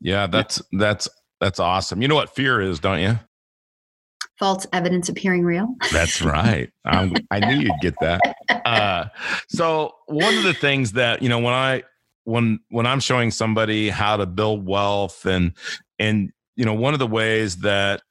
Yeah. 0.00 0.26
that's 0.26 0.60
that's 0.72 1.08
that's 1.40 1.60
awesome. 1.60 2.02
You 2.02 2.08
know 2.08 2.14
what 2.14 2.34
fear 2.34 2.60
is 2.60 2.80
don't 2.80 3.00
you? 3.00 3.18
False 4.38 4.66
evidence 4.72 5.08
appearing 5.08 5.44
real. 5.44 5.74
That's 5.92 6.20
right. 6.20 6.68
I'm, 6.84 7.14
I 7.30 7.38
knew 7.38 7.60
you'd 7.60 7.80
get 7.80 7.94
that. 8.00 8.20
Uh, 8.64 9.08
so 9.48 9.92
one 10.06 10.36
of 10.38 10.42
the 10.42 10.54
things 10.54 10.92
that 10.92 11.22
you 11.22 11.28
know 11.28 11.38
when 11.38 11.52
I 11.52 11.82
when 12.24 12.60
when 12.68 12.86
I'm 12.86 13.00
showing 13.00 13.30
somebody 13.30 13.88
how 13.88 14.16
to 14.16 14.26
build 14.26 14.66
wealth 14.66 15.26
and 15.26 15.52
and 15.98 16.30
you 16.56 16.64
know 16.64 16.74
one 16.74 16.92
of 16.92 16.98
the 16.98 17.06
ways 17.06 17.58
that 17.58 18.02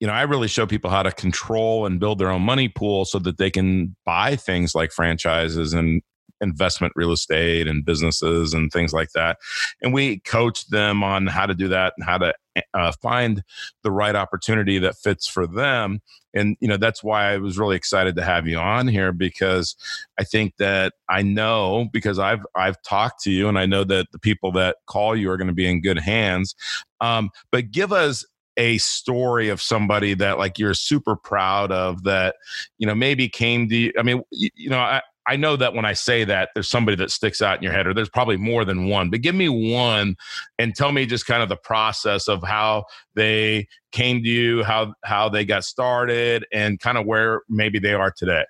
you 0.00 0.06
know 0.06 0.12
I 0.12 0.22
really 0.22 0.48
show 0.48 0.66
people 0.66 0.90
how 0.90 1.02
to 1.02 1.12
control 1.12 1.86
and 1.86 1.98
build 1.98 2.18
their 2.18 2.30
own 2.30 2.42
money 2.42 2.68
pool 2.68 3.04
so 3.04 3.18
that 3.20 3.38
they 3.38 3.50
can 3.50 3.96
buy 4.04 4.36
things 4.36 4.74
like 4.74 4.92
franchises 4.92 5.72
and 5.72 6.02
investment 6.40 6.92
real 6.96 7.12
estate 7.12 7.66
and 7.66 7.84
businesses 7.84 8.54
and 8.54 8.70
things 8.70 8.92
like 8.92 9.10
that. 9.14 9.38
And 9.82 9.92
we 9.94 10.20
coach 10.20 10.66
them 10.68 11.02
on 11.02 11.26
how 11.26 11.46
to 11.46 11.54
do 11.54 11.68
that 11.68 11.94
and 11.96 12.06
how 12.06 12.18
to 12.18 12.34
uh, 12.74 12.92
find 13.02 13.42
the 13.82 13.90
right 13.90 14.14
opportunity 14.14 14.78
that 14.78 14.96
fits 14.96 15.26
for 15.26 15.46
them. 15.46 16.00
And 16.34 16.56
you 16.60 16.68
know 16.68 16.76
that's 16.76 17.04
why 17.04 17.32
i 17.32 17.36
was 17.38 17.58
really 17.58 17.76
excited 17.76 18.16
to 18.16 18.24
have 18.24 18.48
you 18.48 18.58
on 18.58 18.88
here 18.88 19.12
because 19.12 19.76
i 20.18 20.24
think 20.24 20.56
that 20.56 20.94
i 21.08 21.22
know 21.22 21.86
because 21.92 22.18
i've 22.18 22.44
i've 22.56 22.82
talked 22.82 23.22
to 23.22 23.30
you 23.30 23.48
and 23.48 23.56
i 23.56 23.66
know 23.66 23.84
that 23.84 24.10
the 24.10 24.18
people 24.18 24.50
that 24.52 24.78
call 24.86 25.14
you 25.14 25.30
are 25.30 25.36
going 25.36 25.46
to 25.46 25.54
be 25.54 25.68
in 25.68 25.80
good 25.80 25.98
hands. 25.98 26.56
Um, 27.00 27.30
but 27.52 27.70
give 27.70 27.92
us 27.92 28.24
a 28.56 28.78
story 28.78 29.48
of 29.48 29.60
somebody 29.60 30.14
that 30.14 30.38
like 30.38 30.58
you're 30.58 30.74
super 30.74 31.16
proud 31.16 31.72
of 31.72 32.04
that 32.04 32.36
you 32.78 32.86
know 32.86 32.94
maybe 32.94 33.28
came 33.28 33.68
to 33.68 33.76
you 33.76 33.92
i 33.98 34.02
mean 34.02 34.22
you, 34.30 34.48
you 34.54 34.70
know 34.70 34.78
I, 34.78 35.02
I 35.26 35.36
know 35.36 35.56
that 35.56 35.74
when 35.74 35.84
I 35.84 35.94
say 35.94 36.24
that, 36.24 36.50
there's 36.54 36.68
somebody 36.68 36.96
that 36.98 37.10
sticks 37.10 37.40
out 37.40 37.56
in 37.56 37.62
your 37.62 37.72
head, 37.72 37.86
or 37.86 37.94
there's 37.94 38.10
probably 38.10 38.36
more 38.36 38.64
than 38.64 38.88
one, 38.88 39.10
but 39.10 39.22
give 39.22 39.34
me 39.34 39.48
one 39.48 40.16
and 40.58 40.74
tell 40.74 40.92
me 40.92 41.06
just 41.06 41.26
kind 41.26 41.42
of 41.42 41.48
the 41.48 41.56
process 41.56 42.28
of 42.28 42.42
how 42.42 42.84
they 43.14 43.66
came 43.92 44.22
to 44.22 44.28
you, 44.28 44.62
how 44.64 44.94
how 45.04 45.28
they 45.28 45.44
got 45.44 45.64
started, 45.64 46.44
and 46.52 46.78
kind 46.80 46.98
of 46.98 47.06
where 47.06 47.42
maybe 47.48 47.78
they 47.78 47.94
are 47.94 48.10
today. 48.10 48.44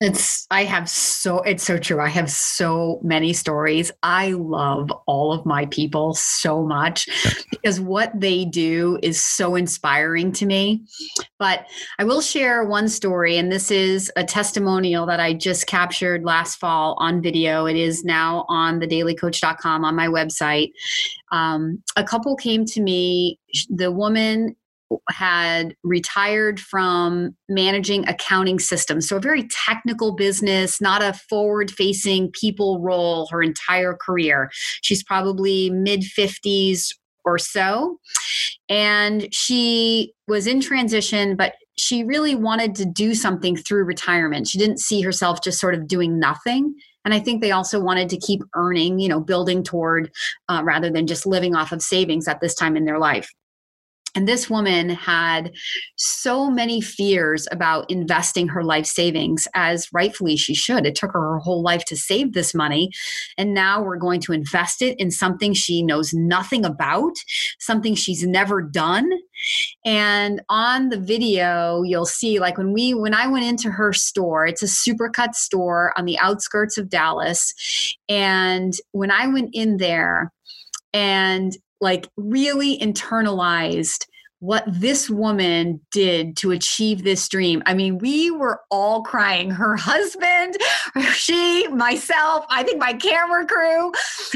It's, 0.00 0.46
I 0.50 0.64
have 0.64 0.88
so, 0.88 1.42
it's 1.42 1.62
so 1.62 1.76
true. 1.76 2.00
I 2.00 2.08
have 2.08 2.30
so 2.30 3.00
many 3.02 3.34
stories. 3.34 3.92
I 4.02 4.32
love 4.32 4.90
all 5.06 5.30
of 5.30 5.44
my 5.44 5.66
people 5.66 6.14
so 6.14 6.64
much 6.64 7.06
because 7.50 7.80
what 7.80 8.18
they 8.18 8.46
do 8.46 8.98
is 9.02 9.22
so 9.22 9.56
inspiring 9.56 10.32
to 10.32 10.46
me. 10.46 10.82
But 11.38 11.66
I 11.98 12.04
will 12.04 12.22
share 12.22 12.64
one 12.64 12.88
story, 12.88 13.36
and 13.36 13.52
this 13.52 13.70
is 13.70 14.10
a 14.16 14.24
testimonial 14.24 15.04
that 15.04 15.20
I 15.20 15.34
just 15.34 15.66
captured 15.66 16.24
last 16.24 16.56
fall 16.56 16.96
on 16.98 17.20
video. 17.20 17.66
It 17.66 17.76
is 17.76 18.02
now 18.02 18.46
on 18.48 18.80
thedalycoach.com 18.80 19.84
on 19.84 19.94
my 19.94 20.06
website. 20.06 20.72
Um, 21.30 21.82
a 21.96 22.04
couple 22.04 22.36
came 22.36 22.64
to 22.66 22.80
me. 22.80 23.38
The 23.68 23.92
woman 23.92 24.56
had 25.10 25.74
retired 25.82 26.60
from 26.60 27.36
managing 27.48 28.08
accounting 28.08 28.58
systems. 28.58 29.08
So, 29.08 29.16
a 29.16 29.20
very 29.20 29.46
technical 29.66 30.14
business, 30.14 30.80
not 30.80 31.02
a 31.02 31.12
forward 31.28 31.70
facing 31.70 32.30
people 32.32 32.80
role 32.80 33.28
her 33.30 33.42
entire 33.42 33.94
career. 33.94 34.50
She's 34.82 35.02
probably 35.02 35.70
mid 35.70 36.00
50s 36.02 36.94
or 37.24 37.38
so. 37.38 37.98
And 38.68 39.32
she 39.32 40.12
was 40.26 40.46
in 40.46 40.60
transition, 40.60 41.36
but 41.36 41.54
she 41.76 42.04
really 42.04 42.34
wanted 42.34 42.74
to 42.76 42.84
do 42.84 43.14
something 43.14 43.56
through 43.56 43.84
retirement. 43.84 44.48
She 44.48 44.58
didn't 44.58 44.80
see 44.80 45.00
herself 45.00 45.42
just 45.42 45.60
sort 45.60 45.74
of 45.74 45.88
doing 45.88 46.18
nothing. 46.18 46.74
And 47.04 47.14
I 47.14 47.20
think 47.20 47.40
they 47.40 47.52
also 47.52 47.80
wanted 47.80 48.10
to 48.10 48.18
keep 48.18 48.42
earning, 48.54 48.98
you 48.98 49.08
know, 49.08 49.20
building 49.20 49.62
toward 49.62 50.10
uh, 50.48 50.60
rather 50.62 50.90
than 50.90 51.06
just 51.06 51.26
living 51.26 51.54
off 51.54 51.72
of 51.72 51.80
savings 51.80 52.28
at 52.28 52.40
this 52.40 52.54
time 52.54 52.76
in 52.76 52.84
their 52.84 52.98
life. 52.98 53.30
And 54.14 54.26
this 54.26 54.50
woman 54.50 54.90
had 54.90 55.52
so 55.96 56.50
many 56.50 56.80
fears 56.80 57.46
about 57.52 57.90
investing 57.90 58.48
her 58.48 58.64
life 58.64 58.86
savings, 58.86 59.46
as 59.54 59.88
rightfully 59.92 60.36
she 60.36 60.54
should. 60.54 60.86
It 60.86 60.94
took 60.94 61.12
her 61.12 61.20
her 61.20 61.38
whole 61.38 61.62
life 61.62 61.84
to 61.86 61.96
save 61.96 62.32
this 62.32 62.54
money. 62.54 62.90
And 63.38 63.54
now 63.54 63.82
we're 63.82 63.96
going 63.96 64.20
to 64.22 64.32
invest 64.32 64.82
it 64.82 64.98
in 64.98 65.10
something 65.10 65.52
she 65.52 65.82
knows 65.82 66.12
nothing 66.12 66.64
about, 66.64 67.12
something 67.58 67.94
she's 67.94 68.24
never 68.24 68.62
done. 68.62 69.08
And 69.84 70.42
on 70.48 70.88
the 70.88 70.98
video, 70.98 71.82
you'll 71.82 72.04
see 72.04 72.40
like 72.40 72.58
when 72.58 72.72
we 72.72 72.94
when 72.94 73.14
I 73.14 73.26
went 73.26 73.44
into 73.44 73.70
her 73.70 73.92
store, 73.92 74.46
it's 74.46 74.62
a 74.62 74.66
supercut 74.66 75.34
store 75.34 75.92
on 75.96 76.04
the 76.04 76.18
outskirts 76.18 76.76
of 76.76 76.88
Dallas. 76.88 77.52
And 78.08 78.74
when 78.92 79.10
I 79.10 79.28
went 79.28 79.50
in 79.52 79.76
there, 79.76 80.32
and 80.92 81.56
like 81.80 82.08
really 82.16 82.78
internalized 82.78 84.06
what 84.40 84.64
this 84.66 85.10
woman 85.10 85.78
did 85.92 86.34
to 86.38 86.50
achieve 86.50 87.04
this 87.04 87.28
dream. 87.28 87.62
I 87.66 87.74
mean, 87.74 87.98
we 87.98 88.30
were 88.30 88.60
all 88.70 89.02
crying. 89.02 89.50
Her 89.50 89.76
husband, 89.76 90.56
she, 91.12 91.68
myself, 91.68 92.46
I 92.48 92.62
think 92.62 92.78
my 92.78 92.94
camera 92.94 93.46
crew, 93.46 93.92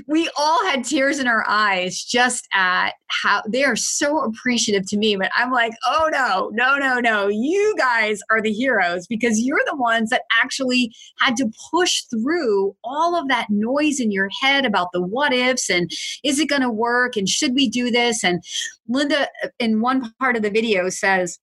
we 0.07 0.29
all 0.37 0.65
had 0.67 0.85
tears 0.85 1.19
in 1.19 1.27
our 1.27 1.45
eyes 1.49 2.05
just 2.05 2.47
at 2.53 2.93
how 3.23 3.43
they 3.49 3.65
are 3.65 3.77
so 3.77 4.21
appreciative 4.21 4.87
to 4.89 4.99
me. 4.99 5.17
But 5.17 5.31
I'm 5.35 5.51
like, 5.51 5.73
oh 5.87 6.11
no, 6.13 6.51
no, 6.53 6.77
no, 6.77 7.01
no. 7.01 7.29
You 7.29 7.75
guys 7.79 8.21
are 8.31 8.43
the 8.43 8.53
heroes 8.53 9.07
because 9.07 9.41
you're 9.41 9.63
the 9.67 9.77
ones 9.77 10.11
that 10.11 10.23
actually 10.43 10.93
had 11.19 11.37
to 11.37 11.51
push 11.71 12.03
through 12.03 12.77
all 12.85 13.17
of 13.17 13.29
that 13.29 13.47
noise 13.49 14.01
in 14.01 14.11
your 14.11 14.29
head 14.43 14.67
about 14.67 14.93
the 14.93 15.01
what 15.01 15.33
ifs 15.33 15.71
and 15.71 15.91
is 16.23 16.39
it 16.39 16.49
going 16.49 16.63
to 16.63 16.71
work 16.71 17.17
and 17.17 17.29
should 17.29 17.55
we 17.55 17.69
do 17.71 17.91
this? 17.91 18.23
And 18.23 18.43
Linda, 18.89 19.29
in 19.59 19.81
one 19.81 20.13
part 20.21 20.37
of 20.37 20.43
the 20.43 20.51
video, 20.51 20.89
says, 20.89 21.39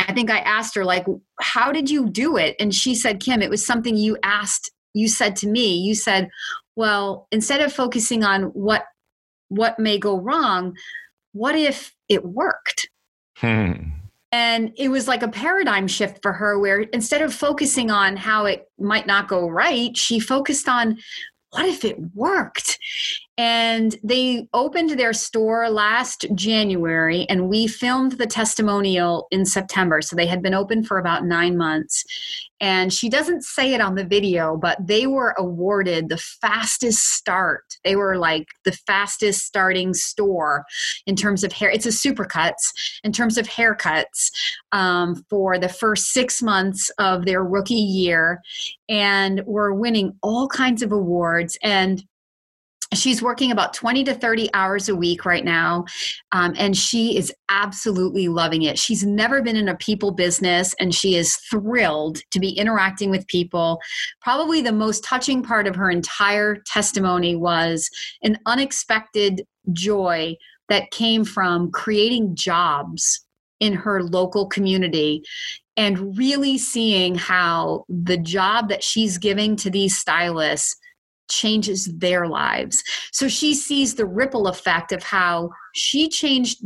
I 0.00 0.12
think 0.12 0.30
I 0.30 0.38
asked 0.38 0.74
her, 0.74 0.84
like, 0.84 1.06
how 1.40 1.72
did 1.72 1.90
you 1.90 2.08
do 2.08 2.36
it? 2.36 2.56
And 2.60 2.74
she 2.74 2.94
said, 2.94 3.20
Kim, 3.20 3.42
it 3.42 3.50
was 3.50 3.64
something 3.64 3.96
you 3.96 4.16
asked, 4.22 4.70
you 4.94 5.08
said 5.08 5.36
to 5.36 5.48
me, 5.48 5.76
you 5.76 5.94
said, 5.94 6.28
well, 6.74 7.26
instead 7.32 7.60
of 7.60 7.72
focusing 7.72 8.24
on 8.24 8.44
what 8.44 8.84
what 9.48 9.78
may 9.78 9.96
go 9.96 10.18
wrong, 10.18 10.76
what 11.32 11.54
if 11.54 11.94
it 12.08 12.24
worked? 12.24 12.88
Hmm. 13.36 13.74
And 14.32 14.72
it 14.76 14.88
was 14.88 15.06
like 15.06 15.22
a 15.22 15.28
paradigm 15.28 15.86
shift 15.86 16.20
for 16.20 16.32
her 16.32 16.58
where 16.58 16.80
instead 16.80 17.22
of 17.22 17.32
focusing 17.32 17.90
on 17.90 18.16
how 18.16 18.46
it 18.46 18.68
might 18.78 19.06
not 19.06 19.28
go 19.28 19.48
right, 19.48 19.96
she 19.96 20.18
focused 20.18 20.68
on 20.68 20.98
what 21.50 21.64
if 21.64 21.84
it 21.84 21.96
worked? 22.14 22.78
And 23.38 23.96
they 24.02 24.48
opened 24.54 24.98
their 24.98 25.12
store 25.12 25.68
last 25.68 26.24
January, 26.34 27.26
and 27.28 27.50
we 27.50 27.66
filmed 27.66 28.12
the 28.12 28.26
testimonial 28.26 29.26
in 29.30 29.44
September. 29.44 30.00
So 30.00 30.16
they 30.16 30.26
had 30.26 30.42
been 30.42 30.54
open 30.54 30.82
for 30.82 30.98
about 30.98 31.26
nine 31.26 31.58
months. 31.58 32.02
And 32.58 32.90
she 32.90 33.10
doesn't 33.10 33.44
say 33.44 33.74
it 33.74 33.82
on 33.82 33.94
the 33.94 34.06
video, 34.06 34.56
but 34.56 34.78
they 34.80 35.06
were 35.06 35.34
awarded 35.36 36.08
the 36.08 36.16
fastest 36.16 37.14
start. 37.14 37.76
They 37.84 37.96
were 37.96 38.16
like 38.16 38.46
the 38.64 38.72
fastest 38.72 39.44
starting 39.44 39.92
store 39.92 40.64
in 41.06 41.16
terms 41.16 41.44
of 41.44 41.52
hair. 41.52 41.68
It's 41.68 41.84
a 41.84 41.90
supercuts 41.90 42.72
in 43.04 43.12
terms 43.12 43.36
of 43.36 43.46
haircuts 43.46 44.30
um, 44.72 45.22
for 45.28 45.58
the 45.58 45.68
first 45.68 46.06
six 46.14 46.42
months 46.42 46.90
of 46.98 47.26
their 47.26 47.44
rookie 47.44 47.74
year. 47.74 48.40
And 48.88 49.42
we're 49.44 49.74
winning 49.74 50.16
all 50.22 50.48
kinds 50.48 50.82
of 50.82 50.92
awards. 50.92 51.58
And 51.62 52.02
she's 52.96 53.22
working 53.22 53.50
about 53.50 53.74
20 53.74 54.04
to 54.04 54.14
30 54.14 54.50
hours 54.54 54.88
a 54.88 54.96
week 54.96 55.24
right 55.24 55.44
now 55.44 55.84
um, 56.32 56.54
and 56.58 56.76
she 56.76 57.16
is 57.16 57.32
absolutely 57.48 58.28
loving 58.28 58.62
it. 58.62 58.78
She's 58.78 59.04
never 59.04 59.42
been 59.42 59.56
in 59.56 59.68
a 59.68 59.76
people 59.76 60.10
business 60.10 60.74
and 60.80 60.94
she 60.94 61.16
is 61.16 61.36
thrilled 61.36 62.18
to 62.30 62.40
be 62.40 62.50
interacting 62.50 63.10
with 63.10 63.26
people. 63.26 63.80
Probably 64.20 64.62
the 64.62 64.72
most 64.72 65.04
touching 65.04 65.42
part 65.42 65.66
of 65.66 65.76
her 65.76 65.90
entire 65.90 66.56
testimony 66.66 67.36
was 67.36 67.90
an 68.22 68.38
unexpected 68.46 69.46
joy 69.72 70.36
that 70.68 70.90
came 70.90 71.24
from 71.24 71.70
creating 71.70 72.34
jobs 72.34 73.24
in 73.60 73.72
her 73.72 74.02
local 74.02 74.46
community 74.46 75.22
and 75.76 76.16
really 76.16 76.58
seeing 76.58 77.14
how 77.14 77.84
the 77.88 78.16
job 78.16 78.68
that 78.68 78.82
she's 78.82 79.18
giving 79.18 79.56
to 79.56 79.70
these 79.70 79.96
stylists 79.96 80.76
changes 81.28 81.86
their 81.98 82.26
lives. 82.26 82.82
So 83.12 83.28
she 83.28 83.54
sees 83.54 83.94
the 83.94 84.06
ripple 84.06 84.48
effect 84.48 84.92
of 84.92 85.02
how 85.02 85.50
she 85.74 86.08
changed 86.08 86.62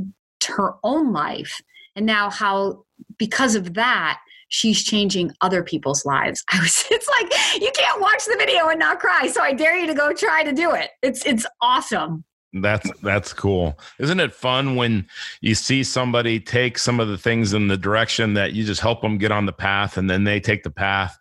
her 0.47 0.75
own 0.83 1.13
life 1.13 1.61
and 1.97 2.07
now 2.07 2.31
how 2.31 2.85
because 3.19 3.55
of 3.55 3.75
that 3.75 4.21
she's 4.49 4.83
changing 4.83 5.33
other 5.41 5.63
people's 5.63 6.05
lives. 6.05 6.45
I 6.53 6.61
was 6.61 6.85
it's 6.91 7.09
like 7.09 7.61
you 7.63 7.71
can't 7.75 8.01
watch 8.01 8.25
the 8.27 8.37
video 8.39 8.69
and 8.69 8.79
not 8.79 9.01
cry. 9.01 9.29
So 9.29 9.43
I 9.43 9.53
dare 9.53 9.77
you 9.77 9.87
to 9.87 9.95
go 9.95 10.13
try 10.13 10.43
to 10.43 10.53
do 10.53 10.73
it. 10.73 10.91
It's 11.03 11.25
it's 11.25 11.47
awesome. 11.61 12.25
That's 12.53 12.91
that's 13.01 13.33
cool. 13.33 13.79
Isn't 14.01 14.19
it 14.19 14.35
fun 14.35 14.75
when 14.75 15.07
you 15.41 15.55
see 15.55 15.85
somebody 15.85 16.41
take 16.41 16.79
some 16.79 16.99
of 16.99 17.09
the 17.09 17.19
things 17.19 17.55
in 17.55 17.69
the 17.69 17.77
direction 17.77 18.35
that 18.35 18.53
you 18.53 18.65
just 18.65 18.81
help 18.81 19.03
them 19.03 19.19
get 19.19 19.31
on 19.31 19.47
the 19.47 19.53
path 19.53 19.97
and 19.97 20.11
then 20.11 20.25
they 20.25 20.41
take 20.41 20.65
the 20.65 20.71
path 20.71 21.17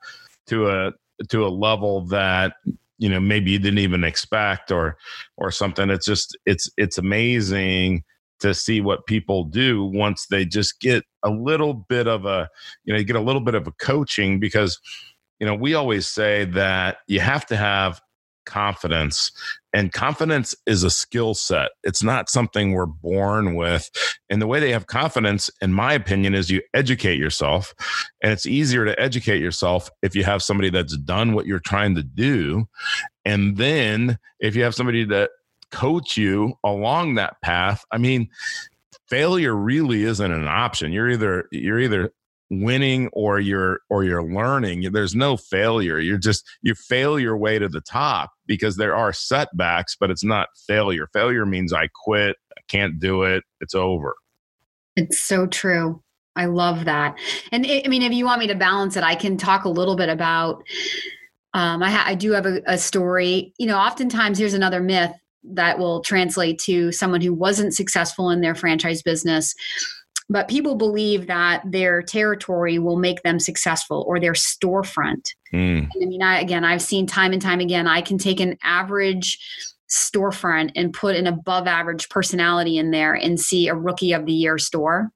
to 0.47 0.69
a 0.69 0.91
to 1.29 1.45
a 1.45 1.49
level 1.49 2.01
that 2.07 2.53
you 2.99 3.09
know 3.09 3.19
maybe 3.19 3.51
you 3.51 3.59
didn't 3.59 3.79
even 3.79 4.03
expect 4.03 4.71
or 4.71 4.97
or 5.37 5.49
something. 5.49 5.89
It's 5.89 6.05
just 6.05 6.37
it's 6.45 6.69
it's 6.77 6.97
amazing 6.97 8.03
to 8.41 8.53
see 8.53 8.79
what 8.81 9.05
people 9.05 9.43
do 9.43 9.83
once 9.83 10.27
they 10.27 10.45
just 10.45 10.79
get 10.79 11.03
a 11.23 11.29
little 11.29 11.73
bit 11.73 12.07
of 12.07 12.25
a 12.25 12.47
you 12.83 12.93
know 12.93 12.99
you 12.99 13.05
get 13.05 13.15
a 13.15 13.21
little 13.21 13.41
bit 13.41 13.55
of 13.55 13.67
a 13.67 13.71
coaching 13.73 14.39
because 14.39 14.79
you 15.39 15.47
know 15.47 15.55
we 15.55 15.73
always 15.73 16.07
say 16.07 16.45
that 16.45 16.97
you 17.07 17.19
have 17.19 17.45
to 17.47 17.55
have 17.55 17.99
confidence 18.45 19.31
and 19.73 19.91
confidence 19.91 20.55
is 20.65 20.83
a 20.83 20.89
skill 20.89 21.33
set. 21.33 21.71
It's 21.83 22.01
not 22.01 22.29
something 22.29 22.71
we're 22.71 22.85
born 22.85 23.55
with. 23.55 23.89
And 24.29 24.41
the 24.41 24.47
way 24.47 24.59
they 24.59 24.71
have 24.71 24.87
confidence 24.87 25.49
in 25.61 25.73
my 25.73 25.93
opinion 25.93 26.33
is 26.33 26.49
you 26.49 26.61
educate 26.73 27.17
yourself 27.17 27.73
and 28.21 28.31
it's 28.31 28.45
easier 28.45 28.85
to 28.85 28.99
educate 28.99 29.41
yourself 29.41 29.89
if 30.01 30.15
you 30.15 30.23
have 30.23 30.41
somebody 30.41 30.69
that's 30.69 30.97
done 30.97 31.33
what 31.33 31.45
you're 31.45 31.59
trying 31.59 31.95
to 31.95 32.03
do 32.03 32.67
and 33.25 33.57
then 33.57 34.17
if 34.39 34.55
you 34.55 34.63
have 34.63 34.75
somebody 34.75 35.05
that 35.05 35.29
coach 35.71 36.17
you 36.17 36.53
along 36.63 37.15
that 37.15 37.39
path. 37.41 37.85
I 37.91 37.97
mean 37.97 38.29
failure 39.07 39.55
really 39.55 40.03
isn't 40.03 40.31
an 40.31 40.47
option. 40.47 40.91
You're 40.91 41.09
either 41.09 41.47
you're 41.51 41.79
either 41.79 42.13
winning 42.49 43.09
or 43.13 43.39
you're 43.39 43.81
or 43.89 44.03
you're 44.03 44.23
learning 44.23 44.89
there's 44.91 45.15
no 45.15 45.37
failure. 45.37 45.99
You're 45.99 46.17
just 46.17 46.47
you 46.61 46.73
fail 46.75 47.19
your 47.19 47.37
way 47.37 47.59
to 47.59 47.69
the 47.69 47.81
top 47.81 48.31
because 48.45 48.77
there 48.77 48.95
are 48.95 49.13
setbacks 49.13 49.95
but 49.99 50.09
it's 50.09 50.23
not 50.23 50.49
failure. 50.67 51.07
Failure 51.13 51.45
means 51.45 51.73
i 51.73 51.87
quit 52.03 52.35
i 52.57 52.61
can't 52.67 52.99
do 52.99 53.23
it 53.23 53.43
it's 53.61 53.75
over. 53.75 54.15
It's 54.95 55.19
so 55.19 55.47
true. 55.47 56.01
I 56.35 56.45
love 56.45 56.85
that. 56.85 57.17
And 57.51 57.65
it, 57.65 57.85
i 57.85 57.89
mean 57.89 58.01
if 58.01 58.13
you 58.13 58.25
want 58.25 58.39
me 58.39 58.47
to 58.47 58.55
balance 58.55 58.97
it 58.97 59.03
i 59.03 59.15
can 59.15 59.37
talk 59.37 59.65
a 59.65 59.69
little 59.69 59.95
bit 59.95 60.09
about 60.09 60.63
um, 61.55 61.81
I, 61.81 61.89
ha- 61.89 62.03
I 62.05 62.13
do 62.13 62.33
have 62.33 62.45
a, 62.45 62.61
a 62.67 62.77
story. 62.77 63.53
You 63.57 63.67
know 63.67 63.77
oftentimes 63.77 64.37
here's 64.37 64.53
another 64.53 64.81
myth 64.81 65.11
that 65.43 65.79
will 65.79 66.01
translate 66.01 66.59
to 66.59 66.91
someone 66.91 67.21
who 67.21 67.33
wasn't 67.33 67.73
successful 67.73 68.29
in 68.29 68.41
their 68.41 68.55
franchise 68.55 69.01
business 69.01 69.55
but 70.29 70.47
people 70.47 70.75
believe 70.75 71.27
that 71.27 71.63
their 71.65 72.01
territory 72.03 72.77
will 72.77 72.97
make 72.97 73.23
them 73.23 73.39
successful 73.39 74.05
or 74.07 74.19
their 74.19 74.33
storefront. 74.33 75.33
Mm. 75.51 75.89
I 76.01 76.05
mean, 76.05 76.21
I, 76.21 76.39
again, 76.39 76.63
I've 76.63 76.81
seen 76.81 77.07
time 77.07 77.33
and 77.33 77.41
time 77.41 77.59
again, 77.59 77.87
I 77.87 78.01
can 78.01 78.17
take 78.17 78.39
an 78.39 78.57
average 78.63 79.39
storefront 79.89 80.71
and 80.75 80.93
put 80.93 81.15
an 81.15 81.25
above 81.25 81.65
average 81.65 82.09
personality 82.09 82.77
in 82.77 82.91
there 82.91 83.15
and 83.15 83.39
see 83.39 83.67
a 83.67 83.73
rookie 83.73 84.13
of 84.13 84.27
the 84.27 84.33
year 84.33 84.59
store. 84.59 85.11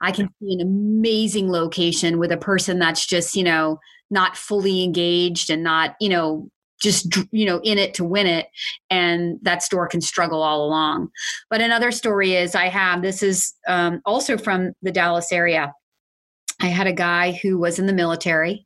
I 0.00 0.10
can 0.10 0.28
see 0.40 0.52
an 0.52 0.60
amazing 0.60 1.50
location 1.50 2.18
with 2.18 2.32
a 2.32 2.36
person 2.36 2.80
that's 2.80 3.06
just, 3.06 3.36
you 3.36 3.44
know, 3.44 3.78
not 4.10 4.36
fully 4.36 4.82
engaged 4.82 5.48
and 5.48 5.62
not, 5.62 5.94
you 6.00 6.08
know, 6.08 6.50
just 6.80 7.16
you 7.30 7.46
know 7.46 7.60
in 7.62 7.78
it 7.78 7.94
to 7.94 8.04
win 8.04 8.26
it 8.26 8.48
and 8.90 9.38
that 9.42 9.62
store 9.62 9.86
can 9.86 10.00
struggle 10.00 10.42
all 10.42 10.64
along. 10.64 11.08
But 11.50 11.60
another 11.60 11.90
story 11.90 12.34
is 12.34 12.54
i 12.54 12.68
have 12.68 13.02
this 13.02 13.22
is 13.22 13.54
um, 13.68 14.00
also 14.04 14.36
from 14.36 14.72
the 14.82 14.92
dallas 14.92 15.32
area. 15.32 15.72
I 16.60 16.66
had 16.66 16.86
a 16.86 16.92
guy 16.92 17.32
who 17.32 17.58
was 17.58 17.78
in 17.78 17.86
the 17.86 17.92
military 17.92 18.65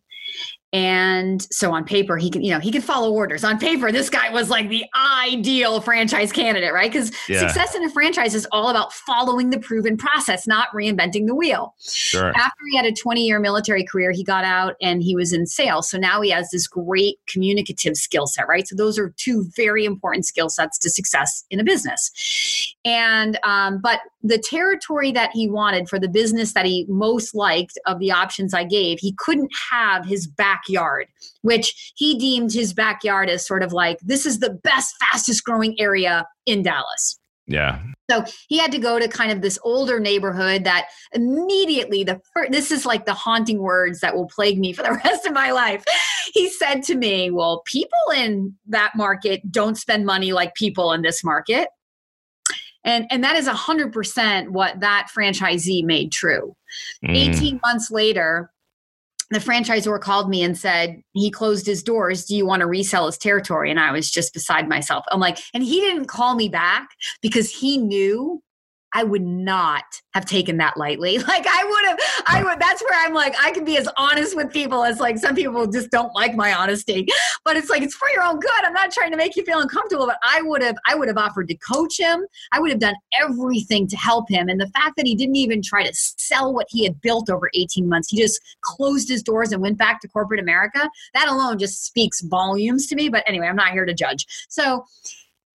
and 0.72 1.48
so 1.52 1.72
on 1.72 1.84
paper 1.84 2.16
he 2.16 2.30
can 2.30 2.42
you 2.42 2.50
know 2.50 2.60
he 2.60 2.70
can 2.70 2.82
follow 2.82 3.12
orders. 3.12 3.42
On 3.42 3.58
paper 3.58 3.90
this 3.90 4.08
guy 4.08 4.30
was 4.30 4.50
like 4.50 4.68
the 4.68 4.84
ideal 5.24 5.80
franchise 5.80 6.30
candidate 6.30 6.72
right? 6.72 6.90
Because 6.90 7.12
yeah. 7.28 7.40
success 7.40 7.74
in 7.74 7.84
a 7.84 7.90
franchise 7.90 8.34
is 8.34 8.46
all 8.52 8.68
about 8.68 8.92
following 8.92 9.50
the 9.50 9.58
proven 9.58 9.96
process 9.96 10.46
not 10.46 10.68
reinventing 10.74 11.26
the 11.26 11.34
wheel. 11.34 11.74
Sure. 11.80 12.32
after 12.36 12.60
he 12.70 12.76
had 12.76 12.86
a 12.86 12.92
20 12.92 13.26
year 13.26 13.40
military 13.40 13.84
career 13.84 14.12
he 14.12 14.22
got 14.22 14.44
out 14.44 14.76
and 14.80 15.02
he 15.02 15.16
was 15.16 15.32
in 15.32 15.46
sales. 15.46 15.90
So 15.90 15.98
now 15.98 16.20
he 16.20 16.30
has 16.30 16.50
this 16.50 16.66
great 16.66 17.16
communicative 17.26 17.96
skill 17.96 18.26
set 18.26 18.46
right? 18.46 18.66
So 18.66 18.76
those 18.76 18.98
are 18.98 19.12
two 19.16 19.46
very 19.56 19.84
important 19.84 20.24
skill 20.24 20.48
sets 20.48 20.78
to 20.78 20.90
success 20.90 21.44
in 21.50 21.58
a 21.58 21.64
business. 21.64 22.76
And 22.84 23.38
um, 23.42 23.80
but 23.82 24.00
the 24.22 24.38
territory 24.38 25.12
that 25.12 25.30
he 25.32 25.48
wanted 25.48 25.88
for 25.88 25.98
the 25.98 26.08
business 26.08 26.52
that 26.52 26.66
he 26.66 26.84
most 26.88 27.34
liked 27.34 27.78
of 27.86 27.98
the 27.98 28.12
options 28.12 28.52
i 28.52 28.64
gave 28.64 28.98
he 28.98 29.12
couldn't 29.12 29.50
have 29.70 30.04
his 30.04 30.26
back 30.26 30.59
backyard, 30.60 31.06
which 31.42 31.92
he 31.96 32.18
deemed 32.18 32.52
his 32.52 32.72
backyard 32.72 33.28
as 33.28 33.46
sort 33.46 33.62
of 33.62 33.72
like 33.72 33.98
this 34.00 34.26
is 34.26 34.38
the 34.38 34.50
best, 34.50 34.94
fastest 35.00 35.44
growing 35.44 35.78
area 35.80 36.26
in 36.46 36.62
Dallas. 36.62 37.18
Yeah. 37.46 37.80
So 38.08 38.24
he 38.48 38.58
had 38.58 38.70
to 38.72 38.78
go 38.78 39.00
to 39.00 39.08
kind 39.08 39.32
of 39.32 39.42
this 39.42 39.58
older 39.64 39.98
neighborhood 39.98 40.62
that 40.64 40.86
immediately 41.12 42.04
the 42.04 42.20
first, 42.32 42.52
this 42.52 42.70
is 42.70 42.86
like 42.86 43.06
the 43.06 43.14
haunting 43.14 43.58
words 43.58 44.00
that 44.00 44.14
will 44.14 44.28
plague 44.28 44.58
me 44.58 44.72
for 44.72 44.82
the 44.82 44.92
rest 45.04 45.26
of 45.26 45.32
my 45.32 45.50
life. 45.50 45.84
He 46.32 46.48
said 46.48 46.82
to 46.84 46.94
me, 46.94 47.30
"Well, 47.30 47.62
people 47.66 47.98
in 48.14 48.54
that 48.68 48.92
market 48.94 49.50
don't 49.50 49.76
spend 49.76 50.06
money 50.06 50.32
like 50.32 50.54
people 50.54 50.92
in 50.92 51.02
this 51.02 51.24
market." 51.24 51.68
And 52.84 53.06
and 53.10 53.24
that 53.24 53.36
is 53.36 53.48
100% 53.48 54.50
what 54.50 54.80
that 54.80 55.08
franchisee 55.14 55.84
made 55.84 56.12
true. 56.12 56.54
Mm. 57.04 57.34
18 57.34 57.60
months 57.64 57.90
later, 57.90 58.50
the 59.30 59.38
franchisor 59.38 60.00
called 60.00 60.28
me 60.28 60.42
and 60.42 60.58
said 60.58 61.02
he 61.12 61.30
closed 61.30 61.66
his 61.66 61.82
doors. 61.82 62.24
Do 62.24 62.36
you 62.36 62.44
want 62.44 62.60
to 62.60 62.66
resell 62.66 63.06
his 63.06 63.16
territory? 63.16 63.70
And 63.70 63.78
I 63.78 63.92
was 63.92 64.10
just 64.10 64.34
beside 64.34 64.68
myself. 64.68 65.04
I'm 65.10 65.20
like, 65.20 65.38
and 65.54 65.62
he 65.62 65.80
didn't 65.80 66.06
call 66.06 66.34
me 66.34 66.48
back 66.48 66.88
because 67.22 67.50
he 67.50 67.78
knew 67.78 68.42
I 68.92 69.04
would 69.04 69.22
not 69.22 69.84
have 70.14 70.26
taken 70.26 70.56
that 70.58 70.76
lightly. 70.76 71.18
Like 71.30 71.46
I 71.46 71.64
would 71.64 71.84
have, 71.88 71.98
I 72.26 72.42
would, 72.42 72.58
that's 72.58 72.82
where 72.82 73.06
I'm 73.06 73.14
like, 73.14 73.36
I 73.40 73.52
can 73.52 73.64
be 73.64 73.76
as 73.76 73.88
honest 73.96 74.34
with 74.34 74.52
people 74.52 74.82
as 74.82 74.98
like 74.98 75.16
some 75.16 75.36
people 75.36 75.64
just 75.68 75.90
don't 75.92 76.12
like 76.12 76.34
my 76.34 76.52
honesty, 76.52 77.06
but 77.44 77.56
it's 77.56 77.70
like, 77.70 77.82
it's 77.82 77.94
for 77.94 78.08
your 78.08 78.24
own 78.24 78.40
good. 78.40 78.64
I'm 78.64 78.72
not 78.72 78.90
trying 78.90 79.12
to 79.12 79.16
make 79.16 79.36
you 79.36 79.44
feel 79.44 79.60
uncomfortable, 79.60 80.06
but 80.06 80.18
I 80.24 80.42
would 80.42 80.60
have, 80.62 80.76
I 80.88 80.96
would 80.96 81.06
have 81.06 81.18
offered 81.18 81.46
to 81.48 81.54
coach 81.56 82.00
him. 82.00 82.26
I 82.50 82.58
would 82.58 82.70
have 82.70 82.80
done 82.80 82.96
everything 83.20 83.86
to 83.88 83.96
help 83.96 84.28
him. 84.28 84.48
And 84.48 84.60
the 84.60 84.66
fact 84.68 84.96
that 84.96 85.06
he 85.06 85.14
didn't 85.14 85.36
even 85.36 85.62
try 85.62 85.84
to 85.84 85.94
sell 85.94 86.52
what 86.52 86.66
he 86.68 86.82
had 86.82 87.00
built 87.00 87.30
over 87.30 87.48
18 87.54 87.88
months, 87.88 88.08
he 88.08 88.20
just 88.20 88.40
closed 88.62 89.08
his 89.08 89.22
doors 89.22 89.52
and 89.52 89.62
went 89.62 89.78
back 89.78 90.00
to 90.00 90.08
corporate 90.08 90.40
America. 90.40 90.90
That 91.14 91.28
alone 91.28 91.58
just 91.58 91.84
speaks 91.84 92.22
volumes 92.22 92.88
to 92.88 92.96
me. 92.96 93.08
But 93.08 93.22
anyway, 93.26 93.46
I'm 93.46 93.56
not 93.56 93.70
here 93.70 93.84
to 93.84 93.94
judge. 93.94 94.26
So, 94.48 94.84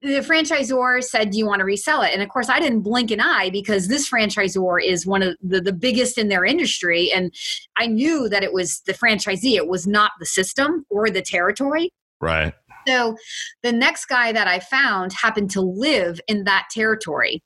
the 0.05 0.19
franchisor 0.19 1.03
said, 1.03 1.31
Do 1.31 1.37
you 1.37 1.45
want 1.45 1.59
to 1.59 1.65
resell 1.65 2.01
it? 2.01 2.11
And 2.13 2.21
of 2.21 2.29
course, 2.29 2.49
I 2.49 2.59
didn't 2.59 2.81
blink 2.81 3.11
an 3.11 3.19
eye 3.19 3.49
because 3.49 3.87
this 3.87 4.09
franchisor 4.09 4.83
is 4.83 5.05
one 5.05 5.23
of 5.23 5.35
the, 5.41 5.59
the 5.59 5.73
biggest 5.73 6.17
in 6.17 6.27
their 6.27 6.45
industry. 6.45 7.11
And 7.11 7.33
I 7.77 7.87
knew 7.87 8.29
that 8.29 8.43
it 8.43 8.53
was 8.53 8.81
the 8.81 8.93
franchisee, 8.93 9.55
it 9.55 9.67
was 9.67 9.87
not 9.87 10.11
the 10.19 10.25
system 10.25 10.85
or 10.89 11.09
the 11.09 11.21
territory. 11.21 11.91
Right. 12.21 12.53
So 12.87 13.17
the 13.63 13.71
next 13.71 14.05
guy 14.05 14.31
that 14.31 14.47
I 14.47 14.59
found 14.59 15.11
happened 15.13 15.49
to 15.51 15.61
live 15.61 16.21
in 16.27 16.43
that 16.43 16.67
territory. 16.71 17.41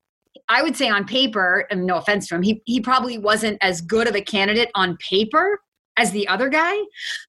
I 0.50 0.62
would 0.62 0.76
say 0.76 0.89
on 0.89 1.06
paper, 1.06 1.65
and 1.69 1.86
no 1.86 1.98
offense 1.98 2.28
to 2.28 2.36
him, 2.36 2.41
he, 2.41 2.62
he 2.65 2.82
probably 2.82 3.17
wasn't 3.17 3.58
as 3.62 3.82
good 3.82 4.08
of 4.08 4.15
a 4.15 4.22
candidate 4.22 4.72
on 4.76 4.98
paper 4.98 5.60
as 5.95 6.12
the 6.12 6.28
other 6.28 6.50
guy, 6.50 6.76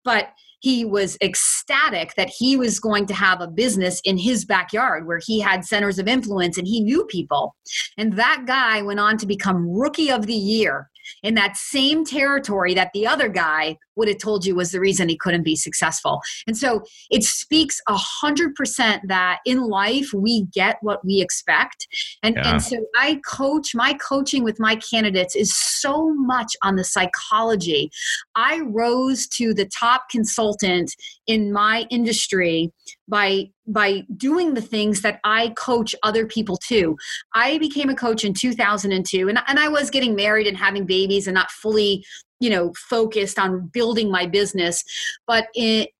but 0.04 0.30
he 0.60 0.84
was 0.84 1.16
ecstatic 1.22 2.14
that 2.14 2.28
he 2.28 2.56
was 2.56 2.78
going 2.78 3.06
to 3.06 3.14
have 3.14 3.40
a 3.40 3.48
business 3.48 4.00
in 4.04 4.18
his 4.18 4.44
backyard 4.44 5.06
where 5.06 5.20
he 5.24 5.40
had 5.40 5.64
centers 5.64 5.98
of 5.98 6.06
influence 6.06 6.56
and 6.56 6.66
he 6.66 6.80
knew 6.80 7.04
people. 7.06 7.56
And 7.96 8.14
that 8.14 8.44
guy 8.46 8.82
went 8.82 9.00
on 9.00 9.16
to 9.18 9.26
become 9.26 9.68
rookie 9.68 10.10
of 10.10 10.26
the 10.26 10.34
year 10.34 10.90
in 11.22 11.34
that 11.34 11.56
same 11.56 12.04
territory 12.04 12.74
that 12.74 12.90
the 12.92 13.06
other 13.06 13.28
guy 13.28 13.78
would 14.00 14.08
have 14.08 14.18
told 14.18 14.44
you 14.44 14.56
was 14.56 14.72
the 14.72 14.80
reason 14.80 15.08
he 15.08 15.16
couldn't 15.16 15.44
be 15.44 15.54
successful. 15.54 16.20
And 16.46 16.56
so 16.56 16.82
it 17.10 17.22
speaks 17.22 17.80
a 17.86 17.96
hundred 17.96 18.54
percent 18.56 19.06
that 19.06 19.38
in 19.44 19.68
life 19.68 20.12
we 20.12 20.46
get 20.46 20.78
what 20.80 21.04
we 21.04 21.20
expect. 21.20 21.86
And, 22.22 22.34
yeah. 22.34 22.50
and 22.50 22.62
so 22.62 22.78
I 22.96 23.20
coach, 23.24 23.74
my 23.74 23.92
coaching 23.94 24.42
with 24.42 24.58
my 24.58 24.76
candidates 24.76 25.36
is 25.36 25.54
so 25.54 26.12
much 26.14 26.56
on 26.62 26.76
the 26.76 26.84
psychology. 26.84 27.90
I 28.34 28.60
rose 28.60 29.28
to 29.28 29.54
the 29.54 29.66
top 29.66 30.08
consultant 30.10 30.96
in 31.26 31.52
my 31.52 31.86
industry 31.90 32.72
by 33.06 33.50
by 33.66 34.02
doing 34.16 34.54
the 34.54 34.60
things 34.60 35.02
that 35.02 35.20
I 35.22 35.50
coach 35.50 35.94
other 36.02 36.26
people 36.26 36.56
to. 36.68 36.96
I 37.34 37.58
became 37.58 37.88
a 37.88 37.94
coach 37.94 38.24
in 38.24 38.34
2002 38.34 39.28
and, 39.28 39.38
and 39.46 39.58
I 39.58 39.68
was 39.68 39.90
getting 39.90 40.16
married 40.16 40.48
and 40.48 40.56
having 40.56 40.86
babies 40.86 41.28
and 41.28 41.34
not 41.34 41.50
fully 41.50 42.04
you 42.40 42.50
know 42.50 42.72
focused 42.88 43.38
on 43.38 43.68
building 43.72 44.10
my 44.10 44.26
business. 44.26 44.82
But 45.26 45.48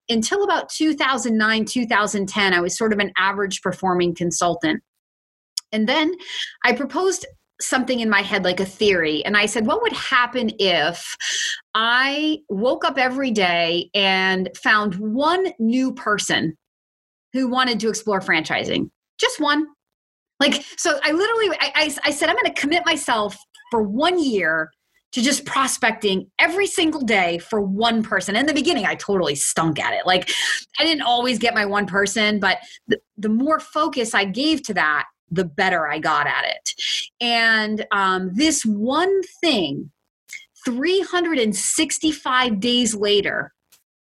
until 0.08 0.42
about 0.42 0.68
2009 0.70 1.64
2010 1.66 2.52
i 2.52 2.60
was 2.60 2.76
sort 2.76 2.92
of 2.92 2.98
an 2.98 3.12
average 3.16 3.62
performing 3.62 4.14
consultant. 4.14 4.82
And 5.70 5.88
then 5.88 6.14
i 6.64 6.72
proposed 6.72 7.26
something 7.60 8.00
in 8.00 8.08
my 8.08 8.22
head 8.22 8.42
like 8.42 8.58
a 8.58 8.64
theory. 8.64 9.24
And 9.24 9.36
i 9.36 9.46
said 9.46 9.66
what 9.66 9.82
would 9.82 9.92
happen 9.92 10.50
if 10.58 11.14
i 11.74 12.38
woke 12.48 12.84
up 12.84 12.98
every 12.98 13.30
day 13.30 13.90
and 13.94 14.48
found 14.56 14.94
one 14.96 15.52
new 15.58 15.92
person 15.92 16.56
who 17.32 17.48
wanted 17.48 17.78
to 17.80 17.88
explore 17.88 18.20
franchising? 18.20 18.90
Just 19.18 19.38
one. 19.38 19.66
Like 20.40 20.64
so 20.78 20.98
i 21.04 21.12
literally 21.12 21.50
i, 21.60 21.72
I, 21.74 21.96
I 22.04 22.10
said 22.10 22.30
i'm 22.30 22.36
going 22.36 22.52
to 22.52 22.60
commit 22.60 22.84
myself 22.86 23.36
for 23.70 23.82
one 23.82 24.18
year 24.18 24.70
to 25.12 25.22
just 25.22 25.44
prospecting 25.44 26.30
every 26.38 26.66
single 26.66 27.00
day 27.00 27.38
for 27.38 27.60
one 27.60 28.02
person. 28.02 28.36
In 28.36 28.46
the 28.46 28.54
beginning, 28.54 28.86
I 28.86 28.94
totally 28.94 29.34
stunk 29.34 29.80
at 29.80 29.92
it. 29.92 30.06
Like, 30.06 30.30
I 30.78 30.84
didn't 30.84 31.02
always 31.02 31.38
get 31.38 31.54
my 31.54 31.66
one 31.66 31.86
person, 31.86 32.38
but 32.38 32.58
the, 32.86 33.00
the 33.16 33.28
more 33.28 33.58
focus 33.58 34.14
I 34.14 34.24
gave 34.24 34.62
to 34.64 34.74
that, 34.74 35.06
the 35.30 35.44
better 35.44 35.88
I 35.88 35.98
got 35.98 36.26
at 36.26 36.44
it. 36.44 36.72
And 37.20 37.86
um, 37.92 38.30
this 38.34 38.64
one 38.64 39.22
thing, 39.40 39.90
365 40.64 42.60
days 42.60 42.94
later, 42.94 43.52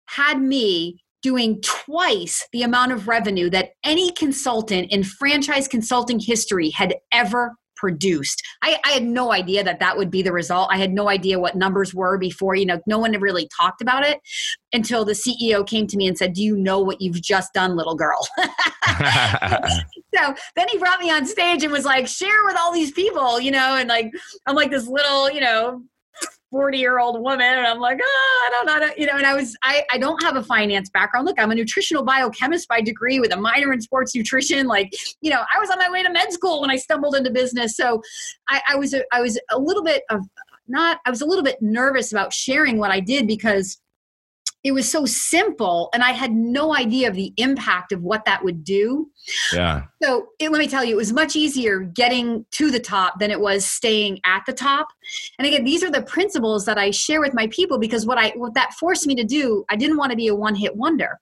had 0.07 0.41
me 0.41 1.01
doing 1.21 1.61
twice 1.61 2.47
the 2.51 2.63
amount 2.63 2.91
of 2.91 3.07
revenue 3.07 3.49
that 3.49 3.71
any 3.83 4.11
consultant 4.11 4.91
in 4.91 5.03
franchise 5.03 5.67
consulting 5.67 6.19
history 6.19 6.71
had 6.71 6.95
ever 7.11 7.55
produced. 7.81 8.43
I, 8.61 8.79
I, 8.85 8.91
had 8.91 9.03
no 9.03 9.33
idea 9.33 9.63
that 9.63 9.79
that 9.79 9.97
would 9.97 10.11
be 10.11 10.21
the 10.21 10.31
result. 10.31 10.69
I 10.71 10.77
had 10.77 10.93
no 10.93 11.09
idea 11.09 11.39
what 11.39 11.55
numbers 11.55 11.95
were 11.95 12.19
before, 12.19 12.53
you 12.53 12.67
know, 12.67 12.79
no 12.85 12.99
one 12.99 13.11
had 13.11 13.23
really 13.23 13.49
talked 13.59 13.81
about 13.81 14.05
it 14.05 14.19
until 14.71 15.03
the 15.03 15.13
CEO 15.13 15.65
came 15.65 15.87
to 15.87 15.97
me 15.97 16.07
and 16.07 16.15
said, 16.15 16.33
Do 16.33 16.43
you 16.43 16.55
know 16.55 16.79
what 16.79 17.01
you've 17.01 17.19
just 17.19 17.55
done, 17.55 17.75
little 17.75 17.95
girl? 17.95 18.19
so 20.15 20.35
then 20.55 20.67
he 20.71 20.77
brought 20.77 20.99
me 20.99 21.09
on 21.09 21.25
stage 21.25 21.63
and 21.63 21.73
was 21.73 21.85
like, 21.85 22.07
Share 22.07 22.45
with 22.45 22.55
all 22.55 22.71
these 22.71 22.91
people, 22.91 23.41
you 23.41 23.49
know, 23.49 23.75
and 23.77 23.89
like, 23.89 24.11
I'm 24.45 24.55
like 24.55 24.69
this 24.69 24.87
little, 24.87 25.31
you 25.31 25.41
know, 25.41 25.81
40 26.51 26.77
year 26.77 26.99
old 26.99 27.21
woman 27.21 27.41
and 27.41 27.65
i'm 27.65 27.79
like 27.79 27.99
oh, 28.03 28.47
i 28.47 28.65
don't 28.65 28.81
know 28.81 28.93
you 28.97 29.05
know 29.05 29.13
and 29.17 29.25
i 29.25 29.33
was 29.33 29.55
I, 29.63 29.83
I 29.91 29.97
don't 29.97 30.21
have 30.21 30.35
a 30.35 30.43
finance 30.43 30.89
background. 30.89 31.25
Look 31.25 31.39
i'm 31.39 31.51
a 31.51 31.55
nutritional 31.55 32.03
biochemist 32.03 32.67
by 32.67 32.81
degree 32.81 33.19
with 33.19 33.33
a 33.33 33.37
minor 33.37 33.73
in 33.73 33.81
sports 33.81 34.13
nutrition 34.13 34.67
like 34.67 34.93
you 35.21 35.31
know 35.31 35.41
i 35.53 35.59
was 35.59 35.69
on 35.69 35.79
my 35.79 35.89
way 35.89 36.03
to 36.03 36.11
med 36.11 36.31
school 36.31 36.61
when 36.61 36.69
i 36.69 36.75
stumbled 36.75 37.15
into 37.15 37.31
business. 37.31 37.75
So 37.75 38.01
i, 38.49 38.61
I 38.69 38.75
was 38.75 38.93
a, 38.93 39.03
I 39.11 39.21
was 39.21 39.39
a 39.51 39.57
little 39.57 39.83
bit 39.83 40.03
of 40.09 40.21
not 40.67 40.99
i 41.05 41.09
was 41.09 41.21
a 41.21 41.25
little 41.25 41.43
bit 41.43 41.57
nervous 41.61 42.11
about 42.11 42.31
sharing 42.33 42.77
what 42.77 42.91
i 42.91 42.99
did 42.99 43.27
because 43.27 43.80
it 44.63 44.71
was 44.73 44.89
so 44.89 45.05
simple 45.05 45.89
and 45.93 46.03
i 46.03 46.11
had 46.11 46.31
no 46.31 46.75
idea 46.75 47.07
of 47.07 47.15
the 47.15 47.33
impact 47.37 47.91
of 47.91 48.01
what 48.01 48.25
that 48.25 48.43
would 48.43 48.63
do. 48.63 49.09
Yeah. 49.53 49.83
So 50.01 50.27
it, 50.39 50.51
let 50.51 50.59
me 50.59 50.67
tell 50.67 50.83
you 50.83 50.93
it 50.93 50.97
was 50.97 51.13
much 51.13 51.35
easier 51.35 51.79
getting 51.79 52.45
to 52.51 52.71
the 52.71 52.79
top 52.79 53.19
than 53.19 53.29
it 53.29 53.39
was 53.39 53.65
staying 53.65 54.19
at 54.25 54.43
the 54.45 54.53
top. 54.53 54.87
And 55.37 55.47
again 55.47 55.63
these 55.63 55.83
are 55.83 55.91
the 55.91 56.01
principles 56.03 56.65
that 56.65 56.77
i 56.77 56.91
share 56.91 57.21
with 57.21 57.33
my 57.33 57.47
people 57.47 57.77
because 57.77 58.05
what 58.05 58.17
i 58.17 58.29
what 58.35 58.53
that 58.53 58.73
forced 58.73 59.07
me 59.07 59.15
to 59.15 59.23
do 59.23 59.65
i 59.69 59.75
didn't 59.75 59.97
want 59.97 60.11
to 60.11 60.17
be 60.17 60.27
a 60.27 60.35
one 60.35 60.55
hit 60.55 60.75
wonder. 60.75 61.19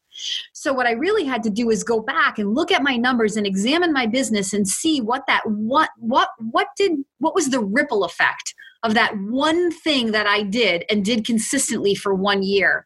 So 0.54 0.74
what 0.74 0.86
i 0.86 0.92
really 0.92 1.26
had 1.26 1.44
to 1.44 1.50
do 1.50 1.70
is 1.70 1.84
go 1.84 2.02
back 2.02 2.40
and 2.40 2.54
look 2.54 2.72
at 2.72 2.84
my 2.84 2.96
numbers 2.96 3.38
and 3.38 3.46
examine 3.46 3.94
my 3.94 4.06
business 4.06 4.54
and 4.54 4.68
see 4.68 5.02
what 5.02 5.24
that 5.28 5.42
what 5.46 5.90
what 5.98 6.30
what 6.40 6.68
did 6.78 6.92
what 7.20 7.36
was 7.36 7.50
the 7.50 7.60
ripple 7.60 8.04
effect 8.04 8.54
of 8.84 8.94
that 8.94 9.14
one 9.18 9.72
thing 9.72 10.12
that 10.12 10.28
I 10.28 10.44
did 10.44 10.86
and 10.90 11.04
did 11.04 11.26
consistently 11.26 11.96
for 11.96 12.14
one 12.14 12.44
year. 12.44 12.86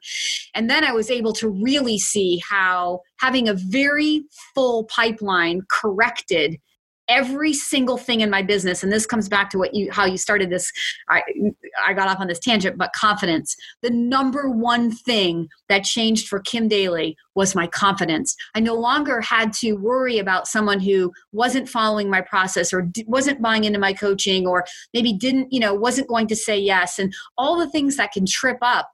And 0.55 0.69
then 0.69 0.83
I 0.83 0.91
was 0.91 1.11
able 1.11 1.33
to 1.33 1.49
really 1.49 1.99
see 1.99 2.41
how 2.49 3.01
having 3.19 3.47
a 3.47 3.53
very 3.53 4.23
full 4.55 4.85
pipeline 4.85 5.61
corrected 5.69 6.59
every 7.07 7.53
single 7.53 7.97
thing 7.97 8.21
in 8.21 8.29
my 8.29 8.41
business 8.41 8.83
and 8.83 8.91
this 8.91 9.05
comes 9.05 9.27
back 9.27 9.49
to 9.49 9.57
what 9.57 9.73
you 9.73 9.91
how 9.91 10.05
you 10.05 10.17
started 10.17 10.49
this 10.49 10.71
i 11.09 11.21
i 11.85 11.93
got 11.93 12.07
off 12.07 12.19
on 12.19 12.27
this 12.27 12.39
tangent 12.39 12.77
but 12.77 12.91
confidence. 12.93 13.55
The 13.81 13.89
number 13.89 14.49
one 14.49 14.91
thing 14.91 15.49
that 15.69 15.83
changed 15.83 16.27
for 16.27 16.39
kim 16.39 16.67
daly 16.67 17.17
was 17.35 17.55
my 17.55 17.67
confidence. 17.67 18.35
I 18.55 18.59
no 18.59 18.75
longer 18.75 19.19
had 19.21 19.53
to 19.53 19.73
worry 19.73 20.19
about 20.19 20.47
someone 20.47 20.79
who 20.79 21.11
wasn't 21.31 21.67
following 21.67 22.09
my 22.09 22.21
process 22.21 22.71
or 22.71 22.83
d- 22.83 23.05
wasn't 23.07 23.41
buying 23.41 23.63
into 23.63 23.79
my 23.79 23.93
coaching 23.93 24.47
or 24.47 24.65
maybe 24.93 25.13
didn't 25.13 25.51
you 25.51 25.59
know 25.59 25.73
wasn't 25.73 26.07
going 26.07 26.27
to 26.27 26.35
say 26.35 26.57
yes 26.57 26.99
and 26.99 27.13
all 27.37 27.57
the 27.57 27.69
things 27.69 27.97
that 27.97 28.11
can 28.11 28.25
trip 28.25 28.57
up 28.61 28.89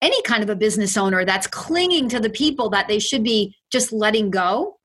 any 0.00 0.20
kind 0.22 0.42
of 0.42 0.50
a 0.50 0.56
business 0.56 0.96
owner 0.96 1.24
that's 1.24 1.46
clinging 1.46 2.08
to 2.08 2.20
the 2.20 2.30
people 2.30 2.70
that 2.70 2.88
they 2.88 2.98
should 2.98 3.24
be 3.24 3.54
just 3.70 3.92
letting 3.92 4.30
go 4.30 4.77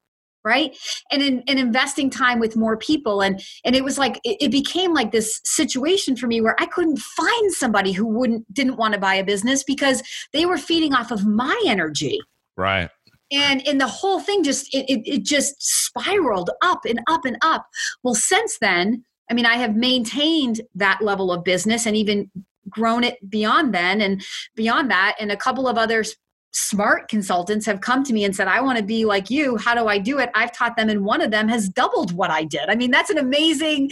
right? 0.43 0.77
And 1.11 1.21
in, 1.21 1.41
in 1.41 1.57
investing 1.57 2.09
time 2.09 2.39
with 2.39 2.55
more 2.55 2.77
people. 2.77 3.21
And 3.21 3.41
and 3.63 3.75
it 3.75 3.83
was 3.83 3.97
like 3.97 4.19
it, 4.23 4.37
it, 4.41 4.51
became 4.51 4.93
like 4.93 5.11
this 5.11 5.41
situation 5.43 6.15
for 6.15 6.27
me 6.27 6.39
where 6.39 6.55
i 6.59 6.65
couldn't 6.67 6.99
find 6.99 7.51
somebody 7.51 7.91
who 7.91 8.05
wouldn't 8.05 8.51
didn't 8.53 8.77
want 8.77 8.93
to 8.93 8.99
buy 8.99 9.15
a 9.15 9.23
business 9.23 9.63
because 9.63 10.03
they 10.31 10.45
were 10.45 10.57
feeding 10.57 10.93
off 10.93 11.11
of 11.11 11.25
my 11.25 11.59
energy. 11.65 12.19
Right. 12.55 12.89
And 13.31 13.67
and 13.67 13.81
the 13.81 13.87
whole 13.87 14.19
thing 14.19 14.43
just 14.43 14.73
it, 14.73 14.85
it, 14.87 15.01
it 15.05 15.23
just 15.23 15.55
spiraled 15.59 16.51
up 16.61 16.81
and 16.85 16.99
up 17.07 17.25
and 17.25 17.37
up. 17.41 17.67
Well 18.03 18.15
since 18.15 18.57
then 18.59 19.03
i 19.29 19.33
mean 19.33 19.45
i 19.45 19.55
have 19.55 19.75
maintained 19.75 20.61
that 20.75 21.01
level 21.01 21.31
of 21.31 21.43
business 21.43 21.85
and 21.85 21.95
even 21.95 22.29
grown 22.69 23.03
it 23.03 23.17
beyond 23.29 23.73
then 23.73 24.01
and 24.01 24.23
beyond 24.55 24.89
that 24.91 25.15
and 25.19 25.31
a 25.31 25.37
couple 25.37 25.67
of 25.67 25.77
others 25.77 26.15
smart 26.53 27.09
consultants 27.09 27.65
have 27.65 27.81
come 27.81 28.03
to 28.03 28.13
me 28.13 28.23
and 28.23 28.35
said, 28.35 28.47
I 28.47 28.61
want 28.61 28.77
to 28.77 28.83
be 28.83 29.05
like 29.05 29.29
you. 29.29 29.57
How 29.57 29.75
do 29.75 29.87
I 29.87 29.97
do 29.97 30.19
it? 30.19 30.29
I've 30.35 30.53
taught 30.53 30.77
them, 30.77 30.89
and 30.89 31.03
one 31.03 31.21
of 31.21 31.31
them 31.31 31.47
has 31.47 31.67
doubled 31.67 32.13
what 32.13 32.31
I 32.31 32.43
did. 32.43 32.69
I 32.69 32.75
mean, 32.75 32.91
that's 32.91 33.09
an 33.09 33.17
amazing 33.17 33.91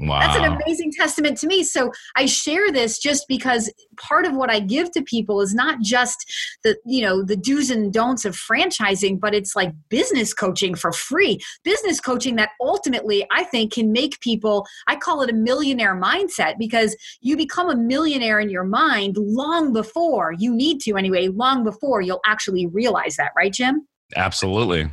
Wow. 0.00 0.20
That's 0.20 0.38
an 0.38 0.44
amazing 0.44 0.92
testament 0.92 1.36
to 1.38 1.46
me. 1.46 1.62
So 1.62 1.92
I 2.16 2.24
share 2.24 2.72
this 2.72 2.98
just 2.98 3.26
because 3.28 3.70
part 3.98 4.24
of 4.24 4.34
what 4.34 4.50
I 4.50 4.58
give 4.58 4.90
to 4.92 5.02
people 5.02 5.42
is 5.42 5.54
not 5.54 5.80
just 5.82 6.24
the, 6.64 6.78
you 6.86 7.02
know, 7.02 7.22
the 7.22 7.36
do's 7.36 7.68
and 7.68 7.92
don'ts 7.92 8.24
of 8.24 8.34
franchising, 8.34 9.20
but 9.20 9.34
it's 9.34 9.54
like 9.54 9.72
business 9.90 10.32
coaching 10.32 10.74
for 10.74 10.90
free. 10.90 11.38
Business 11.64 12.00
coaching 12.00 12.36
that 12.36 12.50
ultimately 12.62 13.26
I 13.30 13.44
think 13.44 13.74
can 13.74 13.92
make 13.92 14.18
people, 14.20 14.66
I 14.88 14.96
call 14.96 15.20
it 15.20 15.28
a 15.28 15.34
millionaire 15.34 15.94
mindset 15.94 16.54
because 16.58 16.96
you 17.20 17.36
become 17.36 17.68
a 17.68 17.76
millionaire 17.76 18.40
in 18.40 18.48
your 18.48 18.64
mind 18.64 19.18
long 19.18 19.74
before 19.74 20.32
you 20.38 20.54
need 20.54 20.80
to 20.82 20.96
anyway, 20.96 21.28
long 21.28 21.62
before 21.62 22.00
you'll 22.00 22.22
actually 22.24 22.66
realize 22.66 23.16
that, 23.16 23.32
right, 23.36 23.52
Jim? 23.52 23.86
Absolutely. 24.16 24.90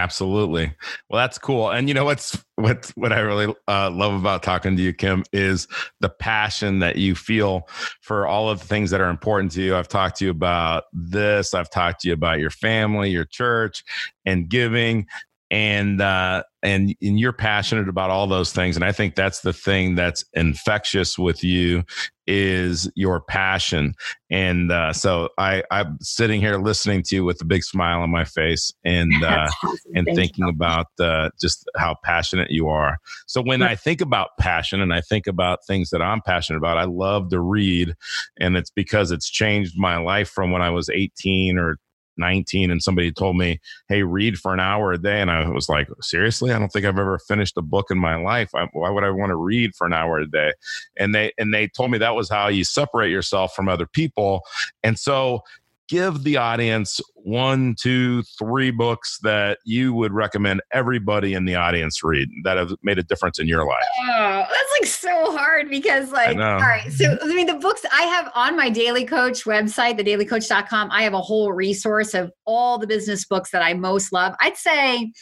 Absolutely. 0.00 0.72
Well, 1.10 1.20
that's 1.22 1.36
cool. 1.36 1.70
And 1.70 1.86
you 1.86 1.92
know 1.92 2.06
what's 2.06 2.42
what 2.54 2.90
what 2.94 3.12
I 3.12 3.20
really 3.20 3.54
uh, 3.68 3.90
love 3.90 4.14
about 4.14 4.42
talking 4.42 4.74
to 4.74 4.82
you, 4.82 4.94
Kim, 4.94 5.24
is 5.30 5.68
the 6.00 6.08
passion 6.08 6.78
that 6.78 6.96
you 6.96 7.14
feel 7.14 7.68
for 8.00 8.26
all 8.26 8.48
of 8.48 8.60
the 8.60 8.66
things 8.66 8.90
that 8.92 9.02
are 9.02 9.10
important 9.10 9.52
to 9.52 9.62
you. 9.62 9.76
I've 9.76 9.88
talked 9.88 10.16
to 10.18 10.24
you 10.24 10.30
about 10.30 10.84
this. 10.94 11.52
I've 11.52 11.68
talked 11.68 12.00
to 12.00 12.08
you 12.08 12.14
about 12.14 12.38
your 12.38 12.48
family, 12.48 13.10
your 13.10 13.26
church, 13.26 13.84
and 14.24 14.48
giving 14.48 15.06
and 15.50 16.00
uh, 16.00 16.42
and 16.62 16.94
and 17.02 17.18
you're 17.18 17.32
passionate 17.32 17.88
about 17.88 18.10
all 18.10 18.26
those 18.26 18.52
things 18.52 18.76
and 18.76 18.84
i 18.84 18.92
think 18.92 19.14
that's 19.14 19.40
the 19.40 19.52
thing 19.52 19.94
that's 19.94 20.24
infectious 20.34 21.18
with 21.18 21.42
you 21.42 21.82
is 22.26 22.88
your 22.94 23.20
passion 23.20 23.94
and 24.30 24.70
uh, 24.70 24.92
so 24.92 25.28
i 25.38 25.62
i'm 25.70 25.98
sitting 26.00 26.40
here 26.40 26.58
listening 26.58 27.02
to 27.02 27.16
you 27.16 27.24
with 27.24 27.40
a 27.40 27.44
big 27.44 27.64
smile 27.64 28.00
on 28.00 28.10
my 28.10 28.24
face 28.24 28.72
and 28.84 29.12
uh, 29.24 29.48
awesome. 29.64 29.78
and 29.94 30.06
Thank 30.06 30.18
thinking 30.18 30.44
you. 30.44 30.50
about 30.50 30.86
uh, 31.00 31.30
just 31.40 31.68
how 31.76 31.96
passionate 32.04 32.50
you 32.50 32.68
are 32.68 32.98
so 33.26 33.42
when 33.42 33.62
i 33.62 33.74
think 33.74 34.00
about 34.00 34.30
passion 34.38 34.80
and 34.80 34.92
i 34.92 35.00
think 35.00 35.26
about 35.26 35.60
things 35.66 35.90
that 35.90 36.02
i'm 36.02 36.20
passionate 36.20 36.58
about 36.58 36.78
i 36.78 36.84
love 36.84 37.30
to 37.30 37.40
read 37.40 37.94
and 38.38 38.56
it's 38.56 38.70
because 38.70 39.10
it's 39.10 39.28
changed 39.28 39.74
my 39.76 39.96
life 39.96 40.28
from 40.28 40.52
when 40.52 40.62
i 40.62 40.70
was 40.70 40.88
18 40.90 41.58
or 41.58 41.78
19 42.20 42.70
and 42.70 42.82
somebody 42.82 43.10
told 43.10 43.36
me, 43.36 43.60
Hey, 43.88 44.04
read 44.04 44.38
for 44.38 44.54
an 44.54 44.60
hour 44.60 44.92
a 44.92 44.98
day. 44.98 45.20
And 45.20 45.30
I 45.30 45.48
was 45.48 45.68
like, 45.68 45.88
Seriously? 46.00 46.52
I 46.52 46.58
don't 46.58 46.68
think 46.68 46.86
I've 46.86 46.98
ever 46.98 47.18
finished 47.18 47.56
a 47.56 47.62
book 47.62 47.90
in 47.90 47.98
my 47.98 48.14
life. 48.14 48.50
Why 48.52 48.90
would 48.90 49.04
I 49.04 49.10
want 49.10 49.30
to 49.30 49.36
read 49.36 49.74
for 49.74 49.86
an 49.86 49.92
hour 49.92 50.18
a 50.18 50.26
day? 50.30 50.52
And 50.96 51.14
they, 51.14 51.32
and 51.38 51.52
they 51.52 51.66
told 51.66 51.90
me 51.90 51.98
that 51.98 52.14
was 52.14 52.30
how 52.30 52.46
you 52.46 52.62
separate 52.62 53.10
yourself 53.10 53.54
from 53.54 53.68
other 53.68 53.86
people. 53.86 54.42
And 54.84 54.98
so 54.98 55.42
give 55.90 56.22
the 56.22 56.36
audience 56.36 57.00
one, 57.16 57.74
two, 57.78 58.22
three 58.38 58.70
books 58.70 59.18
that 59.22 59.58
you 59.64 59.92
would 59.92 60.12
recommend 60.12 60.62
everybody 60.72 61.34
in 61.34 61.44
the 61.44 61.56
audience 61.56 62.02
read 62.04 62.28
that 62.44 62.56
have 62.56 62.72
made 62.82 62.98
a 62.98 63.02
difference 63.02 63.40
in 63.40 63.48
your 63.48 63.66
life? 63.66 63.84
Oh, 64.08 64.46
that's 64.48 64.80
like 64.80 64.86
so 64.86 65.36
hard 65.36 65.68
because, 65.68 66.12
like, 66.12 66.36
all 66.36 66.60
right. 66.60 66.90
So, 66.92 67.18
I 67.20 67.26
mean, 67.26 67.46
the 67.46 67.54
books 67.54 67.84
I 67.92 68.02
have 68.02 68.30
on 68.34 68.56
my 68.56 68.70
Daly 68.70 69.04
Coach 69.04 69.44
website, 69.44 69.96
the 69.96 70.04
thedalycoach.com, 70.04 70.90
I 70.92 71.02
have 71.02 71.12
a 71.12 71.20
whole 71.20 71.52
resource 71.52 72.14
of 72.14 72.30
all 72.46 72.78
the 72.78 72.86
business 72.86 73.26
books 73.26 73.50
that 73.50 73.62
I 73.62 73.74
most 73.74 74.12
love. 74.12 74.34
I'd 74.40 74.56
say 74.56 75.12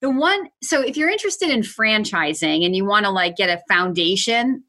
the 0.00 0.10
one, 0.10 0.48
so 0.62 0.80
if 0.80 0.96
you're 0.96 1.10
interested 1.10 1.50
in 1.50 1.60
franchising 1.60 2.64
and 2.64 2.76
you 2.76 2.84
want 2.84 3.04
to 3.06 3.10
like 3.10 3.36
get 3.36 3.50
a 3.50 3.60
foundation, 3.68 4.62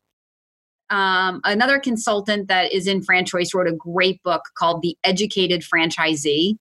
um, 0.93 1.41
another 1.43 1.79
consultant 1.79 2.47
that 2.47 2.71
is 2.71 2.87
in 2.87 3.01
franchise 3.01 3.53
wrote 3.53 3.67
a 3.67 3.75
great 3.75 4.21
book 4.23 4.43
called 4.55 4.81
The 4.81 4.95
Educated 5.03 5.61
Franchisee 5.61 6.57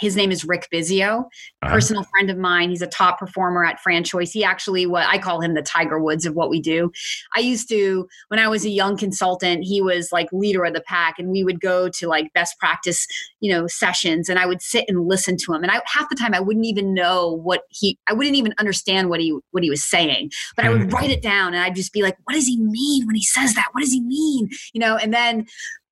his 0.00 0.16
name 0.16 0.30
is 0.30 0.44
Rick 0.44 0.68
Bisio, 0.72 1.20
uh-huh. 1.20 1.72
personal 1.72 2.04
friend 2.04 2.30
of 2.30 2.36
mine. 2.36 2.70
He's 2.70 2.82
a 2.82 2.86
top 2.86 3.18
performer 3.18 3.64
at 3.64 3.80
FranChoice. 3.80 4.32
He 4.32 4.44
actually 4.44 4.86
what 4.86 5.06
I 5.06 5.18
call 5.18 5.40
him 5.40 5.54
the 5.54 5.62
Tiger 5.62 5.98
Woods 6.00 6.26
of 6.26 6.34
what 6.34 6.50
we 6.50 6.60
do. 6.60 6.92
I 7.34 7.40
used 7.40 7.68
to 7.70 8.08
when 8.28 8.38
I 8.38 8.48
was 8.48 8.64
a 8.64 8.70
young 8.70 8.96
consultant, 8.96 9.64
he 9.64 9.80
was 9.80 10.12
like 10.12 10.28
leader 10.32 10.64
of 10.64 10.74
the 10.74 10.80
pack 10.80 11.18
and 11.18 11.30
we 11.30 11.44
would 11.44 11.60
go 11.60 11.88
to 11.88 12.08
like 12.08 12.32
best 12.34 12.58
practice, 12.58 13.06
you 13.40 13.52
know, 13.52 13.66
sessions 13.66 14.28
and 14.28 14.38
I 14.38 14.46
would 14.46 14.62
sit 14.62 14.84
and 14.88 15.08
listen 15.08 15.36
to 15.38 15.54
him. 15.54 15.62
And 15.62 15.72
I 15.72 15.80
half 15.86 16.08
the 16.08 16.16
time 16.16 16.34
I 16.34 16.40
wouldn't 16.40 16.66
even 16.66 16.94
know 16.94 17.32
what 17.42 17.62
he 17.70 17.98
I 18.08 18.12
wouldn't 18.12 18.36
even 18.36 18.54
understand 18.58 19.08
what 19.08 19.20
he 19.20 19.36
what 19.50 19.62
he 19.62 19.70
was 19.70 19.84
saying. 19.84 20.30
But 20.56 20.64
I 20.64 20.70
would 20.70 20.92
write 20.92 21.10
it 21.10 21.22
down 21.22 21.54
and 21.54 21.62
I'd 21.62 21.74
just 21.74 21.92
be 21.92 22.02
like, 22.02 22.16
what 22.24 22.34
does 22.34 22.46
he 22.46 22.60
mean 22.60 23.06
when 23.06 23.16
he 23.16 23.24
says 23.24 23.54
that? 23.54 23.68
What 23.72 23.80
does 23.80 23.92
he 23.92 24.00
mean? 24.00 24.48
You 24.72 24.80
know, 24.80 24.96
and 24.96 25.12
then 25.12 25.46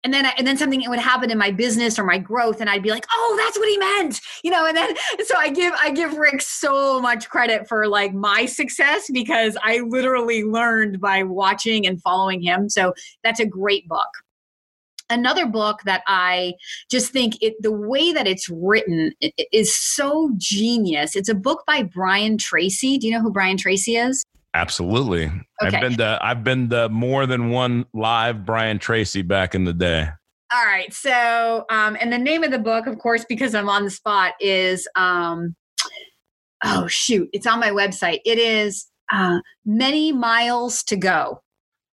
and 0.06 0.14
then 0.14 0.24
and 0.38 0.46
then 0.46 0.56
something 0.56 0.88
would 0.88 1.00
happen 1.00 1.32
in 1.32 1.36
my 1.36 1.50
business 1.50 1.98
or 1.98 2.04
my 2.04 2.16
growth 2.16 2.60
and 2.60 2.70
i'd 2.70 2.82
be 2.82 2.90
like 2.90 3.04
oh 3.12 3.34
that's 3.36 3.58
what 3.58 3.68
he 3.68 3.76
meant 3.76 4.20
you 4.44 4.52
know 4.52 4.64
and 4.64 4.76
then 4.76 4.94
so 5.24 5.36
i 5.36 5.50
give 5.50 5.74
i 5.80 5.90
give 5.90 6.16
rick 6.16 6.40
so 6.40 7.00
much 7.00 7.28
credit 7.28 7.66
for 7.68 7.88
like 7.88 8.14
my 8.14 8.46
success 8.46 9.10
because 9.12 9.56
i 9.64 9.80
literally 9.80 10.44
learned 10.44 11.00
by 11.00 11.24
watching 11.24 11.86
and 11.86 12.00
following 12.02 12.40
him 12.40 12.68
so 12.68 12.94
that's 13.24 13.40
a 13.40 13.46
great 13.46 13.86
book 13.88 14.08
another 15.08 15.46
book 15.46 15.78
that 15.84 16.02
I 16.08 16.54
just 16.90 17.12
think 17.12 17.40
it 17.40 17.54
the 17.60 17.70
way 17.70 18.12
that 18.12 18.26
it's 18.26 18.48
written 18.50 19.12
is 19.52 19.72
so 19.72 20.32
genius. 20.36 21.14
It's 21.14 21.28
a 21.28 21.34
book 21.34 21.62
by 21.64 21.84
Brian 21.84 22.36
Tracy. 22.38 22.98
Do 22.98 23.06
you 23.06 23.12
know 23.12 23.20
who 23.20 23.30
Brian 23.30 23.56
Tracy 23.56 23.94
is? 23.94 24.24
Absolutely. 24.56 25.26
Okay. 25.26 25.42
I've 25.60 25.80
been 25.82 25.96
to 25.98 26.18
I've 26.22 26.42
been 26.42 26.70
to 26.70 26.88
more 26.88 27.26
than 27.26 27.50
one 27.50 27.84
live 27.92 28.46
Brian 28.46 28.78
Tracy 28.78 29.20
back 29.20 29.54
in 29.54 29.64
the 29.64 29.74
day. 29.74 30.08
All 30.50 30.64
right. 30.64 30.92
So, 30.94 31.66
um, 31.68 31.96
and 32.00 32.10
the 32.10 32.18
name 32.18 32.42
of 32.42 32.50
the 32.50 32.58
book, 32.58 32.86
of 32.86 32.98
course, 32.98 33.26
because 33.28 33.54
I'm 33.54 33.68
on 33.68 33.84
the 33.84 33.90
spot, 33.90 34.32
is 34.40 34.88
um, 34.96 35.54
oh 36.64 36.86
shoot, 36.86 37.28
it's 37.34 37.46
on 37.46 37.60
my 37.60 37.68
website. 37.68 38.20
It 38.24 38.38
is 38.38 38.86
uh, 39.12 39.40
Many 39.66 40.10
Miles 40.12 40.82
to 40.84 40.96
Go. 40.96 41.42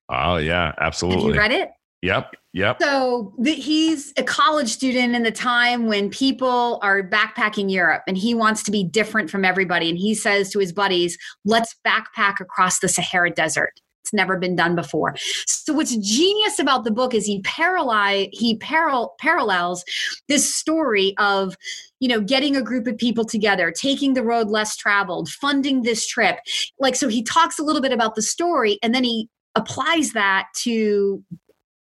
Oh 0.07 0.37
yeah, 0.37 0.71
absolutely. 0.79 1.23
Have 1.23 1.33
you 1.33 1.39
read 1.39 1.51
it? 1.51 1.69
Yep. 2.01 2.35
Yep. 2.53 2.77
So 2.81 3.33
the, 3.39 3.53
he's 3.53 4.13
a 4.15 4.23
college 4.23 4.69
student 4.69 5.15
in 5.15 5.23
the 5.23 5.31
time 5.31 5.87
when 5.87 6.09
people 6.11 6.79
are 6.83 7.01
backpacking 7.01 7.71
Europe 7.71 8.03
and 8.07 8.15
he 8.15 8.35
wants 8.35 8.61
to 8.63 8.71
be 8.71 8.83
different 8.83 9.31
from 9.31 9.43
everybody. 9.43 9.89
And 9.89 9.97
he 9.97 10.13
says 10.13 10.51
to 10.51 10.59
his 10.59 10.71
buddies, 10.71 11.17
let's 11.45 11.75
backpack 11.85 12.39
across 12.39 12.79
the 12.79 12.87
Sahara 12.87 13.31
Desert. 13.31 13.73
It's 14.03 14.13
never 14.13 14.37
been 14.37 14.55
done 14.55 14.75
before. 14.75 15.15
So 15.47 15.73
what's 15.73 15.95
genius 15.95 16.59
about 16.59 16.83
the 16.83 16.91
book 16.91 17.13
is 17.15 17.25
he 17.25 17.41
parallel 17.41 18.27
he 18.33 18.57
paral- 18.59 19.17
parallels 19.19 19.83
this 20.27 20.53
story 20.53 21.15
of 21.17 21.55
you 22.01 22.09
know 22.09 22.19
getting 22.19 22.57
a 22.57 22.61
group 22.61 22.85
of 22.85 22.97
people 22.97 23.23
together, 23.23 23.71
taking 23.71 24.13
the 24.13 24.21
road 24.21 24.49
less 24.49 24.75
traveled, 24.75 25.29
funding 25.29 25.83
this 25.83 26.05
trip. 26.05 26.39
Like 26.79 26.97
so 26.97 27.07
he 27.07 27.23
talks 27.23 27.57
a 27.57 27.63
little 27.63 27.81
bit 27.81 27.93
about 27.93 28.15
the 28.15 28.21
story 28.21 28.77
and 28.83 28.93
then 28.93 29.05
he 29.05 29.29
applies 29.55 30.11
that 30.11 30.47
to 30.55 31.23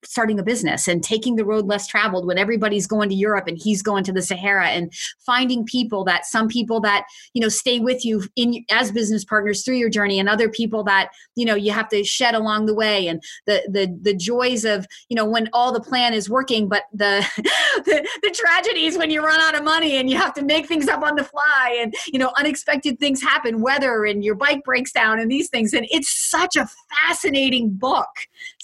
starting 0.06 0.38
a 0.38 0.42
business 0.42 0.88
and 0.88 1.02
taking 1.02 1.36
the 1.36 1.44
road 1.44 1.66
less 1.66 1.86
traveled 1.86 2.26
when 2.26 2.38
everybody's 2.38 2.86
going 2.86 3.08
to 3.08 3.14
Europe 3.14 3.46
and 3.46 3.58
he's 3.58 3.82
going 3.82 4.04
to 4.04 4.12
the 4.12 4.22
Sahara 4.22 4.68
and 4.68 4.92
finding 5.24 5.64
people 5.64 6.04
that 6.04 6.26
some 6.26 6.48
people 6.48 6.80
that 6.80 7.04
you 7.32 7.40
know 7.40 7.48
stay 7.48 7.80
with 7.80 8.04
you 8.04 8.22
in 8.36 8.64
as 8.70 8.92
business 8.92 9.24
partners 9.24 9.64
through 9.64 9.76
your 9.76 9.90
journey 9.90 10.18
and 10.18 10.28
other 10.28 10.48
people 10.48 10.84
that 10.84 11.10
you 11.36 11.44
know 11.44 11.54
you 11.54 11.72
have 11.72 11.88
to 11.88 12.04
shed 12.04 12.34
along 12.34 12.66
the 12.66 12.74
way 12.74 13.08
and 13.08 13.22
the 13.46 13.62
the 13.70 13.96
the 14.02 14.14
joys 14.14 14.64
of 14.64 14.86
you 15.08 15.16
know 15.16 15.24
when 15.24 15.48
all 15.52 15.72
the 15.72 15.80
plan 15.80 16.14
is 16.14 16.30
working 16.30 16.68
but 16.68 16.84
the 16.92 17.26
the, 17.84 18.06
the 18.22 18.30
tragedies 18.30 18.96
when 18.96 19.10
you 19.10 19.24
run 19.24 19.40
out 19.40 19.54
of 19.54 19.64
money 19.64 19.96
and 19.96 20.08
you 20.08 20.16
have 20.16 20.34
to 20.34 20.42
make 20.42 20.66
things 20.66 20.88
up 20.88 21.02
on 21.02 21.14
the 21.16 21.24
fly 21.24 21.78
and 21.80 21.94
you 22.12 22.18
know 22.18 22.32
unexpected 22.38 22.98
things 22.98 23.22
happen 23.22 23.60
weather 23.60 24.04
and 24.04 24.24
your 24.24 24.34
bike 24.34 24.62
breaks 24.64 24.92
down 24.92 25.18
and 25.18 25.30
these 25.30 25.48
things. 25.48 25.72
And 25.72 25.86
it's 25.90 26.08
such 26.08 26.56
a 26.56 26.68
fascinating 27.02 27.70
book 27.70 28.08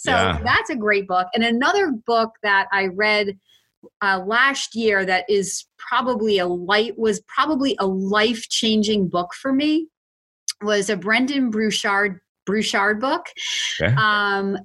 so 0.01 0.13
yeah. 0.13 0.41
that's 0.43 0.71
a 0.71 0.77
great 0.77 1.07
book. 1.07 1.29
And 1.35 1.45
another 1.45 1.93
book 1.93 2.31
that 2.43 2.69
I 2.73 2.87
read 2.87 3.39
uh, 4.01 4.23
last 4.25 4.75
year 4.75 5.05
that 5.05 5.29
is 5.29 5.67
probably 5.77 6.39
a 6.39 6.47
light 6.47 6.99
was 6.99 7.21
probably 7.29 7.77
a 7.79 7.87
life 7.87 8.49
changing 8.49 9.09
book 9.09 9.35
for 9.35 9.53
me 9.53 9.89
was 10.63 10.89
a 10.89 10.97
Brendon 10.97 11.51
Burchard 11.51 12.19
Burchard 12.47 12.99
book. 12.99 13.27
Okay. 13.79 13.95
Um, 13.95 14.57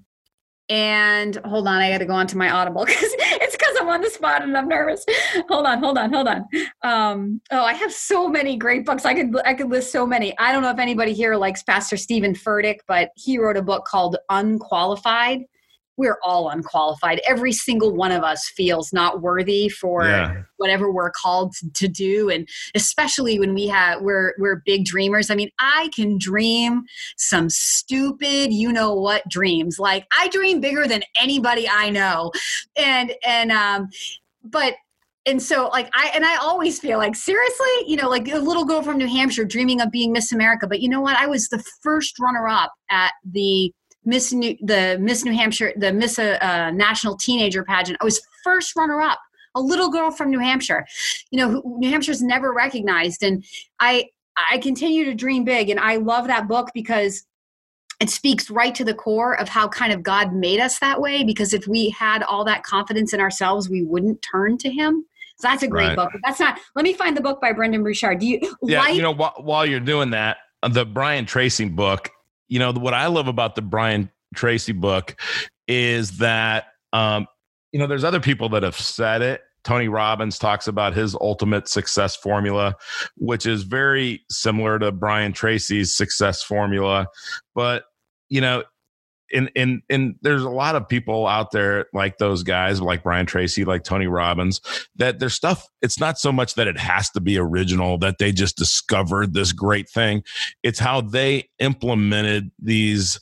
and 0.70 1.36
hold 1.46 1.68
on, 1.68 1.82
I 1.82 1.92
got 1.92 2.00
to 2.00 2.06
go 2.06 2.14
on 2.14 2.28
to 2.28 2.38
my 2.38 2.50
Audible 2.50 2.86
because 2.86 3.04
it's 3.04 3.56
because 3.56 3.76
I'm 3.80 3.90
on 3.90 4.02
the 4.02 4.10
spot 4.10 4.42
and 4.44 4.58
I'm 4.58 4.68
nervous. 4.68 5.06
Hold 5.50 5.66
on, 5.66 5.80
hold 5.80 5.98
on, 5.98 6.12
hold 6.12 6.28
on. 6.28 6.46
Um, 6.84 7.42
oh, 7.52 7.64
I 7.64 7.74
have 7.74 7.92
so 7.92 8.28
many 8.28 8.58
great 8.58 8.86
books. 8.86 9.06
I 9.06 9.14
could 9.14 9.36
I 9.46 9.54
could 9.54 9.70
list 9.70 9.92
so 9.92 10.06
many. 10.06 10.38
I 10.38 10.52
don't 10.52 10.62
know 10.62 10.72
if 10.72 10.80
anybody 10.80 11.14
here 11.14 11.36
likes 11.36 11.64
Pastor 11.64 11.98
Steven 11.98 12.34
Furtick, 12.34 12.78
but 12.88 13.10
he 13.16 13.38
wrote 13.38 13.58
a 13.58 13.62
book 13.62 13.86
called 13.86 14.18
Unqualified 14.30 15.42
we're 15.98 16.18
all 16.24 16.50
unqualified. 16.50 17.22
Every 17.28 17.52
single 17.52 17.96
one 17.96 18.12
of 18.12 18.24
us 18.24 18.48
feels 18.56 18.92
not 18.92 19.22
worthy 19.22 19.70
for 19.70 20.04
yeah. 20.04 20.44
whatever 20.58 20.92
we're 20.92 21.12
called 21.12 21.54
to 21.74 21.88
do. 21.88 22.30
And 22.30 22.48
especially 22.74 23.40
when 23.40 23.54
we 23.54 23.68
have 23.68 24.02
we're 24.02 24.34
we're 24.38 24.62
big 24.66 24.86
dreamers. 24.86 25.30
I 25.30 25.36
mean, 25.36 25.52
I 25.60 25.90
can 25.96 26.18
dream 26.18 26.84
some 27.18 27.50
stupid, 27.50 28.52
you 28.52 28.72
know 28.72 28.94
what 28.94 29.28
dreams. 29.30 29.80
Like 29.80 30.06
I 30.18 30.28
dream 30.30 30.60
bigger 30.60 30.88
than 30.88 31.04
anybody 31.20 31.68
I 31.70 31.90
know. 31.90 32.32
And 32.76 33.14
and 33.26 33.52
um 33.52 33.90
but 34.44 34.76
and 35.26 35.42
so 35.42 35.68
like 35.70 35.90
i 35.96 36.12
and 36.14 36.24
i 36.24 36.36
always 36.38 36.80
feel 36.80 36.98
like 36.98 37.16
seriously 37.16 37.68
you 37.88 37.96
know 37.96 38.08
like 38.08 38.28
a 38.32 38.38
little 38.38 38.64
girl 38.64 38.82
from 38.82 38.98
new 38.98 39.08
hampshire 39.08 39.44
dreaming 39.44 39.82
of 39.82 39.92
being 39.92 40.12
miss 40.12 40.32
america 40.32 40.68
but 40.68 40.82
you 40.82 40.90
know 40.90 41.02
what 41.02 41.18
i 41.18 41.26
was 41.26 41.50
the 41.50 41.64
first 41.82 42.20
runner 42.20 42.48
up 42.48 42.72
at 42.92 43.12
the 43.32 43.74
Miss 44.06 44.32
New, 44.32 44.56
the 44.62 44.98
Miss 45.00 45.26
New 45.26 45.34
Hampshire, 45.34 45.74
the 45.76 45.92
Miss 45.92 46.20
uh, 46.20 46.38
uh, 46.42 46.72
National 46.72 47.18
Teenager 47.18 47.64
Pageant. 47.64 47.98
I 48.02 48.06
was 48.06 48.22
first 48.44 48.76
runner 48.76 49.02
up, 49.02 49.20
a 49.56 49.62
little 49.62 49.90
girl 49.90 50.12
from 50.12 50.30
New 50.30 50.40
Hampshire. 50.40 50.86
You 51.32 51.40
know, 51.40 51.62
New 51.78 51.90
Hampshire's 51.90 52.22
never 52.22 52.54
recognized, 52.54 53.24
and 53.24 53.44
I 53.80 54.06
I 54.52 54.60
continue 54.60 55.06
to 55.06 55.16
dream 55.16 55.44
big, 55.44 55.70
and 55.70 55.80
I 55.80 55.98
love 55.98 56.28
that 56.28 56.48
book 56.48 56.70
because 56.74 57.26
it 58.02 58.10
speaks 58.10 58.50
right 58.50 58.76
to 58.76 58.84
the 58.84 58.94
core 58.94 59.40
of 59.40 59.48
how 59.48 59.68
kind 59.68 59.94
of 59.94 60.04
God 60.04 60.34
made 60.34 60.60
us 60.60 60.80
that 60.80 61.00
way. 61.00 61.24
Because 61.24 61.54
if 61.54 61.68
we 61.68 61.90
had 61.90 62.24
all 62.24 62.44
that 62.46 62.64
confidence 62.64 63.14
in 63.14 63.22
ourselves, 63.22 63.70
we 63.70 63.84
wouldn't 63.84 64.22
turn 64.22 64.58
to 64.60 64.70
Him. 64.70 65.06
So 65.38 65.50
that's 65.50 65.64
a 65.64 65.68
great 65.68 65.88
right. 65.88 65.96
book. 65.96 66.12
That's 66.24 66.40
not. 66.40 66.60
Let 66.76 66.84
me 66.84 66.94
find 66.94 67.16
the 67.16 67.22
book 67.22 67.42
by 67.42 67.52
Brendon 67.52 67.84
Burchard. 67.84 68.20
Do 68.20 68.28
you? 68.28 68.40
Yeah, 68.62 68.88
you 68.90 69.02
know, 69.02 69.14
wh- 69.14 69.44
while 69.44 69.66
you're 69.66 69.80
doing 69.80 70.12
that, 70.12 70.38
the 70.70 70.86
Brian 70.86 71.26
Tracy 71.26 71.66
book 71.66 72.10
you 72.48 72.60
know 72.60 72.72
what 72.72 72.94
I 72.94 73.08
love 73.08 73.28
about 73.28 73.56
the 73.56 73.62
Brian 73.62 74.12
Tracy 74.36 74.74
book 74.74 75.20
is 75.68 76.18
that 76.18 76.66
um, 76.94 77.28
you 77.72 77.80
know 77.80 77.88
there's 77.88 78.04
other 78.04 78.20
people 78.20 78.50
that 78.50 78.64
have 78.64 78.76
said 78.76 79.22
it. 79.22 79.42
Tony 79.64 79.88
Robbins 79.88 80.38
talks 80.38 80.68
about 80.68 80.94
his 80.94 81.16
ultimate 81.16 81.68
success 81.68 82.16
formula, 82.16 82.76
which 83.18 83.48
is 83.48 83.64
very 83.64 84.24
similar 84.30 84.78
to 84.78 84.92
Brian 84.92 85.34
Tracy's 85.34 85.96
success 85.96 86.44
formula. 86.44 87.08
But 87.56 87.86
you 88.30 88.42
know, 88.42 88.64
and 89.36 89.52
and 89.56 89.82
and 89.90 90.16
there's 90.22 90.44
a 90.44 90.50
lot 90.50 90.76
of 90.76 90.88
people 90.88 91.28
out 91.28 91.52
there 91.52 91.88
like 91.94 92.18
those 92.18 92.42
guys 92.42 92.82
like 92.82 93.04
Brian 93.04 93.26
Tracy 93.26 93.66
like 93.66 93.84
Tony 93.84 94.08
Robbins 94.08 94.62
that 94.96 95.20
their 95.20 95.30
stuff 95.30 95.68
it's 95.82 96.00
not 96.00 96.18
so 96.18 96.32
much 96.32 96.56
that 96.56 96.68
it 96.68 96.78
has 96.80 97.10
to 97.12 97.22
be 97.22 97.38
original 97.38 97.98
that 98.00 98.18
they 98.18 98.32
just 98.32 98.58
discovered 98.58 99.34
this 99.34 99.52
great 99.52 99.90
thing. 99.90 100.24
It's 100.64 100.80
how 100.80 101.02
they 101.02 101.50
implemented 101.60 102.50
these 102.60 103.20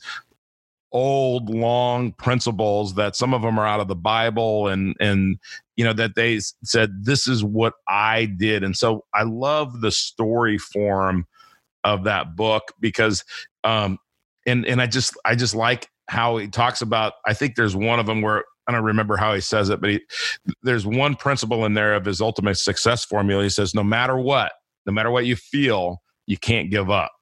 old 0.92 1.50
long 1.50 2.12
principles 2.12 2.94
that 2.94 3.16
some 3.16 3.34
of 3.34 3.42
them 3.42 3.58
are 3.58 3.66
out 3.66 3.80
of 3.80 3.88
the 3.88 3.96
bible 3.96 4.68
and 4.68 4.94
and 5.00 5.40
you 5.74 5.84
know 5.84 5.92
that 5.92 6.14
they 6.14 6.38
said 6.62 6.90
this 7.02 7.26
is 7.26 7.42
what 7.42 7.74
i 7.88 8.26
did. 8.26 8.62
And 8.62 8.76
so 8.76 9.04
i 9.12 9.24
love 9.24 9.80
the 9.80 9.90
story 9.90 10.56
form 10.56 11.26
of 11.82 12.04
that 12.04 12.36
book 12.36 12.72
because 12.80 13.24
um 13.64 13.98
and 14.46 14.64
and 14.66 14.80
i 14.80 14.86
just 14.86 15.18
i 15.24 15.34
just 15.34 15.54
like 15.54 15.88
how 16.08 16.36
he 16.36 16.48
talks 16.48 16.82
about 16.82 17.14
i 17.26 17.32
think 17.32 17.54
there's 17.56 17.76
one 17.76 17.98
of 17.98 18.06
them 18.06 18.20
where 18.22 18.44
i 18.66 18.72
don't 18.72 18.84
remember 18.84 19.16
how 19.16 19.34
he 19.34 19.40
says 19.40 19.70
it 19.70 19.80
but 19.80 19.90
he, 19.90 20.00
there's 20.62 20.86
one 20.86 21.14
principle 21.14 21.64
in 21.64 21.74
there 21.74 21.94
of 21.94 22.04
his 22.04 22.20
ultimate 22.20 22.56
success 22.56 23.04
formula. 23.04 23.42
He 23.42 23.48
says 23.48 23.74
no 23.74 23.84
matter 23.84 24.16
what 24.16 24.52
no 24.86 24.92
matter 24.92 25.10
what 25.10 25.26
you 25.26 25.36
feel 25.36 26.02
you 26.26 26.36
can't 26.36 26.70
give 26.70 26.90
up. 26.90 27.12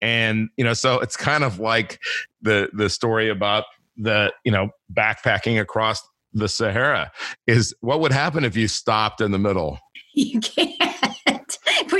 And 0.00 0.48
you 0.56 0.64
know 0.64 0.74
so 0.74 1.00
it's 1.00 1.16
kind 1.16 1.44
of 1.44 1.58
like 1.58 2.00
the 2.42 2.70
the 2.72 2.88
story 2.88 3.28
about 3.28 3.64
the 3.96 4.32
you 4.44 4.52
know 4.52 4.70
backpacking 4.92 5.60
across 5.60 6.00
the 6.32 6.48
sahara 6.48 7.10
is 7.46 7.74
what 7.80 8.00
would 8.00 8.12
happen 8.12 8.44
if 8.44 8.56
you 8.56 8.68
stopped 8.68 9.20
in 9.20 9.32
the 9.32 9.38
middle? 9.38 9.78
You 10.14 10.40
can't 10.40 11.37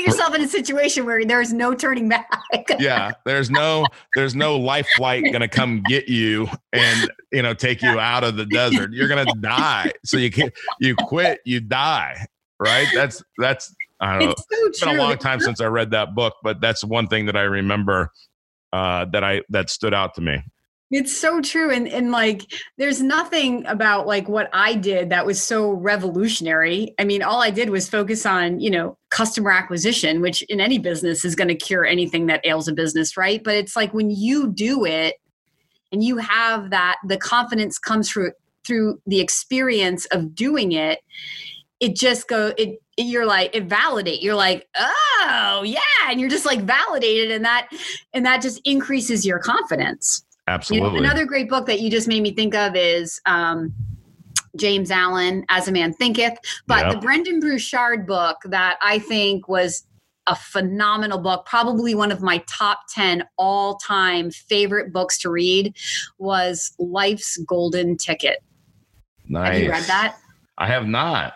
yourself 0.09 0.35
in 0.35 0.43
a 0.43 0.49
situation 0.49 1.05
where 1.05 1.25
there's 1.25 1.53
no 1.53 1.75
turning 1.75 2.09
back. 2.09 2.31
yeah, 2.79 3.13
there's 3.25 3.51
no 3.51 3.87
there's 4.15 4.35
no 4.35 4.57
life 4.57 4.89
flight 4.97 5.25
going 5.25 5.41
to 5.41 5.49
come 5.49 5.83
get 5.87 6.09
you 6.09 6.49
and 6.73 7.11
you 7.33 7.43
know 7.43 7.55
take 7.55 7.83
you 7.83 7.99
out 7.99 8.25
of 8.25 8.37
the 8.37 8.47
desert. 8.47 8.93
You're 8.93 9.09
going 9.09 9.27
to 9.27 9.35
die. 9.41 9.93
So 10.05 10.17
you 10.17 10.31
can 10.31 10.51
you 10.81 10.95
quit, 10.97 11.41
you 11.45 11.61
die. 11.61 12.27
Right? 12.61 12.89
That's 12.95 13.23
that's 13.39 13.75
I 14.01 14.19
don't 14.19 14.25
know. 14.27 14.31
It's, 14.33 14.43
so 14.43 14.67
it's 14.67 14.81
been 14.81 14.97
a 14.97 14.99
long 14.99 15.19
time 15.19 15.41
since 15.41 15.61
I 15.61 15.67
read 15.67 15.91
that 15.93 16.15
book, 16.15 16.35
but 16.43 16.61
that's 16.61 16.85
one 16.85 17.09
thing 17.09 17.27
that 17.27 17.37
I 17.37 17.43
remember 17.43 18.13
uh, 18.73 19.07
that 19.07 19.25
I 19.25 19.43
that 19.51 19.71
stood 19.71 19.95
out 19.95 20.15
to 20.15 20.21
me. 20.21 20.43
It's 20.91 21.15
so 21.15 21.43
true. 21.43 21.71
And 21.71 21.87
and 21.87 22.11
like 22.11 22.51
there's 22.79 23.03
nothing 23.03 23.67
about 23.67 24.07
like 24.07 24.27
what 24.27 24.49
I 24.55 24.75
did 24.75 25.11
that 25.11 25.27
was 25.27 25.41
so 25.41 25.73
revolutionary. 25.73 26.95
I 26.99 27.05
mean, 27.05 27.23
all 27.23 27.43
I 27.43 27.51
did 27.51 27.69
was 27.69 27.89
focus 27.89 28.25
on, 28.25 28.59
you 28.59 28.71
know, 28.71 28.97
customer 29.11 29.51
acquisition, 29.51 30.23
which 30.23 30.41
in 30.43 30.61
any 30.61 30.79
business 30.79 31.27
is 31.27 31.35
going 31.35 31.49
to 31.49 31.55
cure 31.55 31.85
anything 31.85 32.27
that 32.27 32.41
ails 32.45 32.69
a 32.69 32.73
business, 32.73 33.19
right? 33.19 33.45
But 33.45 33.57
it's 33.57 33.77
like 33.77 33.93
when 33.93 34.11
you 34.11 34.51
do 34.51 34.87
it 34.87 35.17
and 35.93 36.03
you 36.03 36.17
have 36.19 36.71
that 36.71 36.97
the 37.07 37.19
confidence 37.19 37.79
comes 37.79 38.11
through 38.11 38.33
through 38.67 39.01
the 39.07 39.21
experience 39.21 40.07
of 40.07 40.35
doing 40.35 40.73
it, 40.73 41.01
it 41.81 41.97
just 41.97 42.29
go 42.29 42.55
it 42.57 42.81
you're 42.97 43.27
like 43.27 43.55
it 43.55 43.65
validate 43.65 44.21
you're 44.21 44.35
like 44.35 44.67
oh 44.77 45.63
yeah 45.65 45.79
and 46.09 46.19
you're 46.21 46.29
just 46.29 46.45
like 46.45 46.63
validated 46.63 47.31
and 47.31 47.45
that 47.45 47.69
and 48.13 48.27
that 48.27 48.43
just 48.43 48.61
increases 48.65 49.25
your 49.25 49.39
confidence 49.39 50.25
Absolutely. 50.49 50.89
You 50.89 50.95
know, 50.95 51.11
another 51.11 51.27
great 51.27 51.49
book 51.49 51.67
that 51.67 51.81
you 51.81 51.91
just 51.91 52.09
made 52.09 52.23
me 52.23 52.33
think 52.33 52.55
of 52.55 52.75
is 52.75 53.21
um, 53.27 53.75
James 54.57 54.91
Allen, 54.91 55.45
As 55.51 55.69
a 55.69 55.73
Man 55.73 55.93
Thinketh. 55.93 56.39
But 56.67 56.87
yep. 56.87 56.95
the 56.95 57.01
Brendon 57.01 57.39
Burchard 57.39 58.07
book 58.07 58.39
that 58.47 58.79
I 58.83 58.99
think 58.99 59.47
was 59.49 59.85
a 60.27 60.35
phenomenal 60.35 61.19
book, 61.19 61.47
probably 61.47 61.95
one 61.95 62.11
of 62.11 62.23
my 62.23 62.39
top 62.49 62.81
10 62.95 63.25
all 63.37 63.77
time 63.77 64.31
favorite 64.31 64.93
books 64.93 65.19
to 65.19 65.31
read, 65.31 65.77
was 66.19 66.73
Life's 66.79 67.37
Golden 67.39 67.97
Ticket. 67.97 68.39
Nice. 69.29 69.53
Have 69.53 69.63
you 69.63 69.71
read 69.71 69.85
that? 69.85 70.17
I 70.57 70.67
have 70.67 70.87
not. 70.87 71.35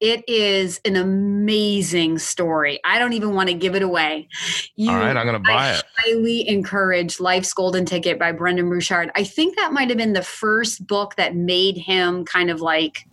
It 0.00 0.28
is 0.28 0.78
an 0.84 0.96
amazing 0.96 2.18
story. 2.18 2.80
I 2.84 2.98
don't 2.98 3.14
even 3.14 3.34
want 3.34 3.48
to 3.48 3.54
give 3.54 3.74
it 3.74 3.82
away. 3.82 4.28
You, 4.74 4.90
All 4.90 4.96
right, 4.98 5.16
I'm 5.16 5.26
going 5.26 5.42
to 5.42 5.48
buy 5.48 5.70
I 5.70 5.72
it. 5.72 5.84
highly 5.96 6.48
encourage 6.48 7.18
Life's 7.18 7.54
Golden 7.54 7.86
Ticket 7.86 8.18
by 8.18 8.32
Brendon 8.32 8.68
Burchard. 8.68 9.10
I 9.14 9.24
think 9.24 9.56
that 9.56 9.72
might 9.72 9.88
have 9.88 9.96
been 9.96 10.12
the 10.12 10.22
first 10.22 10.86
book 10.86 11.16
that 11.16 11.34
made 11.34 11.78
him 11.78 12.26
kind 12.26 12.50
of 12.50 12.60
like, 12.60 13.06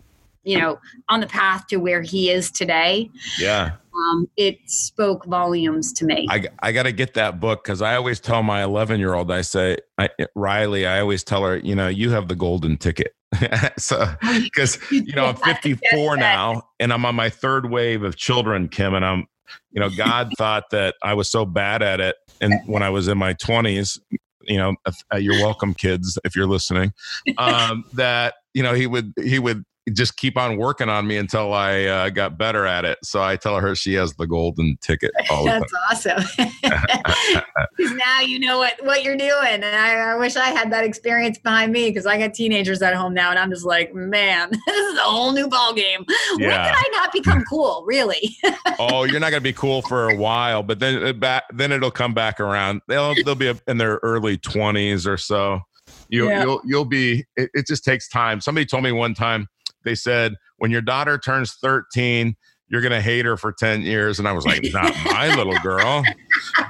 you 0.44 0.58
know, 0.58 0.78
on 1.08 1.20
the 1.20 1.26
path 1.26 1.66
to 1.68 1.76
where 1.76 2.02
he 2.02 2.30
is 2.30 2.50
today. 2.50 3.10
Yeah. 3.38 3.72
Um, 3.94 4.28
it 4.36 4.58
spoke 4.66 5.24
volumes 5.24 5.92
to 5.94 6.04
me. 6.04 6.26
I, 6.28 6.46
I 6.60 6.72
got 6.72 6.82
to 6.82 6.92
get 6.92 7.14
that 7.14 7.38
book 7.40 7.64
because 7.64 7.80
I 7.80 7.94
always 7.94 8.18
tell 8.18 8.42
my 8.42 8.62
11 8.62 8.98
year 8.98 9.14
old, 9.14 9.30
I 9.30 9.42
say, 9.42 9.78
I, 9.98 10.08
Riley, 10.34 10.86
I 10.86 11.00
always 11.00 11.22
tell 11.22 11.44
her, 11.44 11.58
you 11.58 11.74
know, 11.74 11.88
you 11.88 12.10
have 12.10 12.28
the 12.28 12.34
golden 12.34 12.76
ticket. 12.76 13.14
so 13.78 14.06
because 14.22 14.78
you 14.90 15.12
know 15.12 15.26
i'm 15.26 15.36
54 15.36 16.16
now 16.16 16.62
and 16.78 16.92
i'm 16.92 17.04
on 17.04 17.14
my 17.14 17.28
third 17.28 17.70
wave 17.70 18.02
of 18.02 18.16
children 18.16 18.68
kim 18.68 18.94
and 18.94 19.04
i'm 19.04 19.26
you 19.72 19.80
know 19.80 19.90
god 19.90 20.30
thought 20.38 20.64
that 20.70 20.94
i 21.02 21.14
was 21.14 21.28
so 21.28 21.44
bad 21.44 21.82
at 21.82 22.00
it 22.00 22.16
and 22.40 22.54
when 22.66 22.82
i 22.82 22.90
was 22.90 23.08
in 23.08 23.18
my 23.18 23.34
20s 23.34 23.98
you 24.42 24.56
know 24.56 24.74
uh, 24.86 25.16
you're 25.16 25.40
welcome 25.40 25.74
kids 25.74 26.18
if 26.24 26.36
you're 26.36 26.46
listening 26.46 26.92
um 27.38 27.84
that 27.92 28.34
you 28.52 28.62
know 28.62 28.74
he 28.74 28.86
would 28.86 29.12
he 29.22 29.38
would 29.38 29.64
just 29.92 30.16
keep 30.16 30.38
on 30.38 30.56
working 30.56 30.88
on 30.88 31.06
me 31.06 31.18
until 31.18 31.52
I 31.52 31.84
uh, 31.84 32.08
got 32.10 32.38
better 32.38 32.64
at 32.64 32.84
it. 32.84 32.98
So 33.02 33.22
I 33.22 33.36
tell 33.36 33.58
her 33.60 33.74
she 33.74 33.92
has 33.94 34.14
the 34.14 34.26
golden 34.26 34.78
ticket. 34.80 35.10
That's 35.28 35.72
awesome. 35.90 36.22
Now 37.78 38.20
you 38.20 38.38
know 38.38 38.58
what, 38.58 38.74
what 38.84 39.02
you're 39.02 39.16
doing. 39.16 39.32
And 39.62 39.64
I, 39.64 40.12
I 40.12 40.16
wish 40.16 40.36
I 40.36 40.48
had 40.48 40.72
that 40.72 40.84
experience 40.84 41.38
behind 41.38 41.72
me 41.72 41.90
because 41.90 42.06
I 42.06 42.18
got 42.18 42.34
teenagers 42.34 42.82
at 42.82 42.94
home 42.94 43.14
now 43.14 43.30
and 43.30 43.38
I'm 43.38 43.50
just 43.50 43.64
like, 43.64 43.94
man, 43.94 44.50
this 44.50 44.76
is 44.76 44.98
a 44.98 45.02
whole 45.02 45.32
new 45.32 45.48
ball 45.48 45.74
game. 45.74 46.04
Yeah. 46.38 46.48
When 46.48 46.64
did 46.64 46.74
I 46.74 46.88
not 46.92 47.12
become 47.12 47.44
cool? 47.48 47.84
Really? 47.86 48.36
oh, 48.78 49.04
you're 49.04 49.20
not 49.20 49.30
going 49.30 49.40
to 49.42 49.48
be 49.48 49.52
cool 49.52 49.82
for 49.82 50.10
a 50.10 50.16
while, 50.16 50.62
but 50.62 50.78
then 50.78 51.02
it 51.02 51.20
back, 51.20 51.44
then 51.52 51.72
it'll 51.72 51.90
come 51.90 52.14
back 52.14 52.40
around. 52.40 52.80
They'll, 52.88 53.14
they'll 53.24 53.34
be 53.34 53.52
in 53.66 53.78
their 53.78 54.00
early 54.02 54.38
20s 54.38 55.06
or 55.06 55.16
so. 55.16 55.60
You, 56.08 56.28
yeah. 56.28 56.42
You'll, 56.42 56.60
you'll 56.64 56.84
be, 56.84 57.24
it, 57.36 57.50
it 57.54 57.66
just 57.66 57.84
takes 57.84 58.08
time. 58.08 58.40
Somebody 58.40 58.66
told 58.66 58.84
me 58.84 58.92
one 58.92 59.14
time, 59.14 59.48
they 59.84 59.94
said 59.94 60.34
when 60.58 60.70
your 60.70 60.82
daughter 60.82 61.18
turns 61.18 61.54
13 61.54 62.36
you're 62.68 62.80
going 62.80 62.92
to 62.92 63.00
hate 63.00 63.26
her 63.26 63.36
for 63.36 63.52
10 63.52 63.82
years. 63.82 64.18
And 64.18 64.26
i 64.26 64.32
was 64.32 64.46
like 64.46 64.62
not 64.72 64.92
my 65.04 65.34
little 65.36 65.58
girl. 65.58 66.02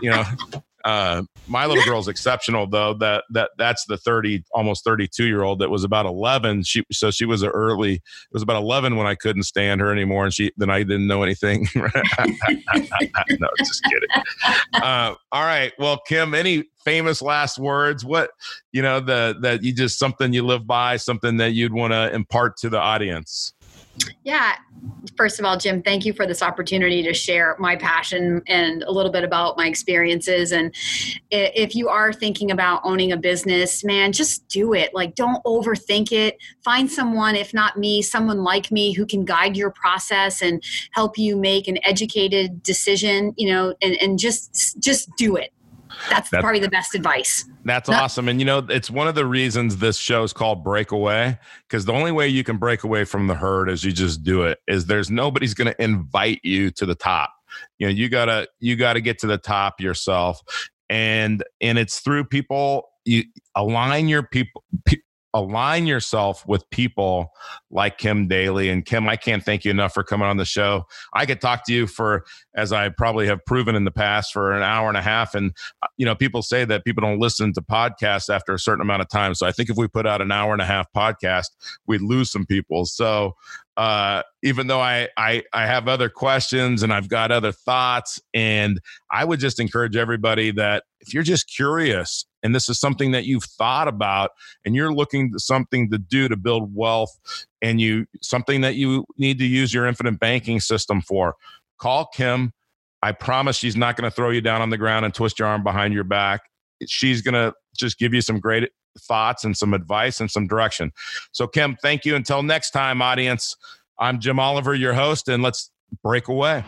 You 0.02 0.10
know 0.10 0.24
uh, 0.84 1.22
my 1.46 1.64
little 1.64 1.84
girl's 1.84 2.08
exceptional 2.08 2.66
though. 2.66 2.94
That 2.94 3.24
that 3.30 3.50
that's 3.56 3.86
the 3.86 3.96
thirty, 3.96 4.44
almost 4.52 4.84
thirty-two 4.84 5.24
year 5.24 5.42
old 5.42 5.58
that 5.60 5.70
was 5.70 5.82
about 5.82 6.04
eleven. 6.04 6.62
She 6.62 6.84
so 6.92 7.10
she 7.10 7.24
was 7.24 7.42
a 7.42 7.48
early. 7.48 7.94
It 7.94 8.02
was 8.32 8.42
about 8.42 8.56
eleven 8.56 8.96
when 8.96 9.06
I 9.06 9.14
couldn't 9.14 9.44
stand 9.44 9.80
her 9.80 9.90
anymore, 9.90 10.24
and 10.24 10.34
she 10.34 10.52
then 10.56 10.68
I 10.70 10.80
didn't 10.80 11.06
know 11.06 11.22
anything. 11.22 11.66
no, 11.74 11.84
just 13.58 13.82
kidding. 13.84 14.08
Uh, 14.74 15.14
all 15.32 15.44
right, 15.44 15.72
well, 15.78 16.00
Kim, 16.06 16.34
any 16.34 16.64
famous 16.84 17.22
last 17.22 17.58
words? 17.58 18.04
What 18.04 18.30
you 18.72 18.82
know 18.82 19.00
the 19.00 19.36
that 19.40 19.62
you 19.62 19.72
just 19.72 19.98
something 19.98 20.34
you 20.34 20.44
live 20.44 20.66
by, 20.66 20.98
something 20.98 21.38
that 21.38 21.52
you'd 21.52 21.72
want 21.72 21.94
to 21.94 22.14
impart 22.14 22.58
to 22.58 22.68
the 22.68 22.78
audience. 22.78 23.54
Yeah. 24.24 24.54
First 25.16 25.38
of 25.38 25.44
all, 25.44 25.56
Jim, 25.56 25.82
thank 25.82 26.04
you 26.04 26.12
for 26.12 26.26
this 26.26 26.42
opportunity 26.42 27.02
to 27.02 27.14
share 27.14 27.56
my 27.58 27.76
passion 27.76 28.42
and 28.48 28.82
a 28.82 28.90
little 28.90 29.12
bit 29.12 29.22
about 29.22 29.56
my 29.56 29.66
experiences. 29.66 30.50
And 30.50 30.74
if 31.30 31.74
you 31.76 31.88
are 31.88 32.12
thinking 32.12 32.50
about 32.50 32.80
owning 32.84 33.12
a 33.12 33.16
business, 33.16 33.84
man, 33.84 34.12
just 34.12 34.48
do 34.48 34.72
it. 34.72 34.92
Like, 34.92 35.14
don't 35.14 35.42
overthink 35.44 36.10
it. 36.10 36.36
Find 36.64 36.90
someone, 36.90 37.36
if 37.36 37.54
not 37.54 37.78
me, 37.78 38.02
someone 38.02 38.42
like 38.42 38.72
me 38.72 38.92
who 38.92 39.06
can 39.06 39.24
guide 39.24 39.56
your 39.56 39.70
process 39.70 40.42
and 40.42 40.62
help 40.92 41.16
you 41.16 41.36
make 41.36 41.68
an 41.68 41.78
educated 41.84 42.62
decision, 42.62 43.34
you 43.36 43.50
know, 43.50 43.74
and, 43.80 43.96
and 44.02 44.18
just, 44.18 44.80
just 44.80 45.08
do 45.16 45.36
it. 45.36 45.53
That's, 46.10 46.30
that's 46.30 46.42
probably 46.42 46.60
the 46.60 46.68
best 46.68 46.94
advice. 46.94 47.48
That's 47.64 47.88
awesome. 47.88 48.28
And 48.28 48.40
you 48.40 48.46
know, 48.46 48.58
it's 48.68 48.90
one 48.90 49.08
of 49.08 49.14
the 49.14 49.26
reasons 49.26 49.78
this 49.78 49.96
show 49.96 50.22
is 50.22 50.32
called 50.32 50.62
Breakaway 50.64 51.38
because 51.68 51.84
the 51.84 51.92
only 51.92 52.12
way 52.12 52.28
you 52.28 52.44
can 52.44 52.56
break 52.56 52.84
away 52.84 53.04
from 53.04 53.26
the 53.26 53.34
herd 53.34 53.68
is 53.68 53.84
you 53.84 53.92
just 53.92 54.22
do 54.22 54.42
it. 54.42 54.58
Is 54.68 54.86
there's 54.86 55.10
nobody's 55.10 55.54
going 55.54 55.72
to 55.72 55.82
invite 55.82 56.40
you 56.42 56.70
to 56.72 56.86
the 56.86 56.94
top. 56.94 57.30
You 57.78 57.86
know, 57.86 57.92
you 57.92 58.08
got 58.08 58.26
to 58.26 58.48
you 58.60 58.76
got 58.76 58.94
to 58.94 59.00
get 59.00 59.18
to 59.20 59.26
the 59.26 59.38
top 59.38 59.80
yourself. 59.80 60.40
And 60.90 61.42
and 61.60 61.78
it's 61.78 62.00
through 62.00 62.24
people 62.24 62.88
you 63.04 63.24
align 63.54 64.08
your 64.08 64.22
people 64.22 64.64
pe- 64.84 64.96
align 65.34 65.86
yourself 65.86 66.46
with 66.46 66.68
people 66.70 67.32
like 67.70 67.98
Kim 67.98 68.28
Daly. 68.28 68.70
And 68.70 68.84
Kim, 68.84 69.08
I 69.08 69.16
can't 69.16 69.44
thank 69.44 69.64
you 69.64 69.70
enough 69.72 69.92
for 69.92 70.04
coming 70.04 70.28
on 70.28 70.36
the 70.36 70.44
show. 70.44 70.86
I 71.12 71.26
could 71.26 71.40
talk 71.40 71.66
to 71.66 71.72
you 71.72 71.88
for, 71.88 72.24
as 72.54 72.72
I 72.72 72.88
probably 72.88 73.26
have 73.26 73.44
proven 73.44 73.74
in 73.74 73.84
the 73.84 73.90
past, 73.90 74.32
for 74.32 74.52
an 74.52 74.62
hour 74.62 74.88
and 74.88 74.96
a 74.96 75.02
half. 75.02 75.34
And, 75.34 75.52
uh, 75.82 75.88
you 75.96 76.06
know, 76.06 76.14
people 76.14 76.40
say 76.40 76.64
that 76.64 76.84
people 76.84 77.02
don't 77.02 77.18
listen 77.18 77.52
to 77.54 77.60
podcasts 77.60 78.32
after 78.32 78.54
a 78.54 78.58
certain 78.58 78.80
amount 78.80 79.02
of 79.02 79.08
time. 79.08 79.34
So 79.34 79.44
I 79.44 79.52
think 79.52 79.68
if 79.68 79.76
we 79.76 79.88
put 79.88 80.06
out 80.06 80.22
an 80.22 80.30
hour 80.30 80.52
and 80.52 80.62
a 80.62 80.66
half 80.66 80.86
podcast, 80.92 81.48
we'd 81.86 82.00
lose 82.00 82.30
some 82.30 82.46
people. 82.46 82.86
So, 82.86 83.34
uh, 83.76 84.22
even 84.42 84.68
though 84.68 84.80
I, 84.80 85.08
I 85.16 85.42
I 85.52 85.66
have 85.66 85.88
other 85.88 86.08
questions 86.08 86.82
and 86.82 86.92
I've 86.92 87.08
got 87.08 87.32
other 87.32 87.52
thoughts, 87.52 88.20
and 88.32 88.80
I 89.10 89.24
would 89.24 89.40
just 89.40 89.58
encourage 89.58 89.96
everybody 89.96 90.52
that 90.52 90.84
if 91.00 91.12
you're 91.12 91.24
just 91.24 91.52
curious 91.54 92.24
and 92.42 92.54
this 92.54 92.68
is 92.68 92.78
something 92.78 93.10
that 93.12 93.24
you've 93.24 93.44
thought 93.44 93.88
about 93.88 94.30
and 94.64 94.76
you're 94.76 94.92
looking 94.92 95.32
to 95.32 95.38
something 95.38 95.90
to 95.90 95.98
do 95.98 96.28
to 96.28 96.36
build 96.36 96.74
wealth 96.74 97.18
and 97.62 97.80
you 97.80 98.06
something 98.22 98.60
that 98.60 98.76
you 98.76 99.04
need 99.18 99.38
to 99.38 99.46
use 99.46 99.74
your 99.74 99.86
infinite 99.86 100.20
banking 100.20 100.60
system 100.60 101.00
for 101.00 101.34
call 101.78 102.06
kim. 102.14 102.52
I 103.02 103.12
promise 103.12 103.56
she's 103.56 103.76
not 103.76 103.96
going 103.96 104.08
to 104.08 104.14
throw 104.14 104.30
you 104.30 104.40
down 104.40 104.62
on 104.62 104.70
the 104.70 104.78
ground 104.78 105.04
and 105.04 105.12
twist 105.12 105.38
your 105.38 105.48
arm 105.48 105.62
behind 105.62 105.92
your 105.92 106.04
back 106.04 106.42
she's 106.88 107.22
going 107.22 107.34
to 107.34 107.52
just 107.76 107.98
give 107.98 108.14
you 108.14 108.20
some 108.20 108.38
great 108.38 108.70
thoughts 109.00 109.44
and 109.44 109.56
some 109.56 109.74
advice 109.74 110.20
and 110.20 110.30
some 110.30 110.46
direction 110.46 110.92
so 111.32 111.46
kim 111.46 111.76
thank 111.82 112.04
you 112.04 112.14
until 112.14 112.42
next 112.42 112.70
time 112.70 113.02
audience 113.02 113.56
i'm 113.98 114.20
jim 114.20 114.38
oliver 114.38 114.74
your 114.74 114.94
host 114.94 115.28
and 115.28 115.42
let's 115.42 115.70
break 116.02 116.28
away 116.28 116.64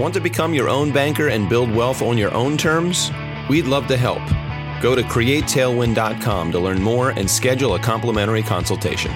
want 0.00 0.12
to 0.14 0.20
become 0.20 0.52
your 0.54 0.68
own 0.68 0.92
banker 0.92 1.28
and 1.28 1.48
build 1.48 1.72
wealth 1.72 2.02
on 2.02 2.18
your 2.18 2.32
own 2.34 2.56
terms 2.56 3.10
We'd 3.48 3.66
love 3.66 3.86
to 3.86 3.96
help. 3.96 4.22
Go 4.82 4.94
to 4.94 5.02
createtailwind.com 5.02 6.52
to 6.52 6.58
learn 6.58 6.82
more 6.82 7.10
and 7.10 7.28
schedule 7.28 7.74
a 7.74 7.78
complimentary 7.78 8.42
consultation. 8.42 9.10